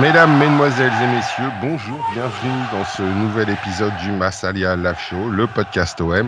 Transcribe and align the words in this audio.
Mesdames, 0.00 0.38
Mesdemoiselles 0.38 0.92
et 1.02 1.06
Messieurs, 1.08 1.50
bonjour, 1.60 1.98
bienvenue 2.14 2.62
dans 2.72 2.84
ce 2.86 3.02
nouvel 3.02 3.50
épisode 3.50 3.92
du 3.98 4.10
Massalia 4.12 4.74
Live 4.74 4.98
Show, 4.98 5.28
le 5.28 5.46
podcast 5.46 6.00
OM. 6.00 6.26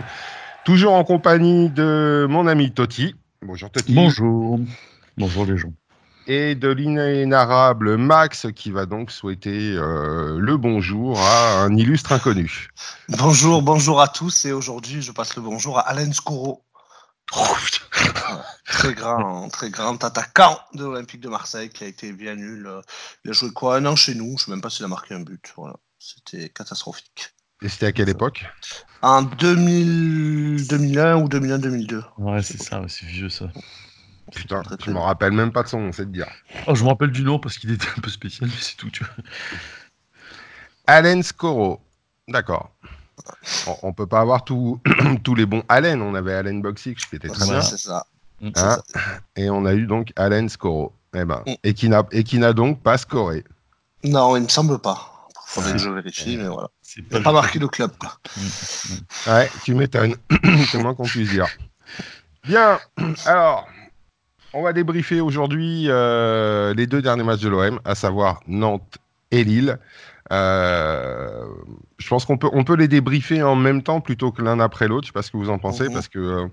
Toujours 0.63 0.93
en 0.93 1.03
compagnie 1.03 1.71
de 1.71 2.27
mon 2.29 2.45
ami 2.45 2.71
Toti. 2.71 3.15
Bonjour 3.41 3.71
Toti. 3.71 3.95
Bonjour. 3.95 4.59
Bonjour 5.17 5.45
les 5.45 5.57
gens. 5.57 5.73
Et 6.27 6.53
de 6.53 6.69
l'inénarrable 6.69 7.97
Max 7.97 8.45
qui 8.55 8.69
va 8.69 8.85
donc 8.85 9.09
souhaiter 9.09 9.73
euh, 9.75 10.37
le 10.39 10.55
bonjour 10.57 11.19
à 11.19 11.63
un 11.63 11.75
illustre 11.75 12.11
inconnu. 12.11 12.67
Bonjour, 13.09 13.63
bonjour 13.63 14.01
à 14.01 14.07
tous 14.07 14.45
et 14.45 14.51
aujourd'hui 14.51 15.01
je 15.01 15.11
passe 15.11 15.35
le 15.35 15.41
bonjour 15.41 15.79
à 15.79 15.81
Alain 15.89 16.11
Scoro. 16.11 16.63
Oh, 17.35 17.55
très 18.73 18.93
grand, 18.93 19.49
très 19.49 19.69
grand 19.69 20.03
attaquant 20.03 20.59
de 20.73 20.83
l'Olympique 20.83 21.21
de 21.21 21.29
Marseille 21.29 21.69
qui 21.69 21.83
a 21.83 21.87
été 21.87 22.11
bien 22.11 22.35
nul. 22.35 22.69
Il 23.23 23.31
a 23.31 23.33
joué 23.33 23.51
quoi 23.51 23.77
un 23.77 23.85
an 23.85 23.95
chez 23.95 24.15
nous, 24.15 24.29
je 24.29 24.31
ne 24.31 24.37
sais 24.37 24.51
même 24.51 24.61
pas 24.61 24.69
s'il 24.69 24.85
a 24.85 24.87
marqué 24.87 25.13
un 25.13 25.21
but. 25.21 25.53
Voilà. 25.55 25.75
C'était 25.99 26.49
catastrophique. 26.49 27.29
Et 27.61 27.69
c'était 27.69 27.85
à 27.85 27.91
quelle 27.93 28.09
époque? 28.09 28.45
En 29.01 29.21
2000... 29.21 30.67
2001 30.67 31.15
ou 31.17 31.27
2001-2002. 31.29 32.03
Ouais, 32.17 32.41
c'est 32.41 32.61
ça, 32.61 32.81
c'est 32.87 33.05
vieux 33.05 33.29
ça. 33.29 33.45
Putain, 34.33 34.61
je 34.83 34.91
me 34.91 34.99
rappelle 34.99 35.31
même 35.33 35.51
pas 35.51 35.63
de 35.63 35.67
son 35.67 35.79
nom, 35.79 35.91
c'est 35.91 36.05
de 36.05 36.11
dire. 36.11 36.27
Oh, 36.67 36.75
je 36.75 36.83
me 36.83 36.89
rappelle 36.89 37.11
du 37.11 37.23
nom 37.23 37.39
parce 37.39 37.57
qu'il 37.57 37.71
était 37.71 37.87
un 37.97 38.01
peu 38.01 38.09
spécial, 38.09 38.49
mais 38.49 38.55
c'est 38.59 38.75
tout, 38.75 38.89
tu 38.89 39.03
vois. 39.03 39.13
Alain 40.87 41.21
Scoro. 41.21 41.81
D'accord. 42.27 42.71
On, 43.67 43.77
on 43.83 43.93
peut 43.93 44.07
pas 44.07 44.21
avoir 44.21 44.43
tout- 44.43 44.81
tous 45.23 45.35
les 45.35 45.45
bons 45.45 45.63
Allen. 45.69 46.01
On 46.01 46.15
avait 46.15 46.33
Allen 46.33 46.61
Boxic, 46.61 46.97
qui 47.07 47.15
était 47.15 47.27
très 47.29 47.45
C'est 47.45 47.51
bien. 47.51 47.61
c'est 47.61 47.77
ça. 47.77 48.05
Mm. 48.41 48.49
Hein 48.55 48.77
et 49.35 49.49
on 49.49 49.65
a 49.65 49.73
eu 49.73 49.85
donc 49.85 50.11
Alain 50.15 50.47
Scoro. 50.47 50.93
Eh 51.15 51.25
ben, 51.25 51.43
Mm. 51.45 51.53
et 51.63 51.73
qui 51.73 51.89
n'a 51.89 52.03
et 52.11 52.23
qui 52.23 52.39
n'a 52.39 52.53
donc 52.53 52.81
pas 52.81 52.97
scoré. 52.97 53.43
Non, 54.03 54.35
il 54.35 54.43
me 54.43 54.47
semble 54.49 54.79
pas. 54.79 55.09
Faudrait 55.45 55.73
que 55.73 55.77
je 55.77 55.89
vérifie, 55.89 56.35
mais 56.37 56.47
voilà. 56.47 56.69
C'est 56.81 57.01
Il 57.01 57.13
n'a 57.17 57.21
pas 57.21 57.31
marqué 57.31 57.59
le 57.59 57.67
club. 57.67 57.91
quoi. 57.99 58.17
Ouais, 59.27 59.49
tu 59.63 59.75
m'étonnes. 59.75 60.15
c'est 60.71 60.79
moins 60.81 60.95
qu'on 60.95 61.03
puisse 61.03 61.29
dire. 61.29 61.45
Bien. 62.43 62.79
Alors, 63.27 63.67
on 64.53 64.63
va 64.63 64.73
débriefer 64.73 65.21
aujourd'hui 65.21 65.85
euh, 65.89 66.73
les 66.73 66.87
deux 66.87 67.01
derniers 67.03 67.23
matchs 67.23 67.41
de 67.41 67.49
l'OM, 67.49 67.79
à 67.85 67.93
savoir 67.93 68.41
Nantes 68.47 68.97
et 69.29 69.43
Lille. 69.43 69.77
Euh, 70.31 71.45
je 71.99 72.07
pense 72.07 72.25
qu'on 72.25 72.37
peut, 72.37 72.49
on 72.53 72.63
peut 72.63 72.75
les 72.75 72.87
débriefer 72.87 73.43
en 73.43 73.55
même 73.55 73.83
temps 73.83 74.01
plutôt 74.01 74.31
que 74.31 74.41
l'un 74.41 74.59
après 74.59 74.87
l'autre. 74.87 75.05
Je 75.05 75.09
sais 75.09 75.13
pas 75.13 75.21
ce 75.21 75.31
que 75.31 75.37
vous 75.37 75.49
en 75.51 75.59
pensez, 75.59 75.87
Mhm. 75.87 75.93
parce 75.93 76.07
que 76.07 76.19
euh, 76.19 76.47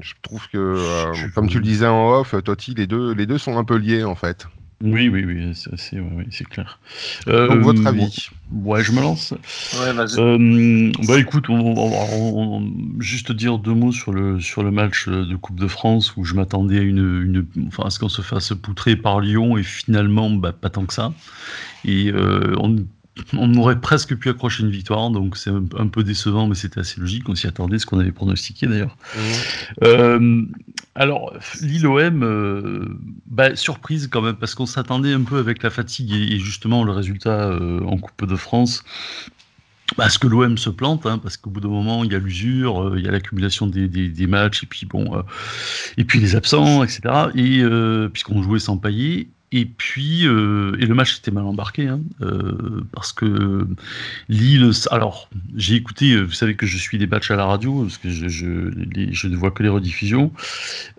je 0.00 0.14
trouve 0.22 0.48
que, 0.48 0.58
euh, 0.58 1.12
Je 1.14 1.22
suis 1.22 1.32
comme 1.32 1.48
tu 1.48 1.58
le 1.58 1.64
disais 1.64 1.86
en 1.86 2.10
off, 2.12 2.34
Totti, 2.44 2.74
les 2.74 2.86
deux, 2.86 3.12
les 3.14 3.26
deux 3.26 3.38
sont 3.38 3.56
un 3.58 3.64
peu 3.64 3.76
liés 3.76 4.04
en 4.04 4.14
fait. 4.14 4.46
Oui, 4.80 5.08
oui, 5.08 5.24
oui, 5.24 5.52
c'est 5.54 5.98
ouais, 5.98 6.26
c'est 6.30 6.46
clair. 6.48 6.78
Donc, 7.26 7.34
Euh, 7.34 7.56
votre 7.56 7.84
avis 7.84 8.28
Ouais, 8.52 8.82
je 8.82 8.92
me 8.92 9.00
lance. 9.00 9.32
Ouais, 9.80 9.92
vas-y. 9.92 10.18
Euh, 10.20 10.92
bah 11.06 11.18
écoute, 11.18 11.50
on, 11.50 11.58
on- 11.58 11.92
on- 11.92 12.58
on- 12.62 13.00
juste 13.00 13.32
dire 13.32 13.58
deux 13.58 13.74
mots 13.74 13.90
sur 13.92 14.12
le, 14.12 14.40
sur 14.40 14.62
le 14.62 14.70
match 14.70 15.08
de 15.08 15.34
Coupe 15.36 15.58
de 15.58 15.66
France 15.66 16.16
où 16.16 16.24
je 16.24 16.34
m'attendais 16.34 16.78
à, 16.78 16.82
une, 16.82 16.98
une, 17.56 17.66
enfin, 17.66 17.84
à 17.86 17.90
ce 17.90 17.98
qu'on 17.98 18.08
se 18.08 18.22
fasse 18.22 18.50
poutrer 18.54 18.94
par 18.96 19.20
Lyon 19.20 19.58
et 19.58 19.62
finalement 19.64 20.30
bah, 20.30 20.52
pas 20.52 20.70
tant 20.70 20.86
que 20.86 20.94
ça. 20.94 21.12
Et 21.84 22.10
euh, 22.12 22.54
on, 22.58 22.76
on 23.34 23.54
aurait 23.56 23.80
presque 23.80 24.14
pu 24.16 24.28
accrocher 24.28 24.62
une 24.62 24.70
victoire, 24.70 25.10
donc 25.10 25.36
c'est 25.36 25.50
un, 25.50 25.64
un 25.76 25.86
peu 25.88 26.02
décevant, 26.04 26.46
mais 26.46 26.54
c'était 26.54 26.80
assez 26.80 27.00
logique. 27.00 27.28
On 27.28 27.34
s'y 27.34 27.46
attendait, 27.46 27.78
ce 27.78 27.86
qu'on 27.86 27.98
avait 27.98 28.12
pronostiqué 28.12 28.66
d'ailleurs. 28.66 28.96
Euh, 29.84 30.42
alors, 30.94 31.32
Lille-OM, 31.62 32.22
euh, 32.22 32.84
bah, 33.26 33.54
surprise 33.56 34.08
quand 34.08 34.22
même, 34.22 34.36
parce 34.36 34.54
qu'on 34.54 34.66
s'attendait 34.66 35.12
un 35.12 35.22
peu 35.22 35.38
avec 35.38 35.62
la 35.62 35.70
fatigue 35.70 36.12
et, 36.12 36.34
et 36.34 36.38
justement 36.38 36.84
le 36.84 36.92
résultat 36.92 37.48
euh, 37.50 37.80
en 37.84 37.96
Coupe 37.98 38.26
de 38.26 38.36
France. 38.36 38.82
bah, 39.96 40.04
à 40.04 40.10
ce 40.10 40.18
que 40.18 40.26
l'OM 40.26 40.58
se 40.58 40.70
plante, 40.70 41.06
hein, 41.06 41.18
parce 41.18 41.36
qu'au 41.36 41.50
bout 41.50 41.60
d'un 41.60 41.68
moment, 41.68 42.04
il 42.04 42.12
y 42.12 42.14
a 42.14 42.18
l'usure, 42.18 42.82
euh, 42.88 42.94
il 42.98 43.04
y 43.04 43.08
a 43.08 43.10
l'accumulation 43.10 43.66
des, 43.66 43.88
des- 43.88 44.08
des 44.10 44.26
matchs, 44.26 44.64
et 44.64 44.66
puis 44.66 44.86
bon, 44.86 45.16
euh, 45.16 45.22
et 45.96 46.04
puis 46.04 46.20
les 46.20 46.36
absents, 46.36 46.82
etc. 46.84 47.00
Et 47.34 47.60
euh, 47.62 48.08
puisqu'on 48.08 48.42
jouait 48.42 48.58
sans 48.58 48.76
pailler, 48.76 49.30
et 49.50 49.64
puis 49.64 50.26
euh, 50.26 50.76
et 50.78 50.84
le 50.84 50.94
match 50.94 51.16
était 51.18 51.30
mal 51.30 51.44
embarqué, 51.44 51.88
hein, 51.88 52.00
euh, 52.20 52.82
parce 52.92 53.12
que 53.12 53.66
Lille. 54.28 54.70
Alors, 54.90 55.30
j'ai 55.56 55.74
écouté, 55.74 56.12
euh, 56.12 56.22
vous 56.22 56.32
savez 56.32 56.54
que 56.54 56.66
je 56.66 56.76
suis 56.76 56.98
des 56.98 57.06
matchs 57.06 57.30
à 57.30 57.36
la 57.36 57.46
radio, 57.46 57.82
parce 57.82 57.96
que 57.96 58.10
je, 58.10 58.28
je, 58.28 59.26
ne 59.26 59.36
vois 59.36 59.50
que 59.50 59.62
les 59.62 59.70
rediffusions. 59.70 60.32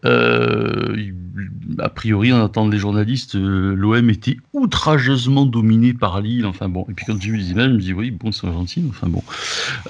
A 0.04 1.90
priori, 1.90 2.34
en 2.34 2.44
attendant 2.44 2.70
les 2.70 2.80
journalistes, 2.80 3.36
l'OM 3.36 4.10
était 4.10 4.38
outrageusement 4.54 5.46
dominé 5.46 5.94
par 5.94 6.20
Lille. 6.20 6.48
Enfin 6.48 6.70
bon, 6.70 6.88
et 6.90 6.94
puis 6.94 7.06
quand 7.06 7.22
j'ai 7.22 7.30
vu 7.30 7.38
les 7.38 7.52
images, 7.52 7.70
je 7.70 7.76
me 7.76 7.80
dis 7.80 7.94
oui, 7.94 8.10
bon, 8.10 8.32
c'est 8.32 8.48
gentil, 8.48 8.84
enfin 8.90 9.08
bon. 9.08 9.24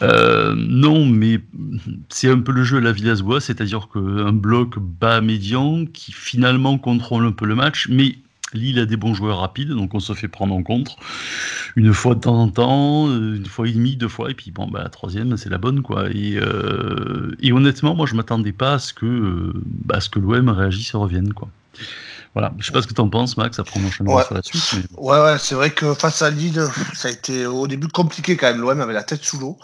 Non, 0.02 1.06
mais 1.06 1.40
c'est 2.10 2.30
un 2.30 2.40
peu 2.40 2.52
le 2.52 2.66
jeu 2.66 2.78
à 2.78 2.82
la 2.82 2.92
Villas-Boas, 2.92 3.40
c'est-à-dire 3.40 3.88
qu'un 3.88 4.34
bloc 4.34 4.78
bas 4.80 5.22
médian 5.22 5.86
qui 5.86 6.12
finalement 6.12 6.78
contrôle 6.78 7.26
un 7.26 7.32
peu 7.32 7.46
le 7.46 7.56
match, 7.56 7.88
mais 7.90 8.16
Lille 8.54 8.80
a 8.80 8.86
des 8.86 8.98
bons 8.98 9.14
joueurs 9.14 9.40
rapides, 9.40 9.70
donc 9.70 9.94
on 9.94 10.00
se 10.00 10.14
fait 10.14 10.28
prendre 10.28 10.54
en 10.56 10.64
compte 10.64 10.96
une 11.76 11.94
fois 11.94 12.16
de 12.16 12.22
temps 12.22 12.40
en 12.40 12.50
temps, 12.50 13.08
euh, 13.08 13.36
une 13.36 13.46
fois 13.46 13.68
et 13.68 13.72
demie, 13.72 13.96
deux 13.96 14.08
fois, 14.08 14.32
et 14.32 14.34
puis 14.34 14.52
bon, 14.52 14.68
bah, 14.68 14.82
la 14.84 14.90
troisième, 14.90 15.38
c'est 15.38 15.50
la 15.50 15.58
bonne, 15.60 15.82
quoi. 15.82 16.10
Et, 16.10 16.36
euh, 16.38 17.36
et 17.42 17.52
honnêtement, 17.52 17.94
moi, 17.96 18.06
je 18.08 18.16
m'attendais 18.16 18.52
pas 18.52 18.74
à 18.74 18.80
ce 18.80 18.94
que, 18.94 19.06
euh, 19.06 19.54
bah, 19.66 19.98
à 19.98 20.02
ce 20.02 20.10
que 20.10 20.20
l'OM 20.20 20.50
réagisse 20.50 20.94
et 20.94 20.98
revienne, 20.98 21.34
quoi. 21.34 21.48
Voilà, 22.36 22.54
je 22.60 22.66
sais 22.68 22.72
pas 22.72 22.82
ce 22.84 22.88
que 22.88 22.94
tu 22.94 23.02
en 23.02 23.10
penses, 23.10 23.38
Max, 23.38 23.58
après 23.58 23.80
on 23.80 23.88
enchaînera 23.88 24.18
Ouais. 24.18 24.24
sur 24.24 24.36
la 24.36 24.44
suite. 24.44 24.62
Mais... 24.76 24.84
Ouais, 24.98 25.20
ouais, 25.20 25.38
c'est 25.40 25.56
vrai 25.56 25.72
que 25.72 25.96
face 25.96 26.22
à 26.22 26.30
Lille, 26.30 26.62
ça 26.94 27.08
a 27.08 27.12
été 27.12 27.48
au 27.48 27.66
début 27.68 27.88
compliqué 27.88 28.38
quand 28.38 28.48
même. 28.48 28.62
L'OM 28.62 28.80
avait 28.82 28.94
la 28.94 29.02
tête 29.04 29.24
sous 29.24 29.40
l'eau, 29.40 29.58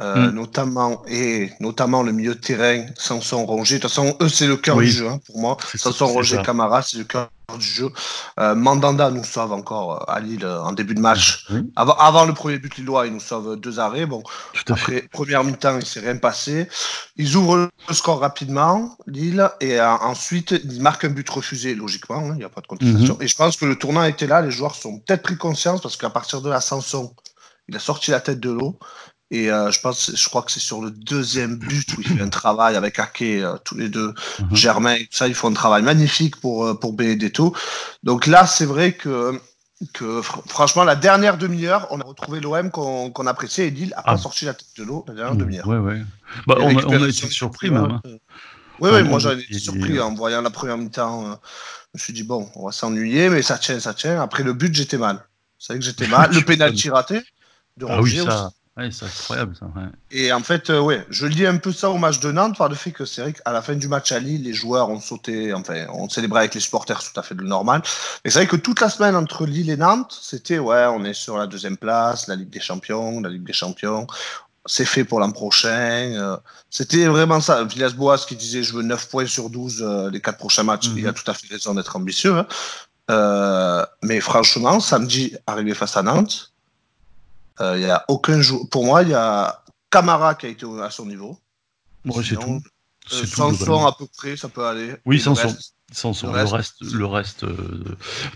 euh, 0.00 0.30
Mm. 0.30 0.34
notamment 0.34 1.02
et 1.06 1.50
notamment 1.60 2.02
le 2.02 2.12
milieu 2.12 2.34
de 2.34 2.40
terrain, 2.40 2.86
Sanson 2.96 3.44
Ronger. 3.44 3.76
De 3.76 3.82
toute 3.82 3.90
façon, 3.90 4.16
eux, 4.22 4.28
c'est 4.28 4.46
le 4.46 4.56
cœur 4.56 4.76
Oui. 4.76 4.86
du 4.86 4.92
jeu 4.92 5.08
hein, 5.08 5.20
pour 5.26 5.38
moi. 5.38 5.56
Roger 6.00 6.36
ça. 6.36 6.42
Camara, 6.42 6.80
c'est 6.82 6.96
le 6.96 7.04
cœur 7.04 7.28
du 7.58 7.66
jeu. 7.66 7.90
Euh, 8.40 8.54
Mandanda 8.54 9.10
nous 9.10 9.22
sauve 9.24 9.52
encore 9.52 10.00
euh, 10.08 10.12
à 10.12 10.18
Lille 10.20 10.46
en 10.46 10.72
début 10.72 10.94
de 10.94 11.00
match. 11.00 11.44
Oui, 11.50 11.70
Avant, 11.76 11.92
avant 11.98 12.24
le 12.24 12.32
premier 12.32 12.58
but 12.58 12.74
lillois, 12.78 13.06
il 13.06 13.12
nous 13.12 13.20
sauve 13.20 13.56
deux 13.56 13.78
arrêts. 13.78 14.06
Bon, 14.06 14.22
tout 14.54 14.72
à 14.72 14.76
fait. 14.76 14.96
après, 14.96 15.08
première 15.12 15.44
mi-temps, 15.44 15.78
il 15.78 15.84
s'est 15.84 16.00
rien 16.00 16.16
passé. 16.16 16.66
Ils 17.16 17.36
ouvrent 17.36 17.68
le 17.88 17.94
score 17.94 18.20
rapidement, 18.20 18.96
Lille, 19.06 19.46
et 19.60 19.78
euh, 19.78 19.86
ensuite, 19.98 20.52
ils 20.64 20.80
marquent 20.80 21.04
un 21.04 21.10
but 21.10 21.28
refusé, 21.28 21.74
logiquement, 21.74 22.20
hein, 22.20 22.30
il 22.32 22.38
n'y 22.38 22.44
a 22.44 22.48
pas 22.48 22.62
de 22.62 22.66
contestation. 22.66 23.14
Mhm. 23.16 23.22
Et 23.22 23.28
je 23.28 23.36
pense 23.36 23.56
que 23.58 23.66
le 23.66 23.76
tournant 23.76 24.04
était 24.04 24.26
là, 24.26 24.40
les 24.40 24.50
joueurs 24.50 24.74
sont 24.74 24.98
peut-être 25.00 25.22
pris 25.22 25.36
conscience, 25.36 25.82
parce 25.82 25.98
qu'à 25.98 26.08
partir 26.10 26.40
de 26.40 26.48
la 26.48 26.62
Sanson, 26.62 27.14
il 27.68 27.76
a 27.76 27.78
sorti 27.78 28.10
la 28.10 28.20
tête 28.20 28.40
de 28.40 28.50
l'eau. 28.50 28.78
Et 29.34 29.50
euh, 29.50 29.70
je 29.70 29.80
pense, 29.80 30.12
je 30.14 30.28
crois 30.28 30.42
que 30.42 30.52
c'est 30.52 30.60
sur 30.60 30.82
le 30.82 30.90
deuxième 30.90 31.56
but 31.56 31.88
où 31.96 32.02
il 32.02 32.06
fait 32.06 32.20
un 32.22 32.28
travail 32.28 32.76
avec 32.76 32.98
Ake, 32.98 33.22
euh, 33.22 33.56
tous 33.64 33.76
les 33.78 33.88
deux, 33.88 34.12
Mhm. 34.40 34.54
Germain, 34.54 34.96
tout 34.98 35.06
ça, 35.10 35.26
ils 35.26 35.34
font 35.34 35.48
un 35.48 35.54
travail 35.54 35.82
magnifique 35.82 36.36
pour, 36.36 36.66
euh, 36.66 36.74
pour 36.78 36.92
Benedetto. 36.92 37.56
Donc 38.02 38.26
là, 38.26 38.46
c'est 38.46 38.66
vrai 38.66 38.92
que, 38.92 39.40
que 39.94 40.20
fr- 40.20 40.46
franchement, 40.48 40.84
la 40.84 40.96
dernière 40.96 41.38
demi-heure, 41.38 41.86
on 41.90 41.98
a 42.00 42.04
retrouvé 42.04 42.40
l'OM 42.40 42.70
qu'on 42.70 43.26
appréciait 43.26 43.68
et 43.68 43.70
Lille 43.70 43.94
a 43.96 44.02
pas 44.02 44.12
Ah. 44.12 44.18
sorti 44.18 44.44
la 44.44 44.52
tête 44.52 44.68
de 44.76 44.84
l'eau 44.84 45.02
la 45.08 45.14
dernière 45.14 45.34
Mmh, 45.34 45.38
demi-heure. 45.38 45.66
Ouais, 45.66 45.78
ouais. 45.78 46.02
Bah, 46.46 46.56
Et 46.58 46.62
on, 46.62 46.66
a, 46.66 46.66
on 46.66 46.68
a 46.68 46.76
récupération 46.76 47.26
été 47.26 47.34
surpris 47.34 47.70
même. 47.70 47.84
hein. 47.84 48.00
Oui, 48.80 48.90
oui, 48.92 49.02
moi 49.02 49.18
était- 49.18 49.40
été 49.44 49.58
surpris 49.58 49.98
en 49.98 50.14
voyant 50.14 50.42
la 50.42 50.50
première 50.50 50.76
mi-temps. 50.76 51.24
euh, 51.26 51.34
je 51.94 51.98
me 51.98 52.02
suis 52.04 52.12
dit, 52.12 52.22
bon, 52.22 52.50
on 52.54 52.66
va 52.66 52.72
s'ennuyer, 52.72 53.30
mais 53.30 53.40
ça 53.40 53.56
tient, 53.56 53.80
ça 53.80 53.94
tient. 53.94 54.20
Après 54.20 54.42
le 54.42 54.52
but, 54.52 54.74
j'étais 54.74 54.98
mal. 54.98 55.24
C'est 55.58 55.72
vrai 55.72 55.78
que 55.80 55.84
j'étais 55.86 56.06
mal. 56.28 56.32
Le 56.34 56.42
pénalty 56.42 56.90
raté 56.90 57.22
de 57.78 57.86
Ah 57.88 58.00
oui, 58.02 58.16
ça. 58.16 58.44
aussi. 58.46 58.54
Ouais, 58.78 58.90
c'est 58.90 59.04
incroyable 59.04 59.54
ça. 59.54 59.66
ouais. 59.66 59.82
Et 60.10 60.32
en 60.32 60.40
fait, 60.42 60.70
euh, 60.70 60.80
ouais, 60.80 61.04
je 61.10 61.26
lis 61.26 61.46
un 61.46 61.58
peu 61.58 61.72
ça 61.72 61.90
au 61.90 61.98
match 61.98 62.20
de 62.20 62.32
Nantes 62.32 62.56
par 62.56 62.70
le 62.70 62.74
fait 62.74 62.90
que 62.90 63.04
c'est 63.04 63.20
vrai 63.20 63.34
qu'à 63.34 63.52
la 63.52 63.60
fin 63.60 63.74
du 63.74 63.86
match 63.86 64.12
à 64.12 64.18
Lille, 64.18 64.44
les 64.44 64.54
joueurs 64.54 64.88
ont 64.88 64.98
sauté, 64.98 65.52
enfin, 65.52 65.86
ont 65.92 66.08
célébré 66.08 66.40
avec 66.40 66.54
les 66.54 66.60
supporters 66.60 67.02
tout 67.02 67.20
à 67.20 67.22
fait 67.22 67.34
le 67.34 67.44
normal. 67.44 67.82
Mais 68.24 68.30
c'est 68.30 68.38
vrai 68.38 68.46
que 68.46 68.56
toute 68.56 68.80
la 68.80 68.88
semaine 68.88 69.14
entre 69.14 69.44
Lille 69.44 69.68
et 69.68 69.76
Nantes, 69.76 70.18
c'était 70.22 70.58
ouais, 70.58 70.86
on 70.86 71.04
est 71.04 71.12
sur 71.12 71.36
la 71.36 71.46
deuxième 71.46 71.76
place, 71.76 72.28
la 72.28 72.36
Ligue 72.36 72.48
des 72.48 72.60
Champions, 72.60 73.20
la 73.20 73.28
Ligue 73.28 73.44
des 73.44 73.52
Champions. 73.52 74.06
C'est 74.64 74.84
fait 74.86 75.04
pour 75.04 75.20
l'an 75.20 75.32
prochain. 75.32 75.68
euh, 76.14 76.36
C'était 76.70 77.06
vraiment 77.06 77.40
ça. 77.42 77.64
Villas-Boas 77.64 78.24
qui 78.26 78.36
disait 78.36 78.62
je 78.62 78.72
veux 78.74 78.82
9 78.82 79.08
points 79.10 79.26
sur 79.26 79.50
12 79.50 79.82
euh, 79.82 80.08
les 80.10 80.20
4 80.22 80.38
prochains 80.38 80.62
matchs. 80.62 80.88
Mhm. 80.88 80.98
Il 80.98 81.08
a 81.08 81.12
tout 81.12 81.30
à 81.30 81.34
fait 81.34 81.48
raison 81.48 81.74
d'être 81.74 81.94
ambitieux. 81.96 82.38
hein. 82.38 82.46
Euh, 83.10 83.84
mais 84.02 84.20
franchement, 84.20 84.80
samedi, 84.80 85.36
arrivé 85.46 85.74
face 85.74 85.96
à 85.96 86.02
Nantes, 86.02 86.51
euh, 87.60 87.76
il 87.78 87.82
y 87.82 87.90
a 87.90 88.04
aucun 88.08 88.40
jour. 88.40 88.68
Pour 88.70 88.84
moi, 88.84 89.02
il 89.02 89.10
y 89.10 89.14
a 89.14 89.62
Camara 89.90 90.34
qui 90.34 90.46
a 90.46 90.48
été 90.48 90.66
à 90.82 90.90
son 90.90 91.06
niveau. 91.06 91.38
Ouais, 92.04 92.12
c'est 92.16 92.22
Sinon, 92.30 92.40
tout. 92.60 92.66
euh, 92.66 92.68
C'est 93.10 93.20
tout, 93.22 93.26
Sanson 93.36 93.86
à 93.86 93.92
peu 93.96 94.06
près, 94.16 94.36
ça 94.36 94.48
peut 94.48 94.64
aller. 94.66 94.96
Oui, 95.04 95.20
Sanson. 95.20 95.48
reste, 95.48 95.74
Sans 95.92 96.12
le, 96.22 96.30
reste, 96.30 96.76
le 96.92 97.06
reste, 97.06 97.44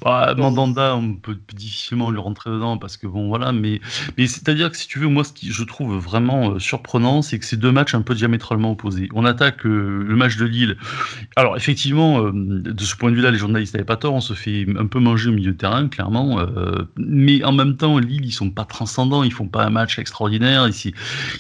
bah, 0.02 0.34
Mandanda, 0.36 0.96
on 0.96 1.14
peut 1.14 1.38
difficilement 1.54 2.10
lui 2.10 2.18
rentrer 2.18 2.50
dedans 2.50 2.78
parce 2.78 2.96
que 2.96 3.06
bon, 3.06 3.28
voilà. 3.28 3.52
Mais, 3.52 3.80
mais 4.18 4.26
c'est-à-dire 4.26 4.70
que 4.70 4.76
si 4.76 4.86
tu 4.88 4.98
veux, 4.98 5.08
moi, 5.08 5.24
ce 5.24 5.32
qui 5.32 5.50
je 5.50 5.64
trouve 5.64 5.96
vraiment 5.96 6.58
surprenant, 6.58 7.22
c'est 7.22 7.38
que 7.38 7.44
c'est 7.44 7.56
deux 7.56 7.72
matchs 7.72 7.94
un 7.94 8.02
peu 8.02 8.14
diamétralement 8.14 8.72
opposés. 8.72 9.08
On 9.14 9.24
attaque 9.24 9.64
le 9.64 10.16
match 10.16 10.36
de 10.36 10.44
Lille. 10.44 10.76
Alors, 11.36 11.56
effectivement, 11.56 12.30
de 12.32 12.84
ce 12.84 12.96
point 12.96 13.10
de 13.10 13.16
vue-là, 13.16 13.30
les 13.30 13.38
journalistes 13.38 13.74
n'avaient 13.74 13.84
pas 13.84 13.96
tort. 13.96 14.14
On 14.14 14.20
se 14.20 14.34
fait 14.34 14.66
un 14.78 14.86
peu 14.86 15.00
manger 15.00 15.30
au 15.30 15.32
milieu 15.32 15.52
de 15.52 15.56
terrain, 15.56 15.88
clairement. 15.88 16.40
mais 16.96 17.42
en 17.44 17.52
même 17.52 17.76
temps, 17.76 17.98
Lille, 17.98 18.24
ils 18.24 18.32
sont 18.32 18.50
pas 18.50 18.64
transcendants. 18.64 19.22
Ils 19.22 19.32
font 19.32 19.48
pas 19.48 19.64
un 19.64 19.70
match 19.70 19.98
extraordinaire. 19.98 20.68
Ici, 20.68 20.94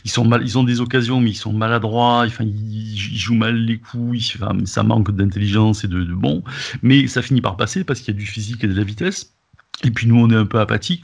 ils 0.04 0.10
sont 0.10 0.24
mal, 0.24 0.42
ils 0.42 0.58
ont 0.58 0.64
des 0.64 0.80
occasions, 0.80 1.20
mais 1.20 1.30
ils 1.30 1.34
sont 1.34 1.52
maladroits. 1.52 2.24
Enfin, 2.26 2.44
ils, 2.44 2.96
jouent 2.96 3.34
mal 3.34 3.56
les 3.56 3.78
coups. 3.78 4.38
ça 4.64 4.82
manque 4.82 5.10
d'intelligence 5.10 5.84
et 5.84 5.88
de 5.88 6.05
bon, 6.14 6.42
mais 6.82 7.06
ça 7.06 7.22
finit 7.22 7.40
par 7.40 7.56
passer 7.56 7.84
parce 7.84 8.00
qu'il 8.00 8.14
y 8.14 8.16
a 8.16 8.20
du 8.20 8.26
physique 8.26 8.64
et 8.64 8.68
de 8.68 8.74
la 8.74 8.84
vitesse. 8.84 9.36
Et 9.84 9.90
puis 9.90 10.06
nous, 10.06 10.18
on 10.18 10.30
est 10.30 10.36
un 10.36 10.46
peu 10.46 10.58
apathique. 10.58 11.02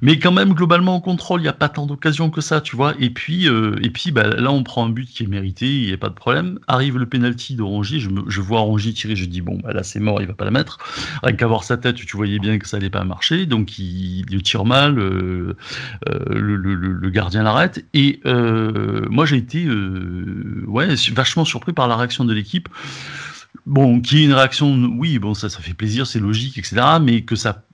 Mais 0.00 0.18
quand 0.18 0.30
même, 0.30 0.52
globalement, 0.52 0.96
au 0.96 1.00
contrôle, 1.00 1.40
il 1.40 1.44
n'y 1.44 1.48
a 1.48 1.52
pas 1.52 1.68
tant 1.68 1.86
d'occasions 1.86 2.30
que 2.30 2.40
ça, 2.40 2.60
tu 2.60 2.76
vois. 2.76 2.94
Et 3.00 3.10
puis, 3.10 3.48
euh, 3.48 3.74
et 3.82 3.90
puis 3.90 4.12
bah, 4.12 4.28
là, 4.28 4.52
on 4.52 4.62
prend 4.62 4.86
un 4.86 4.90
but 4.90 5.08
qui 5.08 5.24
est 5.24 5.26
mérité, 5.26 5.66
il 5.66 5.86
n'y 5.88 5.92
a 5.92 5.96
pas 5.96 6.08
de 6.08 6.14
problème. 6.14 6.60
Arrive 6.68 6.98
le 6.98 7.06
penalty 7.06 7.56
d'Orangier, 7.56 7.98
je, 7.98 8.08
je 8.28 8.40
vois 8.40 8.60
Orangier 8.60 8.92
tirer, 8.92 9.16
je 9.16 9.24
dis, 9.24 9.40
bon, 9.40 9.58
bah, 9.60 9.72
là, 9.72 9.82
c'est 9.82 9.98
mort, 9.98 10.20
il 10.20 10.28
va 10.28 10.34
pas 10.34 10.44
la 10.44 10.52
mettre. 10.52 10.78
Rien 11.24 11.34
qu'à 11.34 11.48
sa 11.62 11.76
tête, 11.76 11.96
tu 11.96 12.16
voyais 12.16 12.38
bien 12.38 12.58
que 12.58 12.68
ça 12.68 12.76
n'allait 12.76 12.90
pas 12.90 13.02
marcher. 13.02 13.44
Donc, 13.44 13.76
il, 13.80 14.24
il 14.30 14.42
tire 14.42 14.64
mal, 14.64 15.00
euh, 15.00 15.56
euh, 16.08 16.18
le, 16.28 17.10
gardien 17.10 17.42
l'arrête. 17.42 17.84
Et 17.92 18.20
moi, 19.10 19.26
j'ai 19.26 19.36
été 19.36 19.66
vachement 21.12 21.44
surpris 21.44 21.72
par 21.72 21.88
la 21.88 21.96
réaction 21.96 22.24
de 22.24 22.32
l'équipe. 22.32 22.68
Bon, 23.66 24.00
qui 24.00 24.18
est 24.18 24.24
une 24.24 24.32
réaction, 24.32 24.74
oui, 24.98 25.18
bon, 25.18 25.34
ça, 25.34 25.48
ça 25.48 25.60
fait 25.60 25.74
plaisir, 25.74 26.06
c'est 26.06 26.18
logique, 26.18 26.58
etc. 26.58 26.98
Mais 27.00 27.22
que 27.22 27.36
ça 27.36 27.64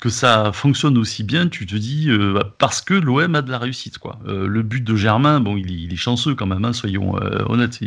que 0.00 0.08
ça 0.08 0.52
fonctionne 0.52 0.98
aussi 0.98 1.24
bien, 1.24 1.48
tu 1.48 1.66
te 1.66 1.74
dis 1.74 2.10
euh, 2.10 2.42
parce 2.58 2.80
que 2.80 2.94
l'OM 2.94 3.34
a 3.34 3.42
de 3.42 3.50
la 3.50 3.58
réussite 3.58 3.98
quoi. 3.98 4.18
Euh, 4.26 4.46
le 4.46 4.62
but 4.62 4.84
de 4.84 4.94
Germain, 4.94 5.40
bon, 5.40 5.56
il 5.56 5.92
est, 5.92 5.96
chanceux 5.96 6.34
quand 6.34 6.46
même, 6.46 6.64
hein, 6.64 6.72
soyons 6.72 7.16
euh, 7.20 7.44
honnêtes. 7.48 7.80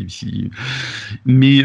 Mais 1.26 1.64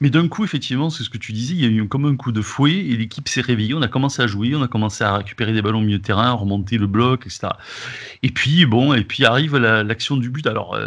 mais 0.00 0.10
d'un 0.10 0.28
coup, 0.28 0.44
effectivement, 0.44 0.90
c'est 0.90 1.02
ce 1.02 1.10
que 1.10 1.18
tu 1.18 1.32
disais, 1.32 1.54
il 1.54 1.60
y 1.60 1.64
a 1.64 1.68
eu 1.68 1.88
comme 1.88 2.04
un 2.04 2.14
coup 2.14 2.30
de 2.30 2.40
fouet 2.40 2.76
et 2.76 2.96
l'équipe 2.96 3.28
s'est 3.28 3.40
réveillée. 3.40 3.74
On 3.74 3.82
a 3.82 3.88
commencé 3.88 4.22
à 4.22 4.28
jouer, 4.28 4.54
on 4.54 4.62
a 4.62 4.68
commencé 4.68 5.02
à 5.02 5.16
récupérer 5.16 5.52
des 5.52 5.60
ballons 5.60 5.78
au 5.78 5.82
milieu 5.82 5.98
de 5.98 6.02
terrain, 6.02 6.28
à 6.28 6.32
remonter 6.32 6.78
le 6.78 6.86
bloc, 6.86 7.26
etc. 7.26 7.48
Et 8.22 8.30
puis 8.30 8.64
bon, 8.64 8.94
et 8.94 9.02
puis 9.02 9.24
arrive 9.24 9.56
l'action 9.56 10.16
du 10.16 10.30
but. 10.30 10.46
Alors, 10.46 10.78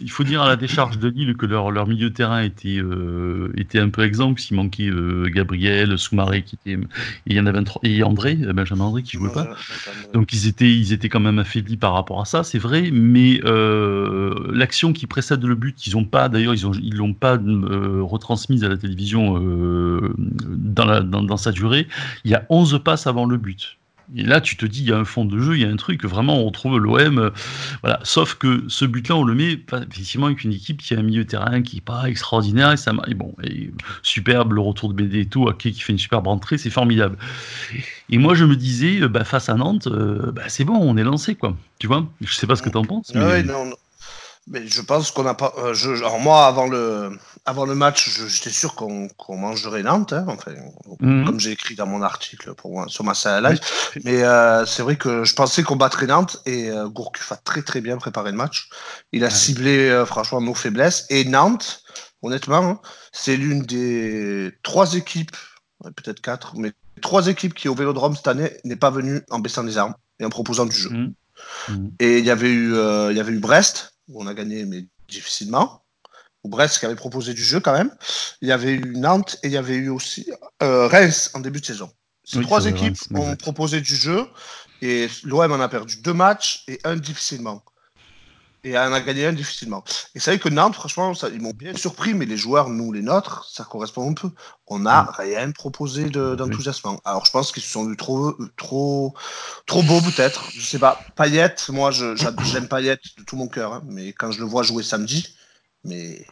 il 0.00 0.10
faut 0.10 0.24
dire 0.24 0.42
à 0.42 0.48
la 0.48 0.56
décharge 0.56 0.98
de 0.98 1.08
Lille 1.08 1.36
que 1.36 1.46
leur, 1.46 1.70
leur 1.70 1.86
milieu 1.86 2.10
de 2.10 2.14
terrain 2.14 2.42
était 2.42 2.82
était 3.56 3.78
un 3.78 3.90
peu 3.90 4.02
exemple. 4.02 4.40
S'il 4.40 4.56
manquait 4.56 4.90
Gabriel, 5.26 5.96
Soumaré 5.96 6.42
qui 6.42 6.56
était, 6.56 6.78
il 7.26 7.36
y 7.36 7.40
en 7.40 7.46
avait 7.48 7.58
et 7.82 8.02
André, 8.02 8.34
Benjamin 8.34 8.84
André 8.84 9.02
qui 9.02 9.16
jouait 9.16 9.32
pas. 9.32 9.48
Donc 10.12 10.32
ils 10.32 10.46
étaient, 10.46 10.70
ils 10.70 10.92
étaient 10.92 11.08
quand 11.08 11.20
même 11.20 11.38
affaiblis 11.38 11.76
par 11.76 11.92
rapport 11.92 12.20
à 12.20 12.24
ça, 12.24 12.44
c'est 12.44 12.58
vrai. 12.58 12.90
Mais 12.92 13.40
euh, 13.44 14.34
l'action 14.52 14.92
qui 14.92 15.06
précède 15.06 15.42
le 15.44 15.54
but, 15.54 15.86
ils 15.86 15.96
ont 15.96 16.04
pas, 16.04 16.28
d'ailleurs, 16.28 16.54
ils 16.54 16.66
ont, 16.66 16.72
ils 16.72 16.96
l'ont 16.96 17.14
pas 17.14 17.36
euh, 17.36 18.00
retransmise 18.02 18.64
à 18.64 18.68
la 18.68 18.76
télévision 18.76 19.40
euh, 19.42 20.14
dans, 20.18 20.84
la, 20.84 21.00
dans, 21.00 21.22
dans, 21.22 21.36
sa 21.36 21.52
durée. 21.52 21.86
Il 22.24 22.30
y 22.30 22.34
a 22.34 22.46
11 22.48 22.80
passes 22.84 23.06
avant 23.06 23.26
le 23.26 23.36
but. 23.36 23.78
Et 24.16 24.22
là, 24.22 24.40
tu 24.40 24.56
te 24.56 24.64
dis, 24.64 24.80
il 24.80 24.88
y 24.88 24.92
a 24.92 24.98
un 24.98 25.04
fond 25.04 25.24
de 25.24 25.38
jeu, 25.38 25.56
il 25.56 25.62
y 25.62 25.64
a 25.64 25.68
un 25.68 25.76
truc, 25.76 26.04
vraiment, 26.04 26.40
on 26.40 26.46
retrouve 26.46 26.78
l'OM. 26.78 27.18
Euh, 27.18 27.30
voilà. 27.82 28.00
Sauf 28.02 28.34
que 28.34 28.64
ce 28.68 28.84
but-là, 28.84 29.16
on 29.16 29.24
le 29.24 29.34
met 29.34 29.60
effectivement 29.90 30.26
avec 30.26 30.44
une 30.44 30.52
équipe 30.52 30.82
qui 30.82 30.94
a 30.94 30.98
un 30.98 31.02
milieu 31.02 31.24
de 31.24 31.28
terrain 31.28 31.62
qui 31.62 31.76
n'est 31.76 31.82
pas 31.82 32.08
extraordinaire. 32.08 32.72
Et, 32.72 32.76
ça, 32.76 32.92
et 33.06 33.14
bon, 33.14 33.34
et 33.42 33.70
superbe, 34.02 34.52
le 34.54 34.60
retour 34.60 34.88
de 34.88 34.94
BD 34.94 35.20
et 35.20 35.26
tout, 35.26 35.50
qui 35.58 35.72
fait 35.72 35.92
une 35.92 35.98
superbe 35.98 36.26
rentrée, 36.26 36.58
c'est 36.58 36.70
formidable. 36.70 37.16
Et 38.10 38.18
moi, 38.18 38.34
je 38.34 38.44
me 38.44 38.56
disais, 38.56 39.00
euh, 39.02 39.08
bah, 39.08 39.24
face 39.24 39.48
à 39.48 39.54
Nantes, 39.54 39.86
euh, 39.88 40.32
bah, 40.32 40.48
c'est 40.48 40.64
bon, 40.64 40.78
on 40.80 40.96
est 40.96 41.04
lancé, 41.04 41.34
quoi. 41.34 41.56
Tu 41.78 41.86
vois? 41.86 42.06
Je 42.20 42.34
sais 42.34 42.46
pas 42.46 42.56
ce 42.56 42.62
que 42.62 42.70
tu 42.70 42.76
en 42.76 42.84
penses. 42.84 43.12
Mais... 43.14 43.42
non, 43.42 43.66
non. 43.66 43.76
Mais 44.50 44.66
je 44.66 44.80
pense 44.80 45.10
qu'on 45.10 45.24
n'a 45.24 45.34
pas. 45.34 45.52
Euh, 45.58 45.74
je, 45.74 45.90
alors 45.90 46.18
moi, 46.18 46.46
avant 46.46 46.66
le, 46.66 47.18
avant 47.48 47.64
le 47.64 47.74
match, 47.74 48.10
j'étais 48.28 48.50
sûr 48.50 48.74
qu'on 48.74 49.08
mangerait 49.30 49.82
Nantes, 49.82 50.12
hein, 50.12 50.26
enfin, 50.28 50.52
mhm. 51.00 51.24
comme 51.24 51.40
j'ai 51.40 51.52
écrit 51.52 51.74
dans 51.74 51.86
mon 51.86 52.02
article 52.02 52.54
pour 52.54 52.72
moi, 52.72 52.86
sur 52.88 53.04
ma 53.04 53.14
salle 53.14 53.44
live. 53.44 53.60
Mais 54.04 54.22
euh, 54.22 54.66
c'est 54.66 54.82
vrai 54.82 54.96
que 54.96 55.24
je 55.24 55.34
pensais 55.34 55.62
qu'on 55.62 55.76
battrait 55.76 56.06
Nantes 56.06 56.42
et 56.44 56.70
euh, 56.70 56.88
Gourcuff 56.88 57.32
a 57.32 57.36
très 57.36 57.62
très 57.62 57.80
bien 57.80 57.96
préparé 57.96 58.32
le 58.32 58.36
match. 58.36 58.68
Il 59.12 59.24
a 59.24 59.30
ciblé 59.30 59.88
euh, 59.88 60.04
franchement 60.04 60.42
nos 60.42 60.54
faiblesses. 60.54 61.06
Et 61.08 61.24
Nantes, 61.24 61.82
honnêtement, 62.20 62.64
hein, 62.64 62.80
c'est 63.12 63.36
l'une 63.36 63.62
des 63.62 64.52
trois 64.62 64.94
équipes, 64.94 65.36
peut-être 65.96 66.20
quatre, 66.20 66.54
mais 66.56 66.72
trois 67.00 67.28
équipes 67.28 67.54
qui 67.54 67.68
au 67.68 67.74
Vélodrome 67.74 68.14
cette 68.14 68.28
année 68.28 68.52
n'est 68.64 68.76
pas 68.76 68.90
venue 68.90 69.22
en 69.30 69.38
baissant 69.38 69.62
les 69.62 69.78
armes 69.78 69.94
et 70.20 70.24
en 70.26 70.30
proposant 70.30 70.66
du 70.66 70.76
jeu. 70.76 70.90
Mhm. 70.90 71.14
Mhm. 71.68 71.90
Et 72.00 72.18
il 72.18 72.24
y 72.26 72.30
avait 72.30 72.50
eu, 72.50 72.74
il 72.74 73.16
y 73.16 73.20
avait 73.20 73.32
eu 73.32 73.38
Brest 73.38 73.97
où 74.08 74.22
on 74.22 74.26
a 74.26 74.34
gagné, 74.34 74.64
mais 74.64 74.86
difficilement. 75.08 75.84
Ou 76.44 76.48
Brest 76.48 76.78
qui 76.78 76.86
avait 76.86 76.94
proposé 76.94 77.34
du 77.34 77.42
jeu 77.42 77.60
quand 77.60 77.72
même. 77.72 77.90
Il 78.40 78.48
y 78.48 78.52
avait 78.52 78.72
eu 78.72 78.94
Nantes 78.96 79.38
et 79.42 79.48
il 79.48 79.52
y 79.52 79.56
avait 79.56 79.74
eu 79.74 79.88
aussi 79.88 80.30
euh, 80.62 80.86
Reims 80.86 81.30
en 81.34 81.40
début 81.40 81.60
de 81.60 81.66
saison. 81.66 81.90
Ces 82.24 82.42
trois 82.42 82.66
équipes 82.66 82.96
ont 83.14 83.36
proposé 83.36 83.80
du 83.80 83.96
jeu 83.96 84.26
et 84.82 85.08
l'OM 85.24 85.50
en 85.50 85.60
a 85.60 85.68
perdu 85.68 85.96
deux 86.02 86.12
matchs 86.12 86.64
et 86.68 86.78
un 86.84 86.96
difficilement 86.96 87.62
et 88.68 88.78
on 88.78 88.92
a 88.92 89.00
gagné 89.00 89.26
un 89.26 89.32
difficilement. 89.32 89.82
Et 90.14 90.20
c'est 90.20 90.32
vrai 90.32 90.38
que 90.38 90.48
Nantes, 90.48 90.74
franchement, 90.74 91.14
ça, 91.14 91.28
ils 91.28 91.40
m'ont 91.40 91.52
bien 91.52 91.74
surpris, 91.74 92.14
mais 92.14 92.26
les 92.26 92.36
joueurs, 92.36 92.68
nous, 92.68 92.92
les 92.92 93.02
nôtres, 93.02 93.48
ça 93.50 93.64
correspond 93.64 94.10
un 94.10 94.14
peu. 94.14 94.30
On 94.66 94.80
n'a 94.80 95.02
mm. 95.02 95.10
rien 95.16 95.50
proposé 95.50 96.04
d'enthousiasme. 96.10 96.96
Alors, 97.04 97.24
je 97.24 97.30
pense 97.30 97.52
qu'ils 97.52 97.62
se 97.62 97.70
sont 97.70 97.86
vus 97.86 97.96
trop, 97.96 98.34
trop, 98.56 99.14
trop 99.66 99.82
beaux, 99.82 100.00
peut-être. 100.00 100.50
Je 100.52 100.64
sais 100.64 100.78
pas. 100.78 101.00
Payet, 101.16 101.54
moi, 101.70 101.90
j'aime 101.90 102.68
Payet 102.68 102.98
de 103.18 103.22
tout 103.24 103.36
mon 103.36 103.48
cœur, 103.48 103.74
hein, 103.74 103.82
mais 103.86 104.12
quand 104.12 104.30
je 104.30 104.40
le 104.40 104.46
vois 104.46 104.62
jouer 104.62 104.82
samedi, 104.82 105.34
mais 105.84 106.26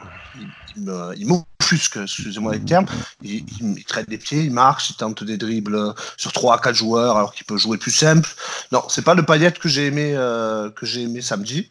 il, 0.77 1.27
m'offusque, 1.27 1.99
excusez-moi 2.03 2.55
les 2.55 2.65
termes. 2.65 2.87
Il, 3.23 3.45
il, 3.61 3.85
traite 3.85 4.09
des 4.09 4.19
pieds, 4.19 4.45
il 4.45 4.53
marche, 4.53 4.91
il 4.91 4.97
tente 4.97 5.25
des 5.25 5.37
dribbles 5.37 5.95
sur 6.17 6.33
3 6.33 6.57
à 6.57 6.59
4 6.59 6.75
joueurs 6.75 7.17
alors 7.17 7.33
qu'il 7.33 7.47
peut 7.47 7.57
jouer 7.57 7.79
plus 7.79 7.93
simple. 7.93 8.29
Non, 8.73 8.83
c'est 8.89 9.05
pas 9.05 9.15
le 9.15 9.25
paillette 9.25 9.59
que 9.59 9.69
j'ai 9.69 9.87
aimé, 9.87 10.13
euh, 10.15 10.71
que 10.71 10.85
j'ai 10.85 11.03
aimé 11.03 11.21
samedi. 11.21 11.71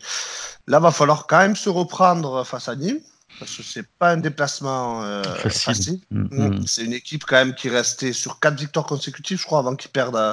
Là, 0.67 0.79
va 0.79 0.91
falloir 0.91 1.27
quand 1.27 1.37
même 1.37 1.55
se 1.55 1.69
reprendre 1.69 2.43
face 2.45 2.69
à 2.69 2.75
Nîmes. 2.75 2.99
Parce 3.39 3.57
que 3.57 3.63
c'est 3.63 3.85
pas 3.99 4.11
un 4.11 4.17
déplacement 4.17 5.03
euh, 5.03 5.21
facile. 5.49 5.99
Mm, 6.09 6.27
mm. 6.31 6.67
C'est 6.67 6.85
une 6.85 6.93
équipe 6.93 7.25
quand 7.25 7.35
même 7.35 7.53
qui 7.53 7.67
restait 7.67 8.13
sur 8.13 8.39
quatre 8.39 8.57
victoires 8.57 8.85
consécutives, 8.85 9.39
je 9.39 9.45
crois, 9.45 9.59
avant 9.59 9.75
qu'ils 9.75 9.91
perdent 9.91 10.15
à, 10.15 10.31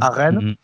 à 0.00 0.10
Rennes. 0.10 0.38
Mm, 0.38 0.54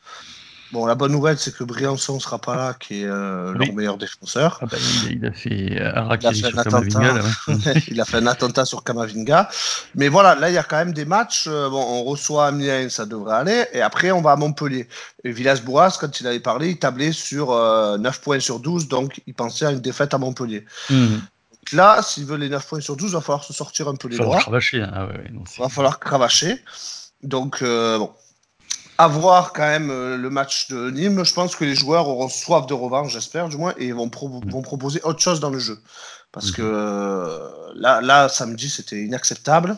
Bon, 0.73 0.87
la 0.87 0.95
bonne 0.95 1.11
nouvelle, 1.11 1.37
c'est 1.37 1.53
que 1.53 1.65
Briançon 1.65 2.15
ne 2.15 2.21
sera 2.21 2.39
pas 2.39 2.55
là, 2.55 2.75
qui 2.75 3.03
est 3.03 3.05
euh, 3.05 3.53
leur 3.55 3.75
meilleur 3.75 3.99
défenseur. 3.99 4.59
Ah 4.63 4.67
bah, 4.67 4.77
il, 5.11 5.27
a 5.27 5.33
fait 5.33 5.81
euh, 5.81 6.17
il 6.21 6.27
a 6.27 6.33
fait, 6.33 6.35
sur 6.35 6.53
Kamavinga, 6.53 7.23
il 7.89 8.01
a 8.01 8.05
fait 8.05 8.17
un 8.19 8.27
attentat 8.29 8.65
sur 8.65 8.85
Kamavinga. 8.85 9.49
Mais 9.97 10.09
voilà, 10.09 10.37
là, 10.37 10.49
il 10.49 10.55
y 10.55 10.59
a 10.59 10.63
quand 10.63 10.77
même 10.77 10.93
des 10.93 11.05
matchs. 11.05 11.47
Euh, 11.49 11.69
bon, 11.69 11.83
on 11.83 12.05
reçoit 12.05 12.47
Amiens, 12.47 12.89
ça 12.89 13.05
devrait 13.05 13.35
aller. 13.35 13.65
Et 13.73 13.83
après, 13.83 14.13
on 14.13 14.21
va 14.21 14.33
à 14.33 14.37
Montpellier. 14.37 14.87
Et 15.25 15.33
Villas-Bourras, 15.33 15.99
quand 16.01 16.21
il 16.21 16.27
avait 16.29 16.39
parlé, 16.39 16.71
il 16.71 16.79
tablait 16.79 17.13
sur 17.13 17.49
9 17.99 18.21
points 18.21 18.39
sur 18.39 18.61
12, 18.61 18.87
donc 18.87 19.21
il 19.27 19.35
pensait 19.35 19.67
à 19.67 19.73
une 19.73 19.81
défaite 19.81 20.15
à 20.15 20.19
Montpellier. 20.19 20.65
Mhm. 20.89 21.21
là, 21.73 22.01
s'il 22.03 22.27
veut 22.27 22.37
les 22.37 22.49
9 22.49 22.65
points 22.65 22.81
sur 22.81 22.97
12, 22.97 23.11
il 23.11 23.15
va 23.15 23.21
falloir 23.21 23.43
se 23.43 23.53
sortir 23.53 23.89
un 23.89 23.97
peu 23.97 24.07
les 24.07 24.19
doigts. 24.19 24.39
Cravacher, 24.39 24.83
hein. 24.83 24.91
ah 24.95 25.09
il 25.29 25.37
va 25.59 25.69
falloir 25.69 25.99
cravacher. 25.99 26.63
Donc, 27.23 27.61
bon, 27.61 28.13
avoir 29.01 29.53
quand 29.53 29.67
même 29.67 29.91
euh, 29.91 30.17
le 30.17 30.31
match 30.31 30.69
de 30.69 30.91
Nîmes, 30.91 31.25
je 31.25 31.33
pense 31.33 31.57
que 31.57 31.65
les 31.65 31.75
joueurs 31.75 32.07
auront 32.09 32.29
soif 32.29 32.67
de 32.67 32.75
revanche, 32.75 33.13
j'espère 33.13 33.49
du 33.49 33.57
moins, 33.57 33.75
et 33.79 33.93
vont, 33.93 34.09
proposer 34.09 35.01
autre 35.05 35.21
chose 35.21 35.41
dans 35.41 35.51
le 35.51 35.59
jeu. 35.59 35.79
Parce 36.33 36.51
que 36.53 36.63
euh, 36.63 37.49
là, 37.75 38.01
là, 38.01 38.29
samedi, 38.29 38.69
c'était 38.69 39.03
inacceptable. 39.03 39.77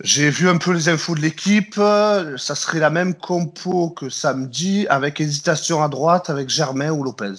J'ai 0.00 0.30
vu 0.30 0.48
un 0.48 0.58
peu 0.58 0.72
les 0.72 0.88
infos 0.88 1.14
de 1.14 1.20
l'équipe. 1.20 1.74
Ça 1.74 2.54
serait 2.54 2.80
la 2.80 2.90
même 2.90 3.14
compo 3.14 3.90
que 3.90 4.08
samedi, 4.08 4.86
avec 4.88 5.20
hésitation 5.20 5.82
à 5.82 5.88
droite, 5.88 6.30
avec 6.30 6.48
Germain 6.48 6.90
ou 6.90 7.02
Lopez. 7.04 7.34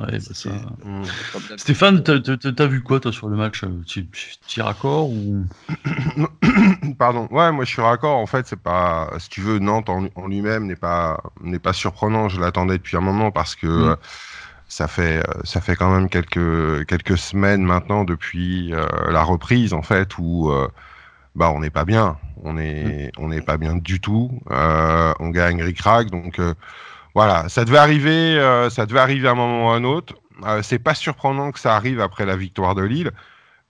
Ouais, 0.00 0.20
ça. 0.20 0.50
Mmh. 0.84 1.02
Stéphane, 1.56 2.02
t'as 2.02 2.66
vu 2.66 2.82
quoi 2.82 3.00
toi 3.00 3.12
sur 3.12 3.28
le 3.28 3.36
match 3.36 3.62
Tu 3.86 4.06
es 4.56 4.62
raccord 4.62 5.10
ou? 5.10 5.44
Pardon. 6.98 7.28
Ouais, 7.30 7.52
moi 7.52 7.64
je 7.64 7.70
suis 7.70 7.82
raccord. 7.82 8.18
En 8.18 8.26
fait, 8.26 8.46
c'est 8.46 8.60
pas. 8.60 9.10
Si 9.18 9.28
tu 9.28 9.40
veux, 9.40 9.58
Nantes 9.58 9.88
en, 9.88 10.26
lui-même 10.26 10.66
n'est 10.66 10.76
pas 10.76 11.20
n'est 11.42 11.58
pas 11.58 11.72
surprenant. 11.72 12.28
Je 12.28 12.40
l'attendais 12.40 12.78
depuis 12.78 12.96
un 12.96 13.00
moment 13.00 13.30
parce 13.30 13.54
que. 13.54 13.66
Mmh. 13.66 13.88
Euh, 13.90 13.96
ça 14.68 14.88
fait, 14.88 15.18
euh, 15.18 15.32
ça 15.44 15.60
fait 15.60 15.76
quand 15.76 15.94
même 15.94 16.08
quelques, 16.08 16.84
quelques 16.86 17.16
semaines 17.16 17.62
maintenant 17.62 18.02
depuis 18.02 18.74
euh, 18.74 18.84
la 19.12 19.22
reprise 19.22 19.72
en 19.72 19.82
fait 19.82 20.18
où 20.18 20.52
bah 21.36 21.52
on 21.54 21.60
n'est 21.60 21.70
pas 21.70 21.84
bien, 21.84 22.16
on 22.42 22.58
est 22.58 23.12
mmh. 23.16 23.22
on 23.22 23.28
n'est 23.28 23.42
pas 23.42 23.58
bien 23.58 23.76
du 23.76 24.00
tout. 24.00 24.40
on 24.50 25.30
gagne 25.30 25.62
ric-rac 25.62 26.10
donc 26.10 26.40
voilà, 27.16 27.48
ça 27.48 27.64
devait 27.64 27.78
arriver, 27.78 28.38
euh, 28.38 28.68
ça 28.68 28.84
devait 28.84 29.00
arriver 29.00 29.26
à 29.26 29.30
un 29.30 29.34
moment 29.34 29.68
ou 29.68 29.70
à 29.70 29.76
un 29.76 29.84
autre. 29.84 30.12
Euh, 30.44 30.60
c'est 30.62 30.78
pas 30.78 30.92
surprenant 30.92 31.50
que 31.50 31.58
ça 31.58 31.74
arrive 31.74 31.98
après 31.98 32.26
la 32.26 32.36
victoire 32.36 32.74
de 32.74 32.82
Lille, 32.82 33.10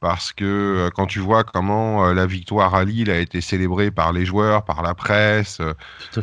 parce 0.00 0.32
que 0.32 0.44
euh, 0.44 0.90
quand 0.92 1.06
tu 1.06 1.20
vois 1.20 1.44
comment 1.44 2.06
euh, 2.06 2.12
la 2.12 2.26
victoire 2.26 2.74
à 2.74 2.84
Lille 2.84 3.08
a 3.08 3.20
été 3.20 3.40
célébrée 3.40 3.92
par 3.92 4.12
les 4.12 4.24
joueurs, 4.24 4.64
par 4.64 4.82
la 4.82 4.94
presse 4.94 5.62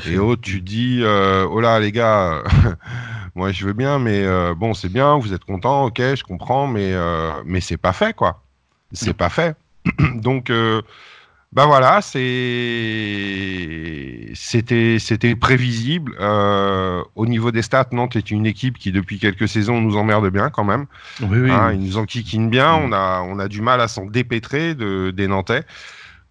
et 0.05 0.17
autres, 0.17 0.41
tu 0.41 0.59
dis 0.59 1.01
oh 1.05 1.61
là 1.61 1.79
les 1.79 1.93
gars, 1.93 2.43
moi 3.35 3.53
je 3.53 3.67
veux 3.67 3.73
bien, 3.73 3.99
mais 3.99 4.27
bon 4.55 4.73
c'est 4.73 4.91
bien, 4.91 5.17
vous 5.17 5.31
êtes 5.31 5.45
contents, 5.45 5.85
ok, 5.85 5.99
je 5.99 6.23
comprends, 6.23 6.67
mais 6.67 6.93
mais 7.45 7.61
c'est 7.61 7.77
pas 7.77 7.93
fait 7.93 8.13
quoi, 8.13 8.43
c'est 8.91 9.13
pas 9.13 9.29
fait. 9.29 9.55
Donc 10.15 10.51
ben 11.53 11.67
voilà, 11.67 12.01
c'était 12.01 12.97
c'était 14.99 15.35
prévisible. 15.35 16.15
Euh, 16.19 17.03
au 17.13 17.27
niveau 17.27 17.51
des 17.51 17.61
stats, 17.61 17.89
Nantes 17.91 18.15
est 18.15 18.31
une 18.31 18.47
équipe 18.47 18.79
qui 18.79 18.91
depuis 18.91 19.19
quelques 19.19 19.47
saisons 19.47 19.79
nous 19.79 19.95
emmerde 19.95 20.27
bien 20.31 20.49
quand 20.49 20.63
même. 20.63 20.87
Oui, 21.21 21.41
oui. 21.41 21.51
Hein, 21.51 21.73
ils 21.73 21.81
nous 21.81 21.97
enquiquinent 21.97 22.49
bien. 22.49 22.79
Mm. 22.79 22.83
On 22.85 22.91
a 22.91 23.21
on 23.21 23.37
a 23.37 23.47
du 23.47 23.61
mal 23.61 23.81
à 23.81 23.87
s'en 23.87 24.05
dépêtrer 24.05 24.73
de, 24.73 25.11
des 25.11 25.27
Nantais. 25.27 25.63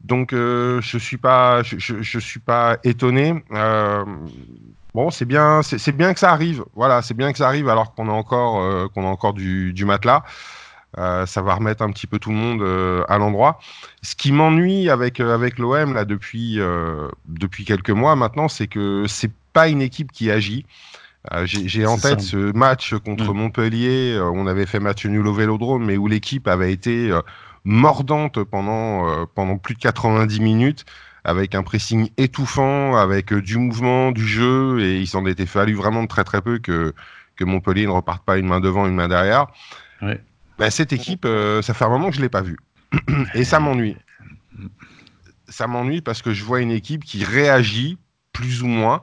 Donc 0.01 0.33
euh, 0.33 0.81
je 0.81 0.99
suis 0.99 1.19
pas 1.19 1.63
je, 1.63 1.77
je, 1.79 2.19
suis 2.19 2.41
pas 2.41 2.79
étonné. 2.83 3.45
Euh, 3.53 4.05
bon, 4.93 5.13
c'est 5.13 5.25
bien 5.25 5.63
c'est 5.63 5.97
bien 5.97 6.15
que 6.15 6.19
ça 6.19 6.33
arrive. 6.33 6.65
Voilà, 6.75 7.01
c'est 7.01 7.15
bien 7.15 7.31
que 7.31 7.39
ça 7.39 7.47
arrive 7.47 7.69
alors 7.69 7.95
qu'on 7.95 8.09
a 8.09 8.13
encore 8.13 8.91
qu'on 8.91 9.05
a 9.05 9.09
encore 9.09 9.35
du, 9.35 9.73
du 9.73 9.85
matelas. 9.85 10.25
Euh, 10.99 11.25
ça 11.25 11.41
va 11.41 11.55
remettre 11.55 11.83
un 11.83 11.91
petit 11.91 12.07
peu 12.07 12.19
tout 12.19 12.31
le 12.31 12.37
monde 12.37 12.61
euh, 12.63 13.03
à 13.09 13.19
l'endroit. 13.19 13.59
Ce 14.03 14.15
qui 14.15 14.31
m'ennuie 14.31 14.91
avec, 14.91 15.21
euh, 15.21 15.35
avec 15.35 15.59
l'OM 15.59 15.95
là 15.95 16.05
depuis, 16.05 16.59
depuis 17.27 17.65
quelques 17.65 17.91
mois 17.91 18.17
maintenant, 18.17 18.49
c'est 18.49 18.67
que 18.67 19.05
c'est 19.07 19.33
pas 19.53 19.69
une 19.69 19.83
équipe 19.83 20.13
qui 20.13 20.31
agit. 20.31 20.67
J'ai 21.45 21.87
en 21.87 21.99
tête 21.99 22.21
ce 22.21 22.53
match 22.53 22.95
contre 22.95 23.33
mm. 23.33 23.37
Montpellier. 23.37 24.21
on 24.21 24.47
avait 24.47 24.67
fait 24.67 24.81
match 24.81 25.07
nul 25.07 25.27
au 25.27 25.33
Vélodrome, 25.33 25.85
mais 25.85 25.97
où 25.97 26.09
l'équipe 26.09 26.49
avait 26.49 26.73
été 26.73 27.17
mordante 27.65 28.43
pendant, 28.43 29.27
pendant 29.27 29.57
plus 29.57 29.75
de 29.75 29.81
90 29.81 30.41
minutes 30.41 30.85
avec 31.25 31.55
un 31.55 31.63
pressing 31.63 32.11
étouffant, 32.17 32.97
avec 32.97 33.33
du 33.33 33.57
mouvement, 33.57 34.11
du 34.11 34.27
jeu, 34.27 34.81
et 34.81 34.99
il 34.99 35.07
s'en 35.07 35.25
était 35.25 35.47
fallu 35.47 35.75
vraiment 35.75 36.03
de 36.03 36.09
très 36.09 36.25
très 36.25 36.43
peu 36.43 36.59
que, 36.59 36.93
que 37.37 37.45
Montpellier 37.45 37.87
ne 37.87 37.93
reparte 37.93 38.25
pas 38.25 38.39
une 38.39 38.49
main 38.49 38.59
devant, 38.59 38.87
une 38.87 38.97
main 38.97 39.07
derrière. 39.07 39.47
Ouais. 40.03 40.21
Bah, 40.63 40.71
cette 40.71 40.93
équipe, 40.93 41.25
euh, 41.25 41.61
ça 41.61 41.75
fait 41.75 41.85
un 41.85 41.89
moment 41.89 42.07
que 42.11 42.15
je 42.15 42.21
ne 42.21 42.23
l'ai 42.23 42.29
pas 42.29 42.41
vue. 42.41 42.57
Et 43.35 43.43
ça 43.43 43.59
m'ennuie. 43.59 43.97
Ça 45.49 45.67
m'ennuie 45.67 46.03
parce 46.03 46.23
que 46.23 46.33
je 46.33 46.45
vois 46.45 46.61
une 46.61 46.71
équipe 46.71 47.03
qui 47.03 47.25
réagit 47.25 47.99
plus 48.33 48.63
ou 48.63 48.69
moins. 48.69 49.03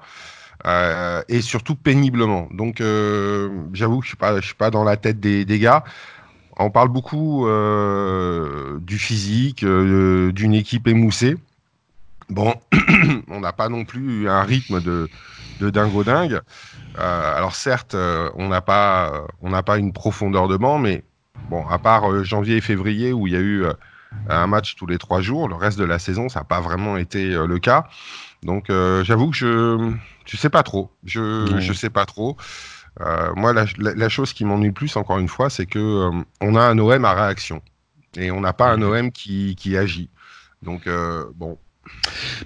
Euh, 0.65 1.21
et 1.27 1.41
surtout 1.41 1.75
péniblement. 1.75 2.47
Donc, 2.51 2.79
euh, 2.79 3.49
j'avoue 3.73 3.99
que 3.99 4.05
je 4.05 4.15
ne 4.35 4.41
suis, 4.41 4.55
pas 4.55 4.71
dans 4.71 4.85
la 4.85 4.95
tête 4.95 5.19
des, 5.19 5.43
des 5.43 5.59
gars. 5.59 5.83
On 6.55 6.71
parle 6.71 6.87
beaucoup 6.87 7.45
du 8.81 8.97
physique, 8.97 9.65
d'une 9.65 10.53
équipe 10.53 10.87
émoussée. 10.87 11.35
Bon, 12.29 12.55
on 13.27 13.41
n'a 13.41 13.51
pas 13.51 13.67
non 13.67 13.83
plus 13.83 14.29
un 14.29 14.43
rythme 14.43 14.79
de, 14.79 15.09
de 15.59 15.69
dingo 15.69 16.05
dingue. 16.05 16.39
alors 16.95 17.55
certes, 17.55 17.97
on 18.35 18.47
n'a 18.47 18.61
pas, 18.61 19.25
on 19.41 19.49
n'a 19.49 19.61
pas 19.61 19.77
une 19.77 19.91
profondeur 19.91 20.47
de 20.47 20.55
banc, 20.55 20.79
mais 20.79 21.03
Bon, 21.49 21.65
à 21.67 21.79
part 21.79 22.11
euh, 22.11 22.23
janvier 22.23 22.57
et 22.57 22.61
février 22.61 23.11
où 23.11 23.25
il 23.25 23.33
y 23.33 23.35
a 23.35 23.39
eu 23.39 23.63
euh, 23.63 23.73
un 24.29 24.47
match 24.47 24.75
tous 24.75 24.85
les 24.85 24.99
trois 24.99 25.21
jours, 25.21 25.47
le 25.47 25.55
reste 25.55 25.79
de 25.79 25.83
la 25.83 25.97
saison, 25.97 26.29
ça 26.29 26.41
n'a 26.41 26.43
pas 26.43 26.61
vraiment 26.61 26.95
été 26.97 27.33
euh, 27.33 27.47
le 27.47 27.59
cas. 27.59 27.87
Donc, 28.43 28.67
j'avoue 28.69 29.31
que 29.31 29.35
je 29.35 29.77
ne 29.77 30.37
sais 30.37 30.49
pas 30.49 30.63
trop. 30.63 30.89
Je 31.03 31.53
ne 31.53 31.73
sais 31.73 31.89
pas 31.89 32.05
trop. 32.05 32.37
moi, 33.35 33.53
la, 33.53 34.09
chose 34.09 34.31
qui 34.31 34.45
m'ennuie 34.45 34.71
plus, 34.71 34.95
encore 34.95 35.19
une 35.19 35.27
fois, 35.27 35.49
c'est 35.49 35.65
que 35.65 36.09
on 36.39 36.55
a 36.55 36.61
un 36.61 36.79
OM 36.79 37.03
à 37.03 37.13
réaction 37.13 37.61
et 38.15 38.31
on 38.31 38.39
n'a 38.39 38.53
pas 38.53 38.71
un 38.71 38.81
OM 38.81 39.11
qui, 39.11 39.57
qui 39.57 39.75
agit. 39.75 40.09
Donc, 40.61 40.87
bon, 41.35 41.57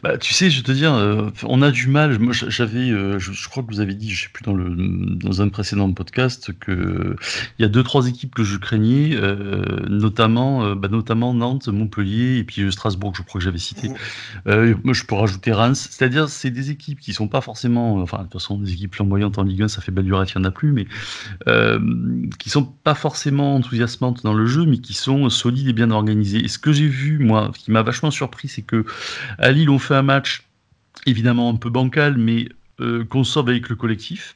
bah, 0.02 0.18
tu 0.18 0.34
sais, 0.34 0.50
je 0.50 0.58
vais 0.58 0.64
te 0.64 0.72
dire, 0.72 0.94
euh, 0.94 1.30
on 1.44 1.62
a 1.62 1.72
du 1.72 1.88
mal. 1.88 2.20
Moi, 2.20 2.34
j'avais, 2.34 2.90
euh, 2.90 3.20
je, 3.20 3.50
crois 3.50 3.64
que 3.64 3.70
vous 3.70 3.80
avez 3.80 3.94
dit, 3.94 4.12
je 4.12 4.24
sais 4.24 4.30
plus 4.32 4.44
dans 4.44 4.54
le 4.54 4.74
dans 5.16 5.42
un 5.42 5.50
précédent 5.50 5.92
podcast 5.94 6.52
que 6.60 7.16
il 7.58 7.62
y 7.62 7.66
a 7.66 7.68
deux 7.68 7.84
trois 7.84 8.08
équipes 8.08 8.34
que 8.34 8.44
je 8.44 8.58
craignais, 8.58 9.12
euh, 9.14 9.64
notamment, 9.90 10.76
bah, 10.76 10.88
notamment 10.88 11.34
Nantes, 11.34 11.68
Montpellier 11.68 12.38
et 12.38 12.44
puis 12.44 12.72
Strasbourg, 12.72 13.14
je 13.16 13.22
crois 13.22 13.40
que 13.40 13.46
j'avais 13.46 13.58
cité. 13.58 13.90
moi, 14.46 14.94
je 14.94 15.04
peux 15.04 15.16
rajouter 15.16 15.52
Reims. 15.52 15.88
C'est-à-dire, 15.92 16.30
c'est 16.30 16.52
des 16.52 16.72
équipes 16.72 17.00
qui 17.00 17.14
sont 17.14 17.28
pas 17.28 17.42
forcément, 17.42 17.98
enfin, 17.98 18.20
de 18.20 18.24
toute 18.24 18.34
façon, 18.34 18.58
des 18.58 18.72
équipes 18.74 18.96
flamboyantes 18.96 19.38
en 19.38 19.44
Ligue 19.44 19.64
1, 19.64 19.68
ça 19.68 19.82
fait 19.82 19.92
belle 19.92 20.06
lurette, 20.06 20.32
il 20.32 20.36
y 20.36 20.42
en 20.42 20.44
a 20.44 20.52
plus, 20.52 20.72
mais 20.72 20.88
qui 22.40 22.50
sont 22.50 22.66
pas 22.66 22.96
forcément 22.96 23.56
enthousiasmantes 23.56 24.24
dans 24.24 24.34
le 24.34 24.46
jeu, 24.46 24.66
mais 24.66 24.78
qui 24.78 24.94
sont 24.94 25.30
solides 25.30 25.68
et 25.68 25.74
bien 25.74 25.92
organisées. 25.92 26.44
Et 26.44 26.48
ce 26.48 26.60
que 26.60 26.72
j'ai 26.72 26.88
vu, 26.88 27.20
moi, 27.20 27.52
ce 27.56 27.64
qui 27.64 27.72
m'a 27.72 27.82
vachement 27.82 28.12
surpris, 28.12 28.48
c'est 28.48 28.62
que 28.62 28.86
à 29.38 29.52
Lille, 29.52 29.70
on 29.70 29.80
fait 29.80 29.96
un 29.96 30.04
match 30.04 30.44
évidemment 31.06 31.50
un 31.50 31.56
peu 31.56 31.70
bancal, 31.70 32.18
mais 32.18 32.50
euh, 32.80 33.06
qu'on 33.06 33.24
sauve 33.24 33.50
avec 33.50 33.70
le 33.70 33.76
collectif. 33.76 34.36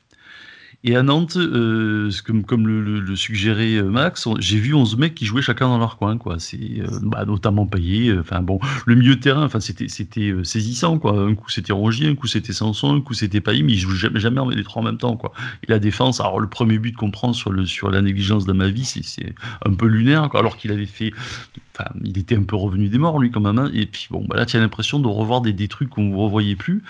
Et 0.84 0.96
à 0.96 1.04
Nantes, 1.04 1.38
euh, 1.38 2.10
comme, 2.26 2.44
comme 2.44 2.68
le, 2.68 3.16
suggérait 3.16 3.76
euh, 3.76 3.90
Max, 3.90 4.28
j'ai 4.40 4.58
vu 4.58 4.74
11 4.74 4.98
mecs 4.98 5.16
qui 5.16 5.26
jouaient 5.26 5.42
chacun 5.42 5.68
dans 5.68 5.80
leur 5.80 5.98
coin, 5.98 6.18
quoi. 6.18 6.40
C'est 6.40 6.82
bah, 7.02 7.26
notamment 7.26 7.66
payé. 7.66 8.16
Enfin 8.18 8.42
bon, 8.42 8.60
le 8.86 8.96
milieu 8.96 9.16
de 9.16 9.20
terrain, 9.20 9.44
enfin 9.44 9.60
c'était 9.60 9.88
c'était 9.88 10.34
saisissant, 10.44 11.00
quoi. 11.00 11.20
Un 11.20 11.36
coup 11.36 11.50
c'était 11.50 11.74
Rongier, 11.74 12.08
un 12.08 12.16
coup 12.16 12.28
c'était 12.28 12.54
Sanson, 12.54 12.96
un 12.96 13.02
coup 13.02 13.14
c'était 13.14 13.42
Payet, 13.42 13.64
mais 13.64 13.74
ils 13.74 13.80
jouent 13.80 13.96
jamais, 13.96 14.20
jamais 14.20 14.40
les 14.56 14.64
trois 14.64 14.82
en 14.82 14.86
même 14.86 14.98
temps, 14.98 15.18
quoi. 15.18 15.34
Et 15.64 15.72
la 15.72 15.80
défense, 15.80 16.20
alors 16.20 16.40
le 16.40 16.48
premier 16.48 16.78
but 16.78 16.96
qu'on 16.96 17.12
prend 17.12 17.34
sur 17.34 17.52
le 17.52 17.66
sur 17.66 17.90
la 17.90 18.02
négligence 18.02 18.46
d'Amavi, 18.46 18.86
c'est 18.86 19.36
un 19.66 19.74
peu 19.74 19.88
lunaire, 19.88 20.30
quoi, 20.30 20.40
alors 20.40 20.58
qu'il 20.58 20.72
avait 20.72 20.86
fait 20.86 21.12
Enfin, 21.78 21.92
il 22.04 22.18
était 22.18 22.36
un 22.36 22.44
peu 22.44 22.56
revenu 22.56 22.90
des 22.90 22.98
morts, 22.98 23.20
lui, 23.20 23.30
quand 23.30 23.42
même. 23.42 23.60
Hein. 23.60 23.70
Et 23.74 23.86
puis, 23.86 24.08
bon, 24.10 24.26
bah 24.28 24.36
là, 24.36 24.46
tu 24.46 24.58
as 24.58 24.60
l'impression 24.60 25.00
de 25.00 25.08
revoir 25.08 25.42
des, 25.42 25.54
des 25.54 25.68
trucs 25.68 25.90
qu'on 25.90 26.06
ne 26.06 26.16
revoyait 26.16 26.56
plus. 26.56 26.84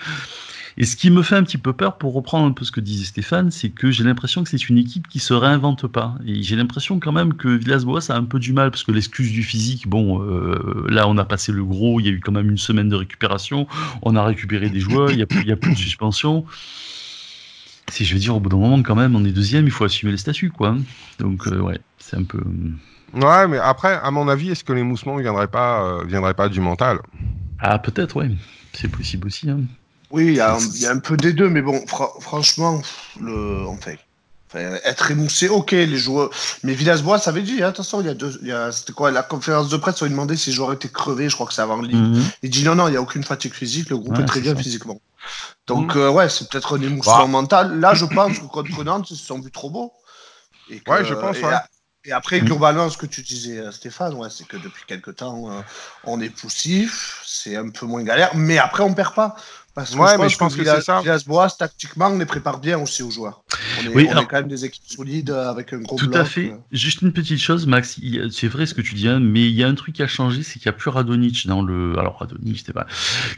Et 0.80 0.86
ce 0.86 0.94
qui 0.94 1.10
me 1.10 1.22
fait 1.22 1.34
un 1.34 1.42
petit 1.42 1.58
peu 1.58 1.72
peur, 1.72 1.98
pour 1.98 2.14
reprendre 2.14 2.46
un 2.46 2.52
peu 2.52 2.64
ce 2.64 2.70
que 2.70 2.80
disait 2.80 3.04
Stéphane, 3.04 3.50
c'est 3.50 3.68
que 3.68 3.90
j'ai 3.90 4.04
l'impression 4.04 4.44
que 4.44 4.48
c'est 4.48 4.68
une 4.68 4.78
équipe 4.78 5.08
qui 5.08 5.18
se 5.18 5.34
réinvente 5.34 5.88
pas. 5.88 6.14
Et 6.24 6.40
j'ai 6.44 6.54
l'impression 6.54 7.00
quand 7.00 7.10
même 7.10 7.34
que 7.34 7.48
Villas-Boas 7.48 8.10
a 8.10 8.14
un 8.14 8.22
peu 8.22 8.38
du 8.38 8.52
mal, 8.52 8.70
parce 8.70 8.84
que 8.84 8.92
l'excuse 8.92 9.32
du 9.32 9.42
physique, 9.42 9.88
bon, 9.88 10.22
euh, 10.22 10.86
là 10.88 11.08
on 11.08 11.18
a 11.18 11.24
passé 11.24 11.50
le 11.50 11.64
gros, 11.64 11.98
il 11.98 12.06
y 12.06 12.08
a 12.08 12.12
eu 12.12 12.20
quand 12.20 12.30
même 12.30 12.48
une 12.48 12.58
semaine 12.58 12.88
de 12.88 12.94
récupération, 12.94 13.66
on 14.02 14.14
a 14.14 14.24
récupéré 14.24 14.70
des 14.70 14.78
joueurs, 14.78 15.10
il 15.10 15.16
n'y 15.16 15.22
a, 15.22 15.26
plus, 15.26 15.50
a 15.50 15.56
plus 15.56 15.72
de 15.72 15.78
suspension. 15.78 16.44
Si 17.90 18.04
je 18.04 18.14
veux 18.14 18.20
dire, 18.20 18.36
au 18.36 18.40
bout 18.40 18.48
d'un 18.48 18.58
moment, 18.58 18.80
quand 18.84 18.94
même, 18.94 19.16
on 19.16 19.24
est 19.24 19.32
deuxième, 19.32 19.64
il 19.64 19.72
faut 19.72 19.84
assumer 19.84 20.12
les 20.12 20.18
statuts, 20.18 20.50
quoi. 20.50 20.76
Donc, 21.18 21.48
euh, 21.48 21.58
ouais, 21.58 21.80
c'est 21.98 22.16
un 22.16 22.22
peu. 22.22 22.40
Ouais, 23.14 23.48
mais 23.48 23.58
après, 23.58 23.98
à 24.00 24.12
mon 24.12 24.28
avis, 24.28 24.50
est-ce 24.50 24.62
que 24.62 24.72
l'émoussement 24.72 25.16
ne 25.16 25.22
viendrait 25.22 25.48
pas, 25.48 25.82
euh, 25.82 26.04
viendrait 26.04 26.34
pas 26.34 26.48
du 26.48 26.60
mental? 26.60 26.98
Ah, 27.58 27.80
peut-être, 27.80 28.14
ouais. 28.14 28.30
C'est 28.74 28.88
possible 28.88 29.26
aussi. 29.26 29.50
Hein. 29.50 29.62
Oui, 30.10 30.26
il 30.28 30.34
y, 30.36 30.40
a 30.40 30.56
un 30.90 30.98
peu 30.98 31.16
des 31.16 31.32
deux, 31.32 31.50
mais 31.50 31.60
bon, 31.60 31.84
franchement, 31.86 32.80
le, 33.20 33.66
fait, 33.78 33.98
être 34.84 35.10
émoussé, 35.10 35.48
ok, 35.48 35.72
les 35.72 35.98
joueurs. 35.98 36.30
Mais 36.62 36.72
Villas-Boas 36.72 37.20
avait 37.26 37.42
dit, 37.42 37.62
hein, 37.62 37.68
attention, 37.68 38.00
il 38.00 38.06
y 38.06 38.10
a 38.10 38.14
deux. 38.14 38.40
C'était 38.72 38.94
quoi 38.94 39.10
La 39.10 39.22
conférence 39.22 39.68
de 39.68 39.76
presse, 39.76 40.00
on 40.00 40.06
lui 40.06 40.12
demandé 40.12 40.36
si 40.36 40.50
les 40.50 40.56
joueurs 40.56 40.72
étaient 40.72 40.88
crevés, 40.88 41.28
je 41.28 41.34
crois 41.34 41.46
que 41.46 41.52
c'est 41.52 41.62
avant 41.62 41.76
le 41.76 41.88
ligne. 41.88 42.16
Mhm. 42.16 42.24
Il 42.42 42.50
dit 42.50 42.64
non, 42.64 42.74
non, 42.74 42.88
il 42.88 42.92
n'y 42.92 42.96
a 42.96 43.02
aucune 43.02 43.24
fatigue 43.24 43.52
physique, 43.52 43.90
le 43.90 43.98
groupe 43.98 44.18
est 44.18 44.24
très 44.24 44.40
bien 44.40 44.56
physiquement. 44.56 45.00
Donc, 45.66 45.94
mhm. 45.94 46.00
euh, 46.00 46.10
ouais, 46.10 46.28
c'est 46.30 46.48
peut-être 46.48 46.78
un 46.78 46.80
émoussement 46.80 47.18
bah. 47.18 47.26
mental. 47.26 47.78
Là, 47.80 47.92
je 47.92 48.06
pense 48.06 48.38
que 48.38 48.46
contre 48.46 48.82
Nantes, 48.84 49.10
ils 49.10 49.16
se 49.16 49.26
sont 49.26 49.40
vus 49.40 49.50
trop 49.50 49.68
beaux. 49.68 49.92
ouais, 50.70 51.04
je 51.04 51.14
pense, 51.14 51.38
ouais. 51.38 51.54
Et 52.04 52.12
après, 52.12 52.40
globalement, 52.40 52.88
ce 52.88 52.96
que 52.96 53.04
tu 53.04 53.22
disais, 53.22 53.58
euh, 53.58 53.70
Stéphane, 53.70 54.14
ouais, 54.14 54.28
c'est 54.30 54.46
que 54.46 54.56
depuis 54.56 54.84
quelques 54.86 55.16
temps, 55.16 55.50
euh, 55.50 55.60
on 56.04 56.20
est 56.22 56.30
poussif, 56.30 57.22
c'est 57.26 57.56
un 57.56 57.68
peu 57.68 57.84
moins 57.84 58.02
galère, 58.02 58.34
mais 58.34 58.56
après, 58.56 58.82
on 58.82 58.94
perd 58.94 59.14
pas. 59.14 59.36
Parce 59.78 59.90
que 59.90 59.96
ouais, 59.96 60.08
je 60.08 60.14
pense 60.16 60.22
mais 60.22 60.28
je 60.28 60.38
pense 60.38 60.56
que, 60.56 60.64
c'est 60.64 60.80
ça. 60.80 61.00
Villas-Boas, 61.00 61.50
tactiquement, 61.50 62.08
on 62.08 62.18
les 62.18 62.26
prépare 62.26 62.58
bien 62.58 62.80
aussi 62.80 63.04
aux 63.04 63.12
joueurs. 63.12 63.44
On 63.80 63.86
est, 63.86 63.94
oui, 63.94 64.08
on 64.12 64.20
est 64.20 64.26
quand 64.26 64.36
même 64.36 64.48
des 64.48 64.66
équipes 64.66 64.86
solides 64.86 65.30
avec 65.30 65.72
un 65.72 65.78
gros 65.78 65.96
Tout 65.96 66.10
à 66.12 66.24
fait. 66.24 66.52
Juste 66.70 67.00
une 67.00 67.12
petite 67.12 67.38
chose, 67.38 67.66
Max, 67.66 67.98
c'est 68.30 68.48
vrai 68.48 68.66
ce 68.66 68.74
que 68.74 68.82
tu 68.82 68.94
dis, 68.94 69.08
hein, 69.08 69.20
mais 69.20 69.48
il 69.48 69.54
y 69.54 69.64
a 69.64 69.68
un 69.68 69.74
truc 69.74 69.94
qui 69.94 70.02
a 70.02 70.06
changé, 70.06 70.42
c'est 70.42 70.58
qu'il 70.58 70.68
n'y 70.68 70.74
a 70.74 70.78
plus 70.78 70.90
Radonic 70.90 71.46
dans 71.46 71.62
le. 71.62 71.98
Alors, 71.98 72.18
Radonic, 72.18 72.58
c'était 72.58 72.74
pas. 72.74 72.86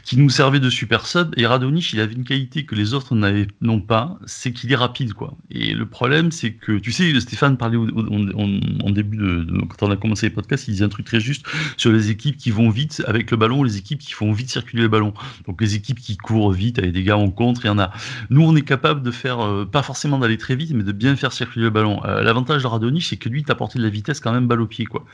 qui 0.03 0.17
nous 0.17 0.29
servait 0.29 0.59
de 0.59 0.69
super 0.69 1.07
sub, 1.07 1.33
et 1.37 1.45
Radonic, 1.45 1.93
il 1.93 2.01
avait 2.01 2.13
une 2.13 2.25
qualité 2.25 2.65
que 2.65 2.75
les 2.75 2.93
autres 2.93 3.15
n'ont 3.15 3.79
pas, 3.79 4.19
c'est 4.25 4.51
qu'il 4.51 4.71
est 4.73 4.75
rapide, 4.75 5.13
quoi. 5.13 5.33
Et 5.49 5.73
le 5.73 5.85
problème, 5.85 6.31
c'est 6.31 6.51
que, 6.51 6.77
tu 6.77 6.91
sais, 6.91 7.17
Stéphane 7.21 7.55
parlait 7.55 7.77
en, 7.77 8.89
début 8.89 9.17
de, 9.17 9.47
Quand 9.69 9.87
on 9.87 9.91
a 9.91 9.95
commencé 9.95 10.25
les 10.25 10.33
podcasts, 10.33 10.67
il 10.67 10.71
disait 10.71 10.85
un 10.85 10.89
truc 10.89 11.05
très 11.05 11.21
juste 11.21 11.45
sur 11.77 11.91
les 11.91 12.09
équipes 12.09 12.35
qui 12.35 12.51
vont 12.51 12.69
vite 12.69 13.01
avec 13.07 13.31
le 13.31 13.37
ballon, 13.37 13.63
les 13.63 13.77
équipes 13.77 13.99
qui 13.99 14.11
font 14.11 14.33
vite 14.33 14.49
circuler 14.49 14.81
le 14.81 14.89
ballon. 14.89 15.13
Donc, 15.47 15.61
les 15.61 15.75
équipes 15.75 15.99
qui 15.99 16.17
court 16.17 16.51
vite, 16.51 16.79
avec 16.79 16.91
des 16.91 17.03
gars 17.03 17.17
en 17.17 17.29
contre, 17.29 17.63
il 17.63 17.67
y 17.67 17.71
en 17.71 17.79
a. 17.79 17.91
Nous, 18.29 18.43
on 18.43 18.55
est 18.57 18.61
capable 18.61 19.01
de 19.03 19.11
faire, 19.11 19.39
euh, 19.39 19.65
pas 19.65 19.83
forcément 19.83 20.00
d'aller 20.09 20.37
très 20.37 20.55
vite, 20.55 20.71
mais 20.73 20.83
de 20.83 20.91
bien 20.91 21.15
faire 21.15 21.31
circuler 21.31 21.65
le 21.65 21.69
ballon. 21.69 22.03
Euh, 22.05 22.21
l'avantage 22.21 22.63
de 22.63 22.67
Radonich, 22.67 23.09
c'est 23.09 23.17
que 23.17 23.29
lui, 23.29 23.41
il 23.41 23.43
t'a 23.43 23.53
apporté 23.53 23.79
de 23.79 23.83
la 23.83 23.89
vitesse 23.89 24.19
quand 24.19 24.31
même 24.31 24.47
balle 24.47 24.61
au 24.61 24.67
pied, 24.67 24.85
quoi. 24.85 25.05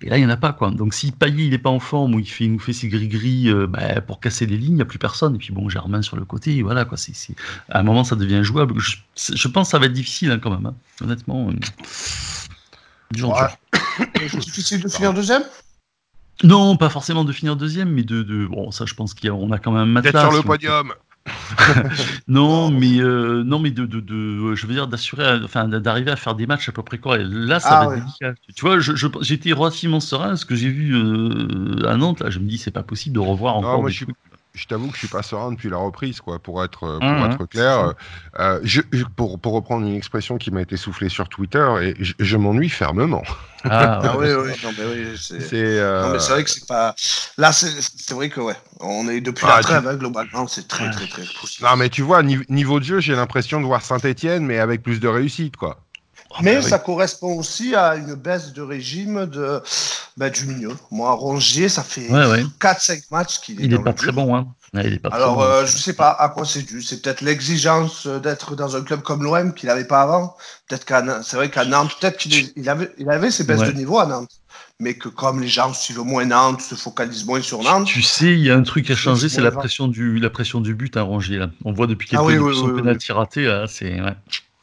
Et 0.00 0.08
là, 0.08 0.18
il 0.18 0.20
n'y 0.20 0.26
en 0.26 0.30
a 0.30 0.36
pas, 0.36 0.52
quoi. 0.52 0.70
Donc, 0.70 0.94
si 0.94 1.12
Payet, 1.12 1.44
il 1.44 1.50
n'est 1.50 1.58
pas 1.58 1.70
en 1.70 1.80
forme, 1.80 2.14
ou 2.14 2.20
il, 2.20 2.28
fait, 2.28 2.46
nous 2.46 2.58
fait 2.58 2.72
ses 2.72 2.88
gris-gris 2.88 3.48
euh, 3.48 3.66
bah, 3.66 4.00
pour 4.00 4.20
casser 4.20 4.46
les 4.46 4.56
lignes, 4.56 4.72
il 4.72 4.76
n'y 4.76 4.82
a 4.82 4.86
plus 4.86 4.98
personne. 4.98 5.34
Et 5.34 5.38
puis, 5.38 5.52
bon, 5.52 5.68
Germain 5.68 6.02
sur 6.02 6.16
le 6.16 6.24
côté, 6.24 6.62
voilà, 6.62 6.84
quoi. 6.84 6.96
C'est, 6.96 7.34
À 7.68 7.80
un 7.80 7.82
moment, 7.82 8.04
ça 8.04 8.16
devient 8.16 8.42
jouable. 8.42 8.74
Je, 8.78 9.48
pense 9.48 9.68
que 9.68 9.70
ça 9.70 9.78
va 9.78 9.86
être 9.86 9.92
difficile, 9.92 10.30
hein, 10.30 10.38
quand 10.38 10.50
même, 10.50 10.66
hein. 10.66 10.74
honnêtement. 11.02 11.50
Dur, 13.12 13.34
difficile 14.38 14.80
de 14.82 14.88
finir 14.88 15.14
deuxième? 15.14 15.42
Non, 16.44 16.76
pas 16.76 16.88
forcément 16.88 17.24
de 17.24 17.32
finir 17.32 17.56
deuxième, 17.56 17.90
mais 17.90 18.02
de, 18.02 18.22
de 18.22 18.46
bon, 18.46 18.70
ça, 18.70 18.84
je 18.86 18.94
pense 18.94 19.14
qu'on 19.14 19.52
a, 19.52 19.56
a, 19.56 19.58
quand 19.58 19.70
même 19.70 19.96
un 19.96 20.00
D'être 20.00 20.20
sur 20.20 20.32
le 20.32 20.42
podium. 20.42 20.92
non, 22.28 22.70
mais 22.70 22.98
euh, 23.00 23.42
non, 23.44 23.58
mais 23.58 23.70
de, 23.70 23.86
de, 23.86 24.00
de, 24.00 24.54
je 24.54 24.66
veux 24.66 24.74
dire 24.74 24.88
d'assurer, 24.88 25.40
enfin 25.44 25.68
d'arriver 25.68 26.10
à 26.10 26.16
faire 26.16 26.34
des 26.34 26.46
matchs 26.46 26.68
à 26.68 26.72
peu 26.72 26.82
près 26.82 26.98
quoi. 26.98 27.18
Là, 27.18 27.60
ça 27.60 27.76
Ah 27.80 27.86
va 27.86 27.86
être 27.86 27.94
délicat. 27.94 28.34
Tu 28.54 28.60
vois, 28.62 28.78
j'étais 28.80 29.52
relativement 29.52 30.00
serein. 30.00 30.36
Ce 30.36 30.44
que 30.44 30.54
j'ai 30.54 30.70
vu 30.70 30.94
euh, 30.96 31.86
à 31.88 31.96
Nantes, 31.96 32.20
là, 32.20 32.30
je 32.30 32.38
me 32.38 32.46
dis, 32.48 32.58
c'est 32.58 32.70
pas 32.70 32.82
possible 32.82 33.14
de 33.14 33.20
revoir 33.20 33.56
encore. 33.56 33.80
moi, 33.80 33.88
des 33.88 33.92
je 33.92 33.96
suis- 33.98 34.06
trucs. 34.06 34.16
Je 34.54 34.66
t'avoue 34.66 34.88
que 34.88 34.94
je 34.96 34.98
suis 34.98 35.08
pas 35.08 35.22
serein 35.22 35.50
depuis 35.52 35.70
la 35.70 35.78
reprise, 35.78 36.20
quoi, 36.20 36.38
pour 36.38 36.62
être, 36.62 36.84
euh, 36.84 37.00
pour 37.00 37.24
Mhm, 37.24 37.26
être 37.26 37.46
clair. 37.46 37.94
Euh, 38.38 38.60
je, 38.62 38.82
je- 38.92 39.04
pour, 39.04 39.40
pour 39.40 39.54
reprendre 39.54 39.86
une 39.86 39.94
expression 39.96 40.36
qui 40.36 40.50
m'a 40.50 40.60
été 40.60 40.76
soufflée 40.76 41.08
sur 41.08 41.28
Twitter, 41.30 41.66
et 41.80 41.94
je, 42.04 42.12
je 42.18 42.36
m'ennuie 42.36 42.68
fermement. 42.68 43.22
Ah, 43.64 44.00
Ah 44.02 44.16
oui, 44.18 44.26
oui, 44.34 44.50
non, 44.62 44.72
mais 44.76 44.84
oui, 44.84 45.16
c'est. 45.18 45.54
Euh, 45.54 46.02
Non, 46.02 46.10
mais 46.12 46.18
c'est 46.18 46.32
vrai 46.32 46.44
que 46.44 46.50
c'est 46.50 46.66
pas. 46.66 46.94
Là, 47.38 47.52
c'est 47.52 47.70
c'est 47.80 48.12
vrai 48.14 48.28
que, 48.28 48.40
ouais, 48.40 48.56
on 48.80 49.08
est 49.08 49.20
depuis 49.20 49.46
Ah, 49.46 49.48
la 49.54 49.58
tu- 49.60 49.62
trêve, 49.62 49.86
hein, 49.86 49.96
globalement, 49.96 50.46
c'est 50.48 50.66
très, 50.68 50.84
Ouais. 50.84 50.90
très, 50.90 51.06
très 51.06 51.26
possible. 51.26 51.68
Non, 51.68 51.76
mais 51.76 51.88
tu 51.90 52.02
vois, 52.02 52.22
niveau, 52.22 52.44
niveau 52.48 52.80
de 52.80 52.84
jeu, 52.84 53.00
j'ai 53.00 53.14
l'impression 53.14 53.60
de 53.60 53.66
voir 53.66 53.82
Saint-Etienne, 53.82 54.44
mais 54.44 54.58
avec 54.58 54.82
plus 54.82 55.00
de 55.00 55.08
réussite, 55.08 55.56
quoi. 55.56 55.80
Mais 56.40 56.54
bah 56.54 56.60
oui. 56.64 56.70
ça 56.70 56.78
correspond 56.78 57.34
aussi 57.38 57.74
à 57.74 57.96
une 57.96 58.14
baisse 58.14 58.52
de 58.52 58.62
régime 58.62 59.26
de, 59.26 59.60
bah, 60.16 60.30
du 60.30 60.46
milieu. 60.46 60.70
Moi, 60.90 61.12
Rongier, 61.12 61.68
ça 61.68 61.82
fait 61.82 62.08
Ouais, 62.10 62.26
ouais. 62.30 62.44
4-5 62.60 63.02
matchs 63.10 63.40
qu'il 63.40 63.60
est 63.60 63.64
Il 63.64 63.70
dans 63.70 63.76
est 63.76 63.78
le 63.78 63.84
pas 63.84 63.92
très 63.92 64.12
bon, 64.12 64.34
hein. 64.36 64.46
Ouais, 64.74 64.84
il 64.86 64.94
est 64.94 64.98
pas 64.98 65.10
très 65.10 65.18
Alors, 65.18 65.36
bon. 65.36 65.42
euh, 65.42 65.66
je 65.66 65.76
sais 65.76 65.92
pas 65.92 66.10
à 66.10 66.30
quoi 66.30 66.46
c'est 66.46 66.62
dû. 66.62 66.80
C'est 66.80 67.02
peut-être 67.02 67.20
l'exigence 67.20 68.06
d'être 68.06 68.56
dans 68.56 68.74
un 68.76 68.80
club 68.80 69.02
comme 69.02 69.22
l'OM 69.22 69.52
qu'il 69.52 69.68
n'avait 69.68 69.84
pas 69.84 70.00
avant. 70.00 70.34
Peut-être 70.66 70.86
qu'à 70.86 71.02
Nantes- 71.02 71.24
c'est 71.24 71.36
vrai 71.36 71.50
qu'à 71.50 71.66
Nantes, 71.66 71.94
peut-être 72.00 72.16
qu'il 72.16 72.50
il 72.56 72.68
avait, 72.70 72.90
il 72.96 73.10
avait 73.10 73.30
ses 73.30 73.44
baisses 73.44 73.60
de 73.60 73.72
niveau 73.72 73.98
à 73.98 74.06
Nantes. 74.06 74.30
Mais 74.80 74.94
que 74.94 75.08
comme 75.10 75.40
les 75.40 75.48
gens 75.48 75.72
suivent 75.74 75.98
moins 76.00 76.24
Nantes, 76.24 76.62
se 76.62 76.74
focalisent 76.74 77.26
moins 77.26 77.42
sur 77.42 77.62
Nantes. 77.62 77.86
Tu 77.86 78.00
sais, 78.02 78.32
il 78.32 78.40
y 78.40 78.50
a 78.50 78.56
un 78.56 78.62
truc 78.62 78.90
à 78.90 78.94
Je 78.94 78.98
changer, 79.00 79.28
suis 79.28 79.36
c'est 79.36 79.42
la 79.42 79.50
pression 79.52 79.86
du, 79.88 80.18
la 80.18 80.30
pression 80.30 80.60
du 80.62 80.74
but 80.74 80.96
à 80.96 81.02
Rongier. 81.02 81.36
Là. 81.38 81.50
On 81.66 81.72
voit 81.72 81.86
depuis 81.86 82.08
quelques 82.08 82.22
Ah 82.22 82.24
oui, 82.24 82.38
oui, 82.38 82.54
son 82.56 82.70
oui, 82.70 82.80
penalty 82.80 83.12
raté, 83.12 83.44
là, 83.44 83.66
c'est. 83.68 84.00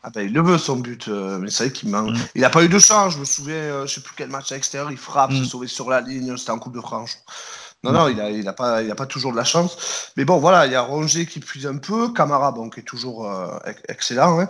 Ah 0.03 0.09
ben, 0.11 0.21
il 0.25 0.33
le 0.33 0.41
veut 0.41 0.57
son 0.57 0.77
but, 0.77 1.07
euh, 1.09 1.39
mais 1.39 1.49
c'est 1.49 1.65
vrai 1.65 1.73
qu'il 1.73 1.89
manque. 1.89 2.11
Mm. 2.11 2.19
Il 2.35 2.41
n'a 2.41 2.49
pas 2.49 2.63
eu 2.63 2.69
de 2.69 2.79
chance. 2.79 3.13
Je 3.13 3.19
me 3.19 3.25
souviens, 3.25 3.55
euh, 3.55 3.85
je 3.85 3.95
sais 3.95 4.01
plus 4.01 4.13
quel 4.15 4.29
match 4.29 4.51
à 4.51 4.55
l'extérieur, 4.55 4.91
il 4.91 4.97
frappe, 4.97 5.31
Mm. 5.31 5.43
s'est 5.43 5.49
sauvé 5.49 5.67
sur 5.67 5.89
la 5.89 5.99
ligne, 6.01 6.37
c'était 6.37 6.51
en 6.51 6.59
Coupe 6.59 6.75
de 6.75 6.81
France. 6.81 7.17
Non, 7.83 7.91
Mm. 7.91 7.93
non, 7.95 8.07
il 8.07 8.21
a, 8.21 8.29
il 8.29 8.47
a 8.47 8.53
pas, 8.53 8.81
il 8.81 8.89
a 8.91 8.95
pas 8.95 9.05
toujours 9.05 9.31
de 9.31 9.37
la 9.37 9.43
chance. 9.43 10.11
Mais 10.15 10.23
bon, 10.25 10.37
voilà, 10.37 10.65
il 10.67 10.71
y 10.71 10.75
a 10.75 10.81
Rongier 10.81 11.25
qui 11.25 11.39
puise 11.41 11.67
un 11.67 11.77
peu, 11.77 12.13
Camara, 12.13 12.51
bon, 12.53 12.69
qui 12.69 12.79
est 12.79 12.83
toujours 12.83 13.29
euh, 13.29 13.57
ex- 13.65 13.81
excellent. 13.89 14.39
hein. 14.39 14.47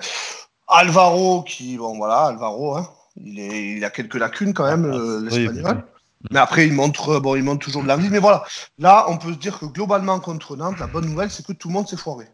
Alvaro, 0.68 1.44
qui, 1.44 1.78
bon, 1.78 1.98
voilà, 1.98 2.26
Alvaro, 2.28 2.78
hein, 2.78 2.88
il, 3.16 3.40
est, 3.40 3.72
il 3.78 3.84
a 3.86 3.90
quelques 3.90 4.16
lacunes 4.16 4.54
quand 4.54 4.66
même, 4.66 4.92
Ah, 4.94 4.98
euh, 4.98 5.22
l'espagnol. 5.24 5.78
oui. 5.78 5.84
Mais 6.32 6.40
après, 6.40 6.68
il 6.68 6.74
montre, 6.74 7.20
bon, 7.20 7.36
il 7.36 7.44
montre 7.44 7.64
toujours 7.66 7.82
de 7.82 7.88
l'envie. 7.88 8.10
Mais 8.10 8.20
voilà, 8.20 8.44
là, 8.78 9.06
on 9.08 9.18
peut 9.18 9.32
se 9.32 9.38
dire 9.38 9.58
que 9.58 9.66
globalement, 9.66 10.20
contre 10.20 10.56
Nantes, 10.58 10.78
la 10.80 10.88
bonne 10.88 11.06
nouvelle, 11.06 11.32
c'est 11.32 11.46
que 11.46 11.54
tout 11.54 11.70
le 11.70 11.74
monde 11.74 11.88
s'est 11.88 11.96
foiré. 11.98 12.28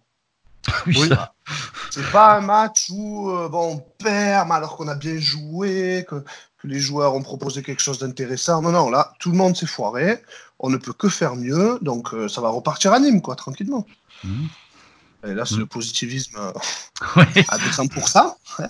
Oui, 0.87 0.95
Oui. 1.01 1.09
ça. 1.09 1.33
C'est 1.91 2.11
pas 2.11 2.37
un 2.37 2.41
match 2.41 2.87
où 2.91 3.29
euh, 3.29 3.47
bon, 3.49 3.73
on 3.75 3.77
perd, 4.03 4.47
mais 4.47 4.55
alors 4.55 4.75
qu'on 4.77 4.87
a 4.87 4.95
bien 4.95 5.17
joué, 5.19 6.05
que, 6.09 6.15
que 6.57 6.67
les 6.67 6.79
joueurs 6.79 7.13
ont 7.13 7.21
proposé 7.21 7.61
quelque 7.63 7.81
chose 7.81 7.99
d'intéressant. 7.99 8.61
Non, 8.61 8.71
non, 8.71 8.89
là, 8.89 9.13
tout 9.19 9.31
le 9.31 9.37
monde 9.37 9.55
s'est 9.55 9.65
foiré. 9.67 10.23
On 10.59 10.69
ne 10.69 10.77
peut 10.77 10.93
que 10.93 11.09
faire 11.09 11.35
mieux. 11.35 11.77
Donc, 11.81 12.13
euh, 12.13 12.27
ça 12.27 12.41
va 12.41 12.49
repartir 12.49 12.93
à 12.93 12.99
Nîmes, 12.99 13.21
quoi, 13.21 13.35
tranquillement. 13.35 13.85
Mhm. 14.23 14.47
Et 15.27 15.33
là, 15.33 15.45
c'est 15.45 15.55
le 15.57 15.65
positivisme 15.65 16.37
euh, 16.37 16.51
Ouais. 17.15 17.45
à 17.49 17.57
200%. 17.57 18.35
ouais. 18.59 18.65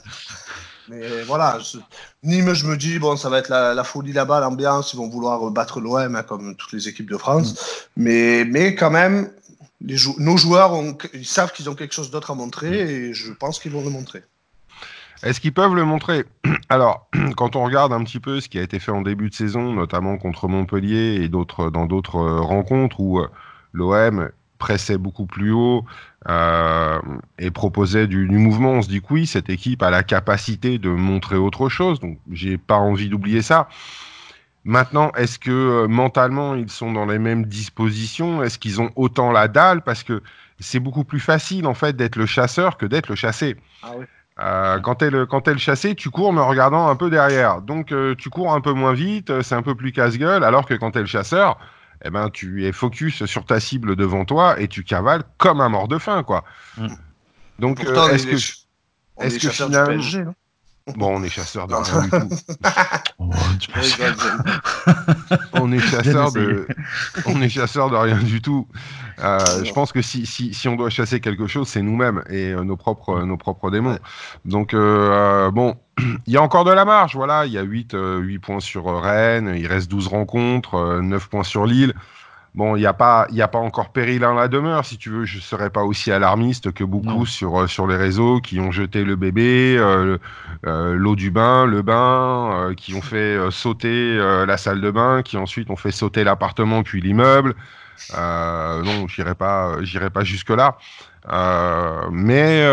Mais 0.88 1.24
voilà, 1.24 1.58
je- 1.60 1.80
Nîmes, 2.24 2.54
je 2.54 2.66
me 2.68 2.78
dis, 2.78 3.00
bon, 3.00 3.18
ça 3.18 3.28
va 3.30 3.40
être 3.40 3.50
la, 3.50 3.74
la 3.74 3.84
folie 3.84 4.14
là-bas, 4.14 4.40
l'ambiance. 4.40 4.94
Ils 4.94 4.98
vont 4.98 5.10
vouloir 5.10 5.40
battre 5.52 5.80
l'OM, 5.82 6.16
hein, 6.16 6.24
comme 6.24 6.56
toutes 6.56 6.74
les 6.74 6.88
équipes 6.88 7.10
de 7.10 7.18
France. 7.18 7.56
Mais, 7.98 8.46
mais 8.46 8.76
quand 8.76 8.92
même, 8.92 9.32
les 9.86 9.98
jou- 9.98 10.16
nos 10.18 10.38
joueurs 10.38 10.74
ont, 10.74 10.98
ils 11.14 11.26
savent 11.26 11.54
qu'ils 11.54 11.70
ont 11.70 11.76
quelque 11.76 11.94
chose 11.94 12.12
d'autre 12.12 12.32
à 12.32 12.36
montrer 12.36 12.80
et 12.80 13.14
je 13.14 13.32
pense 13.32 13.60
qu'ils 13.60 13.72
vont 13.72 13.84
le 13.84 13.92
montrer. 13.92 14.24
Est-ce 15.24 15.40
qu'ils 15.40 15.54
peuvent 15.54 15.76
le 15.76 15.86
montrer? 15.86 16.26
Alors, 16.70 17.08
quand 17.38 17.56
on 17.56 17.64
regarde 17.64 17.94
un 17.94 18.04
petit 18.04 18.20
peu 18.20 18.42
ce 18.42 18.50
qui 18.50 18.60
a 18.60 18.64
été 18.64 18.80
fait 18.80 18.92
en 18.92 19.02
début 19.02 19.30
de 19.30 19.36
saison, 19.36 19.74
notamment 19.74 20.18
contre 20.18 20.48
Montpellier 20.48 21.22
et 21.22 21.30
d'autres 21.30 21.70
dans 21.70 21.86
d'autres 21.86 22.18
euh, 22.18 22.42
rencontres 22.42 23.00
où 23.00 23.20
euh, 23.20 23.28
l'OM 23.74 24.30
pressait 24.58 24.98
beaucoup 24.98 25.26
plus 25.26 25.52
haut 25.52 25.86
euh, 26.28 27.00
et 27.38 27.52
proposait 27.52 28.08
du, 28.08 28.28
du 28.28 28.38
mouvement, 28.38 28.72
on 28.72 28.82
se 28.82 28.88
dit 28.88 29.02
que 29.02 29.08
oui, 29.12 29.28
cette 29.28 29.50
équipe 29.50 29.84
a 29.84 29.90
la 29.92 30.02
capacité 30.02 30.80
de 30.80 30.90
montrer 30.90 31.36
autre 31.36 31.70
chose. 31.70 32.00
Donc, 32.00 32.18
j'ai 32.32 32.58
pas 32.58 32.78
envie 32.78 33.10
d'oublier 33.10 33.42
ça. 33.42 33.68
Maintenant, 34.66 35.12
est-ce 35.12 35.38
que 35.38 35.52
euh, 35.52 35.88
mentalement 35.88 36.56
ils 36.56 36.72
sont 36.72 36.92
dans 36.92 37.06
les 37.06 37.20
mêmes 37.20 37.46
dispositions? 37.46 38.42
Est-ce 38.42 38.58
qu'ils 38.58 38.82
ont 38.82 38.92
autant 38.96 39.32
la 39.32 39.48
dalle? 39.48 39.84
Parce 39.84 40.02
que 40.02 40.24
c'est 40.60 40.80
beaucoup 40.80 41.04
plus 41.04 41.20
facile 41.20 41.68
en 41.68 41.76
fait 41.76 41.96
d'être 41.96 42.16
le 42.16 42.26
chasseur 42.26 42.78
que 42.78 42.88
d'être 42.88 43.08
le 43.10 43.16
chassé. 43.16 43.56
Ah 43.84 43.92
oui. 43.96 44.06
Euh, 44.40 44.80
quand 44.80 44.96
t'es 44.96 45.12
le 45.12 45.28
quand 45.28 45.42
t'es 45.42 45.54
le 45.54 45.60
chassé, 45.60 45.94
tu 45.94 46.10
cours 46.10 46.34
mais 46.34 46.42
en 46.42 46.48
regardant 46.48 46.88
un 46.88 46.96
peu 46.96 47.12
derrière. 47.12 47.62
Donc 47.62 47.92
euh, 47.92 48.16
tu 48.18 48.32
cours 48.32 48.54
un 48.54 48.60
peu 48.60 48.74
moins 48.74 48.94
vite, 48.94 49.42
c'est 49.44 49.56
un 49.56 49.62
peu 49.62 49.76
plus 49.76 49.92
casse-gueule. 49.92 50.44
Alors 50.44 50.66
que 50.66 50.74
quand 50.74 50.92
t'es 50.92 51.00
le 51.00 51.06
chasseur, 51.06 51.60
eh 52.04 52.10
ben 52.10 52.32
tu 52.32 52.66
es 52.66 52.72
focus 52.72 53.26
sur 53.26 53.46
ta 53.46 53.60
cible 53.60 53.96
devant 53.96 54.26
toi 54.26 54.60
et 54.60 54.68
tu 54.68 54.84
cavales 54.84 55.24
comme 55.38 55.62
un 55.62 55.70
mort 55.70 55.88
de 55.88 56.00
faim 56.00 56.24
quoi. 56.24 56.44
Mm. 56.78 56.88
Donc 57.60 57.86
euh, 57.86 58.10
est-ce 58.10 58.26
que 58.26 59.24
est-ce 59.24 59.48
finalement- 59.48 59.92
du 59.92 59.98
PSG, 60.00 60.24
non? 60.24 60.34
Bon 60.96 61.18
on 61.18 61.24
est 61.24 61.30
chasseur 61.30 61.68
de 61.68 61.76
rien 61.76 62.04
du 62.04 62.10
tout. 62.10 62.30
Oh. 63.18 63.30
On 65.54 65.72
est 65.72 65.80
chasseur 65.80 66.32
de 66.34 66.68
on 67.26 67.42
est 67.42 67.50
chasseur 67.50 67.90
de 67.90 67.96
rien 67.96 68.18
du 68.18 68.42
tout. 68.42 68.68
Euh, 69.20 69.64
je 69.64 69.72
pense 69.72 69.92
que 69.92 70.02
si, 70.02 70.26
si, 70.26 70.54
si 70.54 70.68
on 70.68 70.76
doit 70.76 70.90
chasser 70.90 71.22
quelque 71.22 71.48
chose, 71.48 71.70
c'est 71.70 71.82
nous-mêmes 71.82 72.24
et 72.30 72.52
euh, 72.52 72.64
nos 72.64 72.76
propres 72.76 73.24
nos 73.24 73.38
propres 73.38 73.72
démons. 73.72 73.94
Ouais. 73.94 74.00
Donc 74.44 74.74
euh, 74.74 75.10
euh, 75.12 75.52
bon, 75.52 75.78
il 76.28 76.34
y 76.34 76.38
a 76.38 76.42
encore 76.42 76.66
de 76.66 76.72
la 76.72 76.86
marge, 76.86 77.16
voilà, 77.16 77.46
il 77.46 77.54
y 77.54 77.58
a 77.58 77.64
8, 77.64 77.94
euh, 77.94 78.20
8 78.20 78.40
points 78.40 78.60
sur 78.60 78.88
euh, 78.88 79.00
Rennes, 79.00 79.54
il 79.58 79.68
reste 79.68 79.90
12 79.90 80.08
rencontres, 80.08 80.76
euh, 80.76 81.02
9 81.02 81.30
points 81.30 81.44
sur 81.44 81.66
Lille. 81.66 81.94
Bon, 82.56 82.78
il 82.78 82.80
n'y 82.80 82.86
a, 82.86 82.94
pas- 82.94 83.28
y 83.32 83.42
a 83.42 83.50
pas 83.50 83.60
encore 83.60 83.90
péril 83.90 84.24
en 84.26 84.34
la 84.34 84.48
demeure, 84.48 84.86
si 84.86 84.98
tu 84.98 85.10
veux, 85.10 85.26
je 85.26 85.38
ne 85.38 85.42
serais 85.42 85.70
pas 85.70 85.84
aussi 85.84 86.10
alarmiste 86.12 86.72
que 86.72 86.86
beaucoup 86.86 87.08
Non. 87.20 87.26
sur, 87.26 87.60
euh, 87.64 87.68
sur 87.68 87.86
les 87.86 87.98
réseaux 87.98 88.40
qui 88.40 88.62
ont 88.62 88.72
jeté 88.72 89.04
le 89.04 89.18
bébé, 89.18 89.76
euh, 89.78 90.18
euh, 90.66 90.94
l'eau 90.96 91.18
du 91.18 91.32
bain, 91.32 91.66
le 91.66 91.82
bain, 91.82 92.72
qui 92.78 92.94
ont 92.94 93.02
fait 93.02 93.38
sauter 93.52 94.18
la 94.48 94.56
salle 94.56 94.80
de 94.80 94.90
bain, 94.90 95.22
qui 95.22 95.36
ensuite 95.36 95.70
ont 95.70 95.76
fait 95.76 95.92
sauter 95.92 96.24
l'appartement 96.24 96.82
puis 96.82 97.02
l'immeuble. 97.02 97.56
Non, 98.18 99.08
j'irai 99.08 99.36
pas, 99.36 99.82
j'irai 99.82 100.10
pas 100.10 100.24
jusque 100.24 100.50
là. 100.52 100.78
Euh, 101.30 102.08
mais 102.12 102.66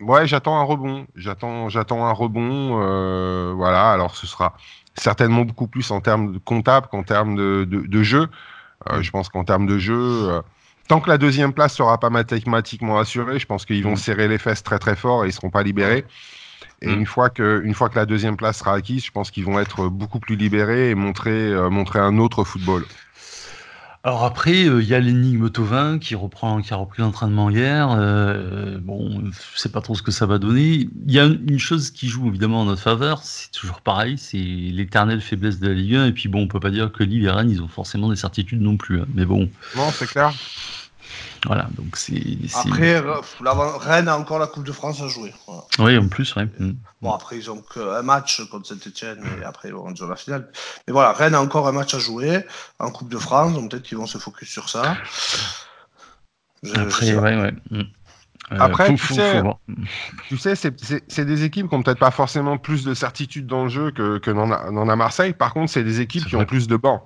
ouais, 0.00 0.26
j'attends 0.26 0.58
un 0.58 0.62
rebond. 0.64 1.06
J'attends, 1.14 1.68
j'attends 1.68 2.06
un 2.06 2.12
rebond. 2.12 2.80
euh, 2.82 3.52
voilà. 3.54 3.90
Alors, 3.92 4.16
ce 4.16 4.26
sera 4.26 4.54
certainement 4.94 5.42
beaucoup 5.44 5.66
plus 5.68 5.90
en 5.90 6.00
termes 6.00 6.32
de 6.32 6.38
comptable 6.38 6.88
qu'en 6.90 7.02
termes 7.02 7.36
de, 7.36 7.64
de, 7.68 7.80
de 7.86 8.02
jeu. 8.02 8.28
Euh, 8.90 9.02
je 9.02 9.10
pense 9.10 9.28
qu'en 9.28 9.44
termes 9.44 9.66
de 9.66 9.78
jeu, 9.78 10.30
euh, 10.30 10.42
tant 10.88 11.00
que 11.00 11.10
la 11.10 11.18
deuxième 11.18 11.52
place 11.52 11.74
sera 11.74 11.98
pas 11.98 12.10
mathématiquement 12.10 12.98
assurée, 12.98 13.38
je 13.38 13.46
pense 13.46 13.66
qu'ils 13.66 13.82
vont 13.84 13.92
Mm. 13.92 13.96
serrer 13.96 14.28
les 14.28 14.38
fesses 14.38 14.62
très 14.62 14.78
très 14.78 14.96
fort 14.96 15.24
et 15.24 15.28
ils 15.28 15.32
seront 15.32 15.50
pas 15.50 15.62
libérés. 15.62 16.06
Et 16.80 16.96
Mm. 16.96 17.00
une 17.00 17.06
fois 17.06 17.30
que, 17.30 17.60
une 17.64 17.74
fois 17.74 17.88
que 17.88 17.96
la 17.98 18.06
deuxième 18.06 18.36
place 18.36 18.58
sera 18.58 18.74
acquise, 18.74 19.04
je 19.04 19.10
pense 19.10 19.30
qu'ils 19.30 19.44
vont 19.44 19.58
être 19.58 19.88
beaucoup 19.88 20.20
plus 20.20 20.36
libérés 20.36 20.90
et 20.90 20.94
montrer, 20.94 21.30
euh, 21.30 21.70
montrer 21.70 21.98
un 21.98 22.18
autre 22.18 22.44
football. 22.44 22.88
Alors 24.04 24.24
après, 24.24 24.64
euh, 24.66 24.80
il 24.80 24.88
y 24.88 24.94
a 24.94 25.00
l'énigme 25.00 25.50
Tovin 25.50 25.98
qui 25.98 26.14
reprend, 26.14 26.62
qui 26.62 26.72
a 26.72 26.76
repris 26.76 27.02
l'entraînement 27.02 27.50
hier. 27.50 27.90
Euh, 27.90 28.78
bon, 28.80 29.22
je 29.54 29.58
sais 29.60 29.68
pas 29.70 29.80
trop 29.80 29.94
ce 29.96 30.02
que 30.02 30.12
ça 30.12 30.24
va 30.24 30.38
donner. 30.38 30.88
Il 31.06 31.12
y 31.12 31.18
a 31.18 31.24
une 31.24 31.58
chose 31.58 31.90
qui 31.90 32.08
joue 32.08 32.28
évidemment 32.28 32.60
en 32.62 32.64
notre 32.64 32.80
faveur, 32.80 33.22
c'est 33.24 33.50
toujours 33.50 33.80
pareil, 33.80 34.16
c'est 34.16 34.38
l'éternelle 34.38 35.20
faiblesse 35.20 35.58
de 35.58 35.68
la 35.68 35.74
Ligue 35.74 35.96
1. 35.96 36.06
Et 36.06 36.12
puis 36.12 36.28
bon, 36.28 36.42
on 36.42 36.48
peut 36.48 36.60
pas 36.60 36.70
dire 36.70 36.92
que 36.92 37.02
Lille 37.02 37.24
et 37.24 37.30
Rennes, 37.30 37.50
ils 37.50 37.60
ont 37.60 37.68
forcément 37.68 38.08
des 38.08 38.16
certitudes 38.16 38.60
non 38.62 38.76
plus. 38.76 39.00
hein. 39.00 39.06
Mais 39.14 39.24
bon, 39.24 39.50
Non, 39.76 39.90
c'est 39.92 40.06
clair. 40.06 40.32
Voilà. 41.46 41.68
Donc 41.76 41.96
c'est. 41.96 42.20
Après, 42.54 42.96
euh, 42.96 43.14
Rennes 43.78 44.08
a 44.08 44.16
encore 44.18 44.38
la 44.38 44.46
Coupe 44.46 44.64
de 44.64 44.72
France 44.72 45.00
à 45.02 45.08
jouer. 45.08 45.32
Voilà. 45.46 45.62
Oui, 45.78 45.96
en 45.98 46.08
plus, 46.08 46.34
ouais. 46.36 46.46
Mm. 46.58 46.72
Bon, 47.02 47.12
après, 47.12 47.36
ils 47.38 47.50
ont 47.50 47.62
qu'un 47.62 48.02
match 48.02 48.42
contre 48.50 48.66
Saint-Etienne, 48.68 49.22
et 49.40 49.44
après, 49.44 49.68
ils 49.68 49.74
vont 49.74 49.92
la 50.08 50.16
finale. 50.16 50.48
Mais 50.86 50.92
voilà, 50.92 51.12
Rennes 51.12 51.34
a 51.34 51.40
encore 51.40 51.68
un 51.68 51.72
match 51.72 51.94
à 51.94 51.98
jouer 51.98 52.44
en 52.78 52.90
Coupe 52.90 53.08
de 53.08 53.18
France, 53.18 53.54
donc 53.54 53.70
peut-être 53.70 53.84
qu'ils 53.84 53.98
vont 53.98 54.06
se 54.06 54.18
focus 54.18 54.48
sur 54.48 54.68
ça. 54.68 54.96
Je- 56.62 56.74
je 56.74 56.80
Après, 56.80 57.06
sais 57.06 57.14
pas. 57.14 57.20
ouais, 57.22 57.36
ouais. 57.36 57.52
Mm. 57.70 57.80
Euh, 58.50 58.56
Après, 58.60 58.88
tu 58.94 58.96
sais-. 59.14 59.42
Tu 60.28 60.38
sais, 60.38 60.54
c'est- 60.56 61.24
des 61.24 61.44
équipes 61.44 61.68
qui 61.68 61.74
ont 61.74 61.82
peut-être 61.82 61.98
pas 61.98 62.10
forcément 62.10 62.56
plus 62.56 62.82
de 62.84 62.94
certitude 62.94 63.46
dans 63.46 63.64
le 63.64 63.68
jeu 63.68 63.90
que, 63.90 64.18
que 64.18 64.30
n'en 64.30 64.50
a, 64.50 64.70
n'en 64.70 64.88
a 64.88 64.96
Marseille. 64.96 65.34
Par 65.34 65.52
contre, 65.52 65.70
c'est 65.70 65.84
des 65.84 66.00
équipes 66.00 66.24
qui 66.24 66.34
ont 66.34 66.46
plus 66.46 66.66
de 66.66 66.76
bancs. 66.76 67.02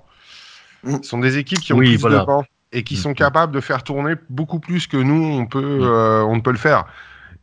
Mm. 0.83 0.97
Ce 1.03 1.09
sont 1.09 1.19
des 1.19 1.37
équipes 1.37 1.59
qui 1.59 1.73
ont 1.73 1.77
Oui, 1.77 1.89
plus 1.89 1.97
voilà. 1.97 2.19
de 2.21 2.25
bancs 2.25 2.45
et 2.73 2.83
qui 2.83 2.97
sont 2.97 3.13
capables 3.13 3.53
de 3.53 3.61
faire 3.61 3.83
tourner 3.83 4.15
beaucoup 4.29 4.59
plus 4.59 4.87
que 4.87 4.97
nous, 4.97 5.23
on, 5.23 5.45
peut, 5.45 5.79
euh, 5.81 6.23
on 6.23 6.35
ne 6.35 6.41
peut 6.41 6.51
le 6.51 6.57
faire. 6.57 6.85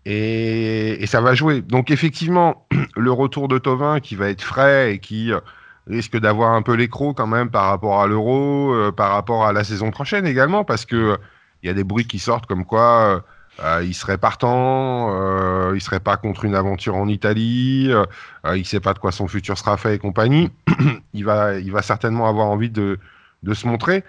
Et, 0.04 1.02
et 1.02 1.06
ça 1.06 1.20
va 1.20 1.34
jouer. 1.34 1.62
Donc 1.62 1.90
effectivement, 1.90 2.66
le 2.96 3.12
retour 3.12 3.48
de 3.48 3.58
Tovin 3.58 4.00
qui 4.00 4.14
va 4.16 4.28
être 4.28 4.42
frais 4.42 4.94
et 4.94 4.98
qui 4.98 5.32
euh, 5.32 5.40
risque 5.86 6.18
d'avoir 6.18 6.52
un 6.52 6.62
peu 6.62 6.74
l'écro 6.74 7.14
quand 7.14 7.26
même 7.26 7.50
par 7.50 7.66
rapport 7.66 8.02
à 8.02 8.06
l'Euro, 8.06 8.72
euh, 8.72 8.92
par 8.92 9.12
rapport 9.12 9.46
à 9.46 9.52
la 9.52 9.64
saison 9.64 9.90
prochaine 9.90 10.26
également, 10.26 10.64
parce 10.64 10.84
que 10.84 11.18
il 11.62 11.66
y 11.66 11.70
a 11.70 11.74
des 11.74 11.84
bruits 11.84 12.06
qui 12.06 12.18
sortent 12.18 12.46
comme 12.46 12.64
quoi 12.64 13.22
euh, 13.62 13.82
il 13.84 13.94
serait 13.94 14.16
partant, 14.16 15.10
euh, 15.10 15.72
il 15.74 15.80
serait 15.80 16.00
pas 16.00 16.16
contre 16.16 16.44
une 16.44 16.54
aventure 16.54 16.96
en 16.96 17.08
Italie, 17.08 17.88
euh, 17.90 18.04
euh, 18.46 18.56
il 18.56 18.64
sait 18.64 18.80
pas 18.80 18.94
de 18.94 18.98
quoi 18.98 19.12
son 19.12 19.28
futur 19.28 19.58
sera 19.58 19.76
fait 19.76 19.96
et 19.96 19.98
compagnie. 19.98 20.50
il 21.14 21.24
va, 21.24 21.58
il 21.58 21.70
va 21.70 21.82
certainement 21.82 22.26
avoir 22.28 22.46
envie 22.46 22.70
de, 22.70 22.98
de 23.42 23.54
se 23.54 23.66
montrer, 23.66 24.04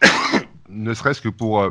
ne 0.68 0.94
serait-ce 0.94 1.20
que 1.20 1.28
pour 1.28 1.62
euh, 1.62 1.70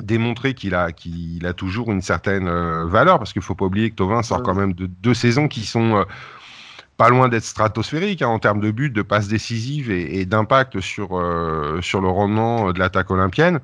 démontrer 0.00 0.54
qu'il 0.54 0.74
a, 0.74 0.92
qu'il 0.92 1.44
a 1.46 1.52
toujours 1.52 1.90
une 1.90 2.02
certaine 2.02 2.48
euh, 2.48 2.86
valeur, 2.86 3.18
parce 3.18 3.32
qu'il 3.32 3.42
faut 3.42 3.54
pas 3.54 3.64
oublier 3.64 3.90
que 3.90 3.96
Tovin 3.96 4.22
sort 4.22 4.42
quand 4.42 4.54
même 4.54 4.72
de 4.74 4.86
deux 4.86 5.14
saisons 5.14 5.48
qui 5.48 5.64
sont 5.64 5.96
euh, 5.96 6.04
pas 6.96 7.08
loin 7.08 7.28
d'être 7.28 7.44
stratosphériques 7.44 8.22
hein, 8.22 8.28
en 8.28 8.38
termes 8.38 8.60
de 8.60 8.70
buts, 8.70 8.90
de 8.90 9.02
passes 9.02 9.28
décisives 9.28 9.90
et, 9.90 10.20
et 10.20 10.26
d'impact 10.26 10.80
sur, 10.80 11.18
euh, 11.18 11.80
sur 11.82 12.00
le 12.00 12.08
rendement 12.08 12.72
de 12.72 12.78
l'attaque 12.78 13.10
olympienne. 13.10 13.60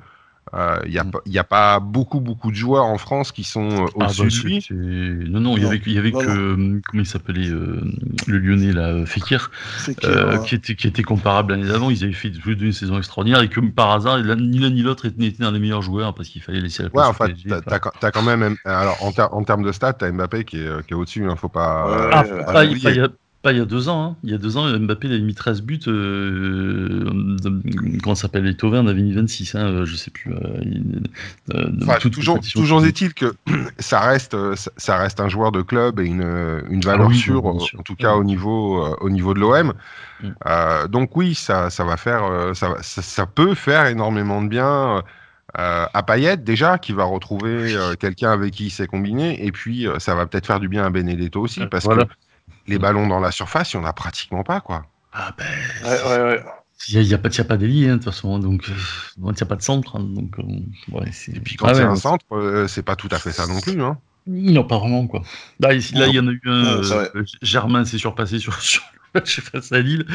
Il 0.87 0.90
n'y 0.90 0.99
a, 0.99 1.05
Mm. 1.05 1.38
a 1.38 1.45
pas 1.45 1.81
beaucoup, 1.81 2.21
beaucoup 2.21 2.51
de 2.51 2.57
joueurs 2.57 2.85
en 2.85 2.99
France 2.99 3.33
qui 3.33 3.45
sont 3.45 3.69
euh, 3.71 3.87
Ah, 4.01 4.07
au-dessus 4.19 4.43
bah, 4.43 4.49
lui. 4.49 4.62
c'est- 4.62 4.75
Non, 4.75 5.40
non, 5.40 5.57
il 5.57 5.62
y 5.62 5.67
avait, 5.67 5.81
il 5.87 5.93
y 5.93 5.99
avait 5.99 6.12
que. 6.12 6.19
euh, 6.19 6.81
Comment 6.87 7.03
il 7.03 7.07
s'appelait 7.07 7.49
euh, 7.49 7.81
Le 8.27 8.38
Lyonnais, 8.38 8.73
là, 8.73 8.88
euh, 8.88 9.07
Fekir, 9.07 9.51
que, 9.87 10.07
euh, 10.07 10.38
ouais. 10.38 10.47
qui, 10.47 10.55
était, 10.55 10.75
qui 10.75 10.87
était 10.87 11.03
comparable 11.03 11.53
l'année 11.55 11.67
d'avant. 11.69 11.90
Ils 11.90 12.05
avaient 12.05 12.12
fait 12.12 12.29
une 12.47 12.73
saison 12.73 12.99
extraordinaire 12.99 13.40
et 13.43 13.49
comme 13.49 13.73
par 13.73 13.90
hasard, 13.90 14.19
ni 14.19 14.59
l'un 14.59 14.71
ni 14.71 14.83
l'autre 14.83 15.07
n'était 15.19 15.43
un 15.45 15.53
des 15.53 15.59
meilleurs 15.59 15.83
joueurs 15.83 16.14
parce 16.14 16.29
qu'il 16.29 16.43
fallait 16.43 16.61
laisser 16.61 16.83
la 16.83 16.88
Ouais, 16.88 16.93
place 16.93 17.07
en 17.07 17.11
au 17.11 17.14
fait, 17.14 17.61
t'as- 18.01 18.11
quand- 18.11 18.23
même. 18.23 18.57
Alors, 18.64 19.03
en, 19.03 19.12
ter- 19.12 19.33
en 19.35 19.43
termes 19.45 19.62
de 19.64 19.73
stats, 19.73 19.93
t'as 19.95 20.11
Mbappé 20.11 20.45
qui 20.45 20.59
est, 20.59 20.67
euh, 20.67 20.83
qui 20.83 20.93
est 20.93 20.97
au-dessus, 20.97 21.29
hein, 21.29 21.37
faut 21.37 21.49
pas. 21.49 21.87
Ouais, 21.87 22.11
Ah, 22.12 22.23
ouais, 22.23 22.29
faut 22.29 22.35
ouais. 22.37 22.45
pas 22.53 22.64
il 22.64 23.09
pas 23.44 23.52
il 23.52 23.59
y 23.59 23.61
a 23.61 23.64
deux 23.64 23.88
ans. 23.88 24.02
hein. 24.04 24.16
Il 24.24 24.30
y 24.30 24.35
a 24.35 24.38
deux 24.38 24.57
ans, 24.57 24.66
Mbappé 24.76 25.07
il 25.07 25.12
avait 25.14 25.22
mis 25.22 25.35
13 25.35 25.62
buts. 25.62 25.78
Euh, 25.87 27.04
de- 27.42 28.00
comment 28.02 28.14
s'appelle 28.16 28.44
Les 28.44 28.57
Tovin 28.57 28.80
en 28.80 28.87
avait 28.87 29.02
mis 29.02 29.12
26. 29.12 29.54
Hein, 29.54 29.66
euh, 29.66 29.85
je 29.85 29.94
sais 29.96 30.11
plus. 30.11 30.33
euh, 30.33 30.38
euh, 31.54 31.66
Enfin, 31.83 31.98
toujours, 31.98 32.85
est-il 32.85 33.14
que 33.14 33.35
ça 33.78 34.00
reste, 34.00 34.35
euh, 34.35 34.54
ça- 34.76 34.96
reste 34.98 35.20
un 35.20 35.28
joueur 35.28 35.52
de 35.52 35.62
club 35.62 36.00
et 36.00 36.07
une, 36.07 36.22
une 36.70 36.80
valeur 36.80 37.07
Ah 37.07 37.11
oui, 37.11 37.16
sûre, 37.16 37.46
euh, 37.48 37.78
en 37.78 37.83
tout 37.83 37.94
cas 37.94 38.14
au 38.14 38.24
niveau, 38.24 38.83
euh, 38.85 38.96
au 39.00 39.11
niveau 39.11 39.35
de 39.35 39.40
l'OM. 39.40 39.72
Mm. 40.22 40.28
Euh, 40.46 40.88
donc 40.88 41.16
oui, 41.16 41.35
ça, 41.35 41.70
ça 41.70 41.85
va 41.85 41.96
faire, 41.96 42.24
euh, 42.24 42.54
ça, 42.54 42.70
va- 42.70 42.83
ça, 42.83 43.02
ça 43.02 43.26
peut 43.26 43.54
faire 43.54 43.87
énormément 43.87 44.42
de 44.42 44.48
bien 44.48 45.02
euh, 45.59 45.87
à 45.92 46.02
Payet 46.02 46.37
déjà, 46.38 46.78
qui 46.78 46.92
va 46.92 47.04
retrouver 47.04 47.74
euh, 47.76 47.94
quelqu'un 47.94 48.33
avec 48.33 48.52
qui 48.54 48.66
il 48.66 48.70
s'est 48.70 48.87
combiné, 48.88 49.44
et 49.46 49.52
puis 49.52 49.87
euh, 49.87 49.98
ça 50.00 50.14
va 50.16 50.26
peut-être 50.26 50.46
faire 50.46 50.59
du 50.59 50.68
bien 50.68 50.85
à 50.85 50.90
Benedetto 50.90 51.40
aussi, 51.42 51.62
Euh, 51.62 51.66
parce 51.66 51.85
voilà. 51.85 52.04
que 52.07 52.11
les 52.66 52.79
ballons 52.79 53.07
dans 53.07 53.20
la 53.20 53.31
surface, 53.31 53.72
il 53.72 53.79
n'y 53.79 53.85
en 53.85 53.88
a 53.88 53.92
pratiquement 53.92 54.42
pas, 54.44 54.61
quoi. 54.61 54.87
Ah 55.12 55.33
ben, 55.38 55.44
Ouais, 55.85 56.03
ouais, 56.05 56.22
ouais. 56.22 56.44
il 56.88 57.00
n'y 57.07 57.14
a, 57.14 57.18
pas, 57.18 57.29
il 57.29 57.38
y 57.38 57.40
a 57.40 57.44
pas 57.44 57.57
d'ailier, 57.57 57.88
hein, 57.88 57.92
de 57.96 58.03
toute 58.03 58.12
façon. 58.12 58.38
Donc, 58.38 58.68
euh, 58.68 58.72
il 59.18 59.22
n'y 59.24 59.31
a 59.42 59.46
pas 59.46 59.57
de 59.57 59.62
centre. 59.62 59.96
hein, 59.96 60.00
donc, 60.03 60.38
euh, 60.38 60.42
ouais, 60.92 61.11
Et 61.29 61.40
puis 61.40 61.57
quand 61.57 61.68
Ah 61.68 61.74
c'est 61.74 61.85
ouais, 61.85 61.87
un 61.87 61.96
centre, 61.96 62.24
euh, 62.33 62.66
c'est 62.68 62.83
pas 62.83 62.96
tout 62.96 63.09
à 63.11 63.18
fait 63.18 63.33
ça 63.33 63.46
non 63.46 63.61
plus. 63.61 63.83
Hein. 63.83 63.98
Non, 64.27 64.64
pas 64.64 64.79
vraiment, 64.79 65.07
quoi. 65.07 65.22
Là, 65.61 65.74
ici, 65.74 65.94
là, 65.94 66.07
il 66.09 66.14
y 66.14 66.18
en 66.20 66.27
a 66.27 66.33
eu 66.33 66.40
un. 66.46 66.83
Euh, 66.83 67.24
Germain 67.42 67.85
s'est 67.85 67.98
surpassé 67.98 68.38
sur, 68.38 68.55
sur 68.62 68.83
le 69.14 69.20
match 69.20 69.40
face 69.40 69.70
à 69.72 69.81
Lille. 69.81 70.07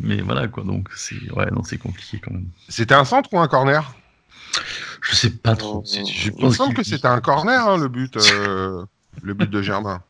Mais 0.00 0.20
voilà, 0.22 0.48
quoi. 0.48 0.64
Donc, 0.64 0.88
c'est 0.96 1.30
ouais, 1.32 1.50
non, 1.52 1.62
c'est 1.62 1.78
compliqué 1.78 2.18
quand 2.18 2.32
même. 2.32 2.48
C'était 2.68 2.94
un 2.94 3.04
centre 3.04 3.32
ou 3.32 3.38
un 3.38 3.48
corner? 3.48 3.94
Je 5.02 5.14
sais 5.14 5.30
pas 5.30 5.56
trop. 5.56 5.84
Je 5.86 6.30
Il 6.38 6.46
me 6.46 6.50
pense 6.50 6.56
semble 6.56 6.74
que 6.74 6.82
c'était 6.82 7.06
un 7.08 7.20
corner, 7.20 7.68
hein, 7.68 7.76
le 7.78 7.88
but, 7.88 8.16
euh, 8.16 8.84
le 9.22 9.34
but 9.34 9.50
de 9.50 9.62
Germain. 9.62 10.02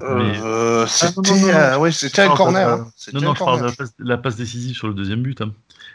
Mais- 0.00 0.38
Euh, 0.42 0.84
Ah, 0.84 0.86
c'était 0.88 1.30
euh, 1.54 1.78
ouais, 1.78 1.90
un 2.18 2.28
Non, 2.28 2.34
corner. 2.34 2.68
hein. 2.68 2.92
Non, 3.14 3.20
non, 3.20 3.34
je 3.34 3.38
parle 3.44 3.60
de 3.60 3.66
la 3.66 3.72
passe, 3.72 3.94
la 3.98 4.18
passe 4.18 4.36
décisive 4.36 4.76
sur 4.76 4.88
le 4.88 4.94
deuxième 4.94 5.22
but. 5.22 5.40
hein. 5.40 5.52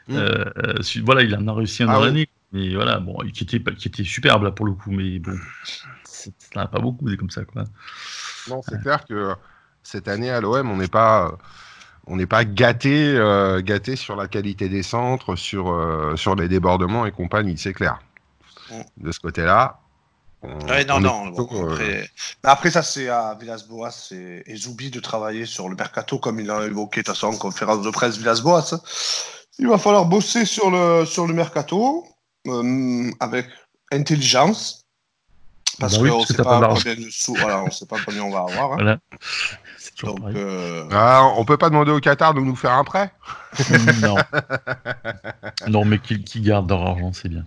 Mm. 0.08 0.16
Euh, 0.16 0.46
euh, 0.66 0.74
voilà, 1.04 1.22
il 1.24 1.36
en 1.36 1.48
a 1.48 1.54
réussi 1.54 1.84
un 1.84 1.90
Ah 1.90 2.00
oui. 2.00 2.06
l'année. 2.06 2.30
Mais 2.52 2.74
voilà, 2.74 3.00
bon, 3.00 3.18
qui 3.34 3.44
était, 3.44 3.60
qui 3.76 3.88
était 3.88 4.04
superbe 4.04 4.44
là 4.44 4.52
pour 4.52 4.66
le 4.66 4.74
coup. 4.74 4.92
Mais 4.92 5.20
bon, 5.20 5.38
c'est- 6.04 6.30
il 6.54 6.58
n'y 6.58 6.62
en 6.62 6.66
a 6.66 6.68
pas 6.68 6.80
beaucoup 6.80 7.10
des 7.10 7.18
comme 7.18 7.30
ça, 7.30 7.44
quoi. 7.44 7.64
Non, 8.50 8.62
c'est 8.68 8.82
clair 8.82 9.06
que 9.06 9.14
euh, 9.14 9.36
cette 9.84 10.08
année 10.08 10.30
à 10.32 10.40
l'OM, 10.42 10.70
on 10.72 10.78
n'est 10.78 10.88
pas, 10.88 11.28
euh, 11.28 11.32
on 12.08 12.16
n'est 12.16 12.28
pas 12.28 12.46
gâté, 12.46 13.16
euh, 13.18 13.62
gâté 13.62 13.96
sur 13.96 14.16
la 14.16 14.28
qualité 14.28 14.70
des 14.70 14.84
centres, 14.84 15.36
sur, 15.36 15.72
euh, 15.72 16.16
sur 16.16 16.36
les 16.36 16.48
débordements 16.48 17.06
et 17.06 17.12
compagnie, 17.12 17.58
c'est 17.58 17.74
clair. 17.74 18.00
Mm. 18.72 19.06
De 19.06 19.12
ce 19.12 19.20
côté-là. 19.20 19.80
Ouais, 20.68 20.86
non, 20.86 21.00
non. 21.00 21.26
plutôt, 21.28 21.48
bon, 21.48 21.70
euh, 21.80 22.04
après, 22.44 22.72
ça, 22.72 22.82
c'est 22.82 23.10
à 23.10 23.38
Villas-Boas 23.40 24.10
et, 24.12 24.44
et 24.46 24.56
Zoubi 24.56 24.90
de 24.90 25.00
travailler 25.00 25.46
sur 25.46 25.70
le 25.70 25.76
mercato, 25.76 26.20
comme 26.20 26.40
il 26.40 26.50
a 26.50 26.66
évoqué 26.66 27.02
de 27.02 27.06
toute 27.06 27.16
façon 27.16 27.28
en 27.28 27.38
conférence 27.38 27.82
de 27.82 27.90
presse 27.90 28.18
Villas-Boas. 28.18 28.82
Il 29.60 29.68
va 29.68 29.78
falloir 29.78 30.06
bosser 30.06 30.46
sur 30.46 30.70
le, 30.70 31.06
sur 31.06 31.28
le 31.28 31.34
mercato 31.34 32.06
euh, 32.48 33.12
avec 33.20 33.48
intelligence. 33.92 34.85
Parce 35.80 35.98
Bah 35.98 36.00
oui, 36.00 36.10
qu'on 36.12 36.26
que 36.26 36.34
sait 36.34 36.40
pas 36.40 36.64
combien 36.64 36.96
de 36.96 37.10
sous, 37.10 37.36
voilà, 37.36 37.64
on 37.64 37.70
sait 37.72 37.86
pas 37.86 38.00
combien 38.00 38.24
on 38.24 38.32
va 38.32 38.42
avoir. 38.42 38.74
hein. 38.74 38.84
Voilà. 38.84 39.00
Donc, 40.04 40.36
euh, 40.36 40.86
Ah, 40.90 41.32
on 41.38 41.46
peut 41.46 41.58
pas 41.58 41.70
demander 41.70 41.92
au 41.92 42.00
Qatar 42.00 42.34
de 42.34 42.42
nous 42.42 42.56
faire 42.56 42.72
un 42.74 42.84
prêt? 42.84 43.12
Non. 44.02 44.26
non, 45.66 45.86
mais 45.86 46.00
qui, 46.00 46.24
qui 46.24 46.42
garde 46.42 46.70
leur 46.70 46.82
argent, 46.86 47.12
c'est 47.14 47.30
bien. 47.30 47.46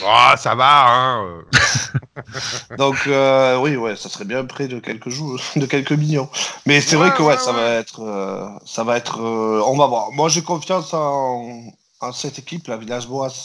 Ah, 0.00 0.34
ça 0.36 0.54
va, 0.54 0.86
hein. 0.88 1.42
Donc 2.76 3.06
euh, 3.06 3.58
oui, 3.58 3.76
ouais, 3.76 3.96
ça 3.96 4.08
serait 4.08 4.24
bien 4.24 4.44
près 4.44 4.68
de 4.68 4.78
quelques 4.80 5.08
jours, 5.08 5.40
de 5.56 5.66
quelques 5.66 5.92
millions. 5.92 6.28
Mais 6.66 6.80
c'est 6.80 6.96
Ouais, 6.96 6.96
vrai 6.96 7.12
que 7.12 7.22
ouais, 7.22 7.36
ouais, 7.36 7.36
ça 7.38 7.52
ouais. 7.52 7.52
va 7.52 7.70
être, 7.70 8.00
euh, 8.02 8.48
ça 8.64 8.84
va 8.84 8.96
être, 8.96 9.20
euh, 9.20 9.62
on 9.66 9.76
va 9.76 9.86
voir. 9.86 10.10
Moi, 10.12 10.28
j'ai 10.28 10.42
confiance 10.42 10.92
en, 10.94 11.62
en 12.00 12.12
cette 12.12 12.38
équipe. 12.38 12.68
La 12.68 12.76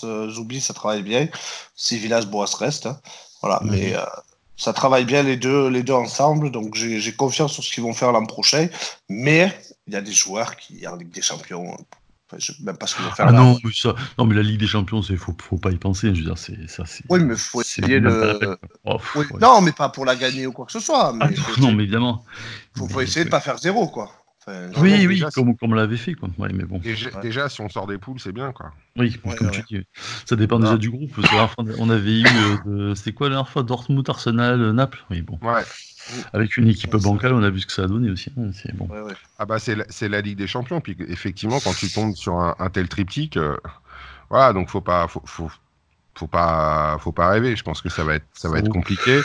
euh, 0.03 0.29
j'oublie, 0.29 0.61
ça 0.61 0.73
travaille 0.73 1.03
bien. 1.03 1.27
Si 1.75 1.97
Villas-Boas 1.97 2.55
reste, 2.59 2.85
hein. 2.87 2.99
Voilà. 3.41 3.59
Mais 3.63 3.95
euh, 3.95 4.01
ça 4.57 4.73
travaille 4.73 5.05
bien 5.05 5.23
les 5.23 5.37
deux, 5.37 5.69
les 5.69 5.83
deux 5.83 5.93
ensemble. 5.93 6.51
Donc 6.51 6.75
j'ai 6.75 7.13
confiance 7.13 7.53
sur 7.53 7.63
ce 7.63 7.71
qu'ils 7.71 7.83
vont 7.83 7.93
faire 7.93 8.11
l'an 8.11 8.25
prochain. 8.25 8.67
Mais 9.09 9.57
il 9.87 9.93
y 9.93 9.95
a 9.97 10.01
des 10.01 10.13
joueurs 10.13 10.55
qui 10.55 10.87
en 10.87 10.95
Ligue 10.95 11.11
des 11.11 11.21
Champions. 11.21 11.75
Enfin, 12.27 12.37
je 12.39 12.53
sais 12.53 12.63
même 12.63 12.77
pas 12.77 12.87
ce 12.87 12.95
qu'ils 12.95 13.03
vont 13.03 13.11
faire. 13.11 13.25
Ah 13.27 13.31
là. 13.33 13.39
non, 13.39 13.57
mais 13.63 13.71
ça, 13.73 13.93
non, 14.17 14.23
mais 14.25 14.35
la 14.35 14.41
Ligue 14.43 14.59
des 14.59 14.67
Champions, 14.67 15.01
c'est 15.01 15.17
faut, 15.17 15.35
faut 15.41 15.57
pas 15.57 15.71
y 15.71 15.75
penser. 15.77 16.13
Je 16.15 16.19
veux 16.21 16.25
dire, 16.27 16.37
c'est 16.37 16.69
ça. 16.69 16.83
Oui, 17.09 17.19
mais 17.21 17.35
faut 17.35 17.61
c'est 17.61 17.81
essayer 17.81 17.99
de-. 17.99 18.57
Oh, 18.85 18.97
Oui, 19.15 19.25
ouais. 19.31 19.39
Non, 19.41 19.59
mais 19.59 19.73
pas 19.73 19.89
pour 19.89 20.05
la 20.05 20.15
gagner 20.15 20.47
ou 20.47 20.53
quoi 20.53 20.65
que 20.65 20.71
ce 20.71 20.79
soit. 20.79 21.11
Mais 21.11 21.25
Ah, 21.27 21.41
faut 21.41 21.59
non, 21.59 21.73
mais 21.73 21.83
évidemment. 21.83 22.23
faut, 22.77 22.87
faut 22.87 22.99
Mais- 22.99 23.03
essayer 23.03 23.25
de 23.25 23.29
pas 23.29 23.41
faire 23.41 23.57
zéro, 23.57 23.87
quoi. 23.89 24.09
Enfin, 24.47 24.69
Oui, 24.81 24.93
oui, 25.05 25.07
déjà, 25.15 25.29
comme, 25.29 25.55
comme 25.55 25.71
on 25.71 25.75
l'avait 25.75 25.97
fait, 25.97 26.15
quoi. 26.15 26.29
Ouais, 26.39 26.49
mais 26.51 26.63
bon. 26.63 26.79
Déjà, 26.79 27.09
Ouais. 27.11 27.21
déjà, 27.21 27.47
si 27.47 27.61
on 27.61 27.69
sort 27.69 27.85
des 27.85 27.99
poules, 27.99 28.19
c'est 28.19 28.31
bien, 28.31 28.51
quoi. 28.51 28.71
Oui, 28.97 29.15
Ouais, 29.23 29.35
comme 29.35 29.47
ouais. 29.47 29.63
tu 29.67 29.77
dis. 29.79 29.85
Ça 30.25 30.35
dépend 30.35 30.57
déjà 30.59 30.73
Ah. 30.73 30.77
du 30.77 30.89
groupe. 30.89 31.11
on 31.77 31.89
avait 31.89 32.21
eu. 32.21 32.25
euh, 32.25 32.57
de- 32.89 32.95
C'était 32.95 33.13
quoi 33.13 33.27
la 33.29 33.35
dernière 33.35 33.49
fois 33.49 33.61
Dortmund, 33.63 34.09
Arsenal, 34.09 34.59
euh, 34.61 34.73
Naples? 34.73 35.03
Oui, 35.11 35.21
bon. 35.21 35.37
Ouais. 35.43 35.61
Avec 36.33 36.57
une 36.57 36.67
équipe 36.67 36.95
bancale, 36.95 37.33
on 37.33 37.43
a 37.43 37.49
vu 37.51 37.59
ce 37.59 37.67
que 37.67 37.71
ça 37.71 37.83
a 37.83 37.87
donné 37.87 38.09
aussi. 38.09 38.31
hein, 38.37 38.49
C'est 38.53 38.75
bon. 38.75 38.87
Ouais, 38.87 39.01
ouais. 39.01 39.13
Ah 39.37 39.45
bah 39.45 39.59
c'est 39.59 39.75
la, 39.75 39.85
c'est 39.89 40.09
la 40.09 40.21
Ligue 40.21 40.37
des 40.39 40.47
Champions. 40.47 40.81
Puis 40.81 40.97
effectivement, 41.07 41.59
quand 41.63 41.73
tu 41.73 41.89
tombes 41.89 42.15
sur 42.15 42.33
un, 42.39 42.55
un 42.57 42.69
tel 42.71 42.89
triptyque, 42.89 43.37
euh, 43.37 43.55
voilà, 44.31 44.51
donc 44.53 44.69
faut 44.69 44.81
pas, 44.81 45.07
faut, 45.07 45.21
faut, 45.25 45.51
faut 46.15 46.27
pas, 46.27 46.97
faut 46.99 47.11
pas 47.11 47.29
rêver. 47.29 47.55
Je 47.55 47.61
pense 47.63 47.81
que 47.83 47.89
ça 47.89 48.03
va 48.03 48.15
être, 48.15 48.25
ça 48.33 48.49
va 48.49 48.57
être 48.57 48.69
compliqué. 48.69 49.19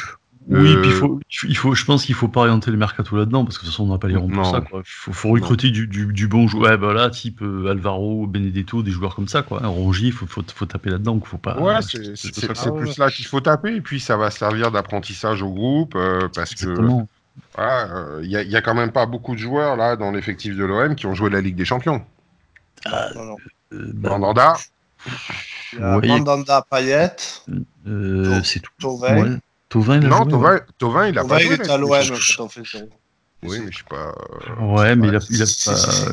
Oui, 0.49 0.75
Euh, 0.75 0.81
puis 0.81 0.91
il 0.91 0.95
faut, 0.95 1.21
il 1.49 1.57
faut, 1.57 1.75
je 1.75 1.85
pense 1.85 2.05
qu'il 2.05 2.15
faut 2.15 2.29
pas 2.29 2.41
orienter 2.43 2.71
le 2.71 2.77
mercato 2.77 3.17
là-dedans 3.17 3.45
parce 3.45 3.59
que 3.59 3.63
de 3.63 3.67
toute 3.67 3.75
façon 3.75 3.85
on 3.85 3.93
n'a 3.93 3.99
pas 3.99 4.07
les 4.07 4.15
ronds 4.17 4.29
pour 4.29 4.37
Non. 4.45 4.53
ça. 4.53 4.61
Quoi. 4.61 4.83
Faut, 4.85 5.13
faut 5.13 5.31
recruter 5.31 5.71
du, 5.71 5.89
du, 5.89 6.07
du 6.07 6.29
bon 6.29 6.47
joueur, 6.47 6.71
ouais, 6.71 6.77
bah 6.77 6.93
là, 6.93 7.11
type 7.11 7.43
euh, 7.43 7.71
Alvaro, 7.71 8.29
Benedetto, 8.29 8.83
des 8.85 8.93
joueurs 8.93 9.17
comme 9.17 9.27
ça, 9.27 9.43
quoi. 9.43 9.65
Un 9.65 9.69
Rongier, 9.69 10.13
faut, 10.13 10.27
faut, 10.27 10.45
faut 10.55 10.67
taper 10.67 10.91
là-dedans, 10.91 11.19
faut 11.25 11.37
pas. 11.39 11.59
Ouais, 11.59 11.75
euh, 11.75 12.13
c'est 12.15 12.47
grave. 12.53 12.77
plus 12.79 12.97
là 12.99 13.11
qu'il 13.11 13.27
faut 13.27 13.41
taper. 13.41 13.75
Et 13.75 13.81
puis 13.81 13.99
ça 13.99 14.17
va 14.17 14.31
servir 14.31 14.71
d'apprentissage 14.71 15.43
au 15.43 15.51
groupe 15.51 15.95
euh, 15.97 16.29
parce 16.33 16.55
que 16.55 16.65
Exactement. 16.67 17.09
voilà, 17.57 17.93
euh, 17.97 18.21
il 18.23 18.31
y, 18.31 18.37
a, 18.37 18.43
il 18.43 18.51
y 18.51 18.57
a 18.57 18.63
quand 18.63 18.75
même 18.75 18.93
pas 18.93 19.07
beaucoup 19.07 19.35
de 19.35 19.41
joueurs 19.41 19.75
là 19.77 19.97
dans 19.97 20.13
l'effectif 20.13 20.57
de 20.57 20.65
l'OM 20.65 20.95
qui 20.95 21.07
ont 21.07 21.15
joué 21.15 21.29
la 21.29 21.41
Ligue 21.41 21.57
des 21.57 21.65
Champions. 21.65 22.05
Non. 23.17 23.37
Euh, 23.73 23.91
bah, 23.95 24.11
Mandanda, 24.11 24.57
Il. 25.73 25.81
Mandanda, 25.81 26.65
Payet, 26.71 27.17
euh, 27.89 28.41
c'est 28.45 28.61
tout. 28.61 28.71
Tovin, 29.69 29.99
il 30.01 30.07
a 30.07 30.09
non, 30.09 30.17
joué, 30.23 30.31
Tovin, 30.31 30.61
Tovin, 30.79 31.09
il 31.09 31.19
a 31.19 31.23
Tovin, 31.23 31.35
pas 31.35 31.43
il 31.43 31.47
joué. 31.47 31.55
était 31.57 31.67
la 31.67 31.75
à 31.75 31.79
l'OM 31.79 31.91
quand 32.37 32.45
on 32.45 32.49
fait 32.49 32.65
ça. 32.65 32.79
Oui, 33.43 33.61
mais 33.61 33.73
je 33.73 33.79
sais 33.79 33.85
pas. 33.89 34.15
Ouais, 34.61 34.97
mais 34.97 35.09
il 35.09 35.17
a, 35.17 35.21
il 35.31 35.43
a 35.43 35.47
Si, 35.47 35.55
si, 35.55 35.69
pas. 35.71 35.77
si, 35.77 35.91
si. 35.91 36.05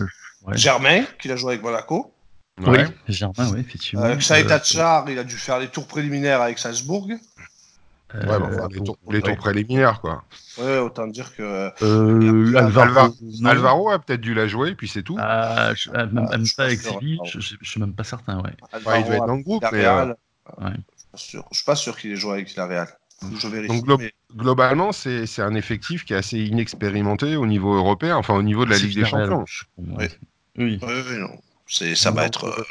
ouais. 0.45 0.57
Germain, 0.57 1.03
qui 1.19 1.31
a 1.31 1.35
joué 1.35 1.53
avec 1.53 1.63
Monaco. 1.63 2.13
Ouais. 2.61 2.85
Oui, 2.85 2.93
Germain, 3.07 3.49
oui, 3.51 3.59
effectivement. 3.61 4.05
Euh, 4.05 4.15
Xaït 4.15 4.49
Euh, 4.51 4.55
Hatchar, 4.55 5.09
il 5.09 5.17
a 5.17 5.23
dû 5.23 5.37
faire 5.37 5.59
les 5.59 5.69
tours 5.69 5.87
préliminaires 5.87 6.41
avec 6.41 6.59
Salzbourg. 6.59 7.07
euh, 7.09 8.19
Ouais, 8.19 8.25
bah, 8.27 8.39
enfin, 8.43 8.67
les, 8.69 8.77
bon, 8.77 8.83
tours, 8.83 8.97
les 9.09 9.21
tours 9.23 9.37
préliminaires, 9.37 9.99
quoi. 10.01 10.23
Ouais, 10.59 10.77
autant 10.77 11.07
dire 11.07 11.35
que. 11.35 11.71
Euh, 11.81 12.55
Alvaro. 12.55 13.15
Alvaro 13.45 13.89
a 13.89 13.97
peut-être 13.99 14.21
dû 14.21 14.35
la 14.35 14.47
jouer, 14.47 14.75
puis 14.75 14.87
c'est 14.87 15.01
tout. 15.01 15.15
Ah, 15.19 15.73
je, 15.75 15.89
ah, 15.95 16.05
même, 16.05 16.27
même 16.29 16.45
je 16.45 16.53
pas 16.55 16.69
suis 16.69 16.77
avec 16.77 16.79
Séville, 16.81 17.13
Alvaro. 17.13 17.25
je, 17.27 17.39
je, 17.39 17.55
je 17.59 17.69
suis 17.69 17.79
même 17.79 17.93
pas 17.93 18.03
certain, 18.03 18.37
ouais. 18.41 18.53
Ouais, 18.85 19.01
il 19.01 19.05
doit 19.07 19.15
être 19.15 19.25
dans 19.25 19.35
le 19.35 19.41
groupe, 19.43 19.65
mais, 19.71 19.85
euh, 19.85 20.05
ouais. 20.61 20.73
Je 20.75 20.77
suis 20.77 20.77
pas 21.11 21.17
sûr- 21.17 21.45
je 21.51 21.55
suis 21.57 21.65
pas 21.65 21.75
sûr 21.75 21.97
qu'il 21.97 22.11
ait 22.11 22.15
joué 22.15 22.33
avec 22.33 22.49
Villarreal. 22.49 22.87
Je 23.37 23.47
vérifie. 23.47 23.67
Donc, 23.81 23.85
glo- 23.85 23.97
mais- 23.99 24.13
globalement, 24.35 24.91
c'est 24.91 25.25
c'est 25.25 25.41
un 25.41 25.55
effectif 25.55 26.05
qui 26.05 26.13
est 26.13 26.17
assez 26.17 26.39
inexpérimenté 26.39 27.35
au 27.35 27.45
niveau 27.45 27.73
européen, 27.75 28.15
enfin 28.17 28.33
au 28.35 28.43
niveau 28.43 28.65
de 28.65 28.71
la 28.71 28.77
Ligue 28.87 28.95
des 28.95 29.05
Champions. 29.05 29.45
Oui. 29.77 30.05
Oui. 30.57 30.79
Oui, 30.81 31.17
non. 31.19 31.29
C'est, 31.67 31.95
ça 31.95 32.11
va 32.11 32.25
être. 32.25 32.45
euh, 32.45 32.63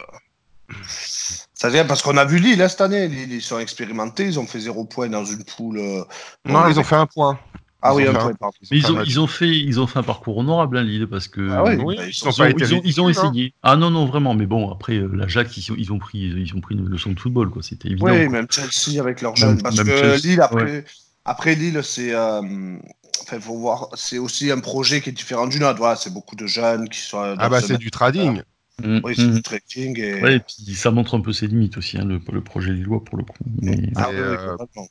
Ça 1.55 1.69
vient 1.69 1.85
parce 1.85 2.03
qu'on 2.03 2.17
a 2.17 2.25
vu 2.25 2.39
Lille 2.39 2.61
hein, 2.63 2.69
cette 2.69 2.81
année. 2.81 3.09
Lille, 3.09 3.33
ils 3.33 3.43
sont 3.43 3.59
expérimentés. 3.59 4.25
Ils 4.27 4.39
ont 4.41 4.47
fait 4.47 4.61
zéro 4.61 4.85
point 4.85 5.09
dans 5.09 5.25
une 5.25 5.45
poule. 5.45 5.79
euh, 5.79 6.05
Non, 6.45 6.69
ils 6.69 6.79
ont 6.79 6.85
fait 6.85 6.97
un 6.97 7.07
point. 7.07 7.39
Ah 7.85 7.95
oui, 7.95 8.05
pardon. 8.13 8.35
Mais 8.71 8.79
ils 8.79 8.91
ont, 8.91 8.95
match. 8.95 9.09
ils, 9.09 9.21
ont 9.21 9.27
fait, 9.27 9.49
ils 9.49 9.81
ont 9.81 9.87
fait 9.89 9.99
un 9.99 10.03
parcours 10.05 10.39
honorable, 10.39 10.79
hein, 10.79 10.85
Lille, 10.85 11.07
parce 11.09 11.27
que. 11.29 11.51
Ah 11.51 11.65
Oui, 11.65 11.77
bah, 11.97 12.05
ils 12.07 12.75
ont, 12.75 12.81
ils 12.85 13.01
ont 13.01 13.05
ridicules, 13.07 13.25
hein. 13.25 13.31
essayé. 13.33 13.55
Ah 13.63 13.77
non, 13.77 13.91
non, 13.91 14.07
vraiment, 14.07 14.35
mais 14.35 14.47
bon, 14.47 14.71
après, 14.71 14.95
euh, 14.99 15.11
l'Ajax, 15.13 15.57
ils, 15.57 15.73
ont- 15.73 15.77
ils, 15.77 15.93
ont 15.93 15.99
pris, 15.99 16.19
ils 16.21 16.55
ont 16.55 16.61
pris 16.61 16.77
une 16.77 16.89
leçon 16.89 17.11
de 17.13 17.19
football, 17.19 17.51
quoi, 17.51 17.63
c'était 17.63 17.89
évident. 17.89 18.07
Oui, 18.07 18.29
même 18.29 18.47
Chelsea 18.49 19.01
avec 19.01 19.21
leurs 19.21 19.37
jeunes. 19.37 19.61
Parce 19.61 19.77
même 19.77 19.87
que 19.87 19.97
Chelsea, 19.97 20.29
Lille, 20.29 20.41
après, 20.41 20.63
ouais. 20.65 20.85
après 21.25 21.55
Lille, 21.55 21.81
c'est. 21.83 22.15
euh, 22.15 22.77
Enfin, 23.25 23.39
faut 23.41 23.57
voir. 23.59 23.89
C'est 23.95 24.19
aussi 24.19 24.51
un 24.51 24.59
projet 24.61 25.01
qui 25.01 25.11
est 25.11 25.13
différent 25.13 25.47
du 25.47 25.59
nôtre. 25.61 25.79
Voilà, 25.79 25.97
c'est 25.97 26.13
beaucoup 26.13 26.35
de 26.35 26.47
jeunes 26.47 26.89
qui 26.89 26.99
sont. 27.01 27.19
Ah 27.39 27.49
bah 27.49 27.61
c'est 27.61 27.79
du 27.79 27.91
trading. 27.91 28.43
Mm, 28.83 29.01
Oui, 29.05 29.15
c'est 29.15 29.27
mm. 29.27 29.35
du 29.35 29.43
trekking. 29.43 29.99
Et... 30.01 30.23
Ouais, 30.23 30.37
et 30.37 30.41
puis 30.41 30.75
ça 30.75 30.91
montre 30.91 31.15
un 31.17 31.21
peu 31.21 31.33
ses 31.33 31.47
limites 31.47 31.77
aussi, 31.77 31.99
hein, 31.99 32.05
le, 32.05 32.21
le 32.33 32.41
projet 32.43 32.73
lillois, 32.73 33.05
pour 33.05 33.19
le 33.19 33.25
coup. 33.25 33.37
Mais- 33.61 33.91
Ah 33.97 34.09
Et, 34.11 34.15
oui, 34.15 34.21
oui, 34.21 34.37
euh, 34.39 34.51
complètement. 34.57 34.89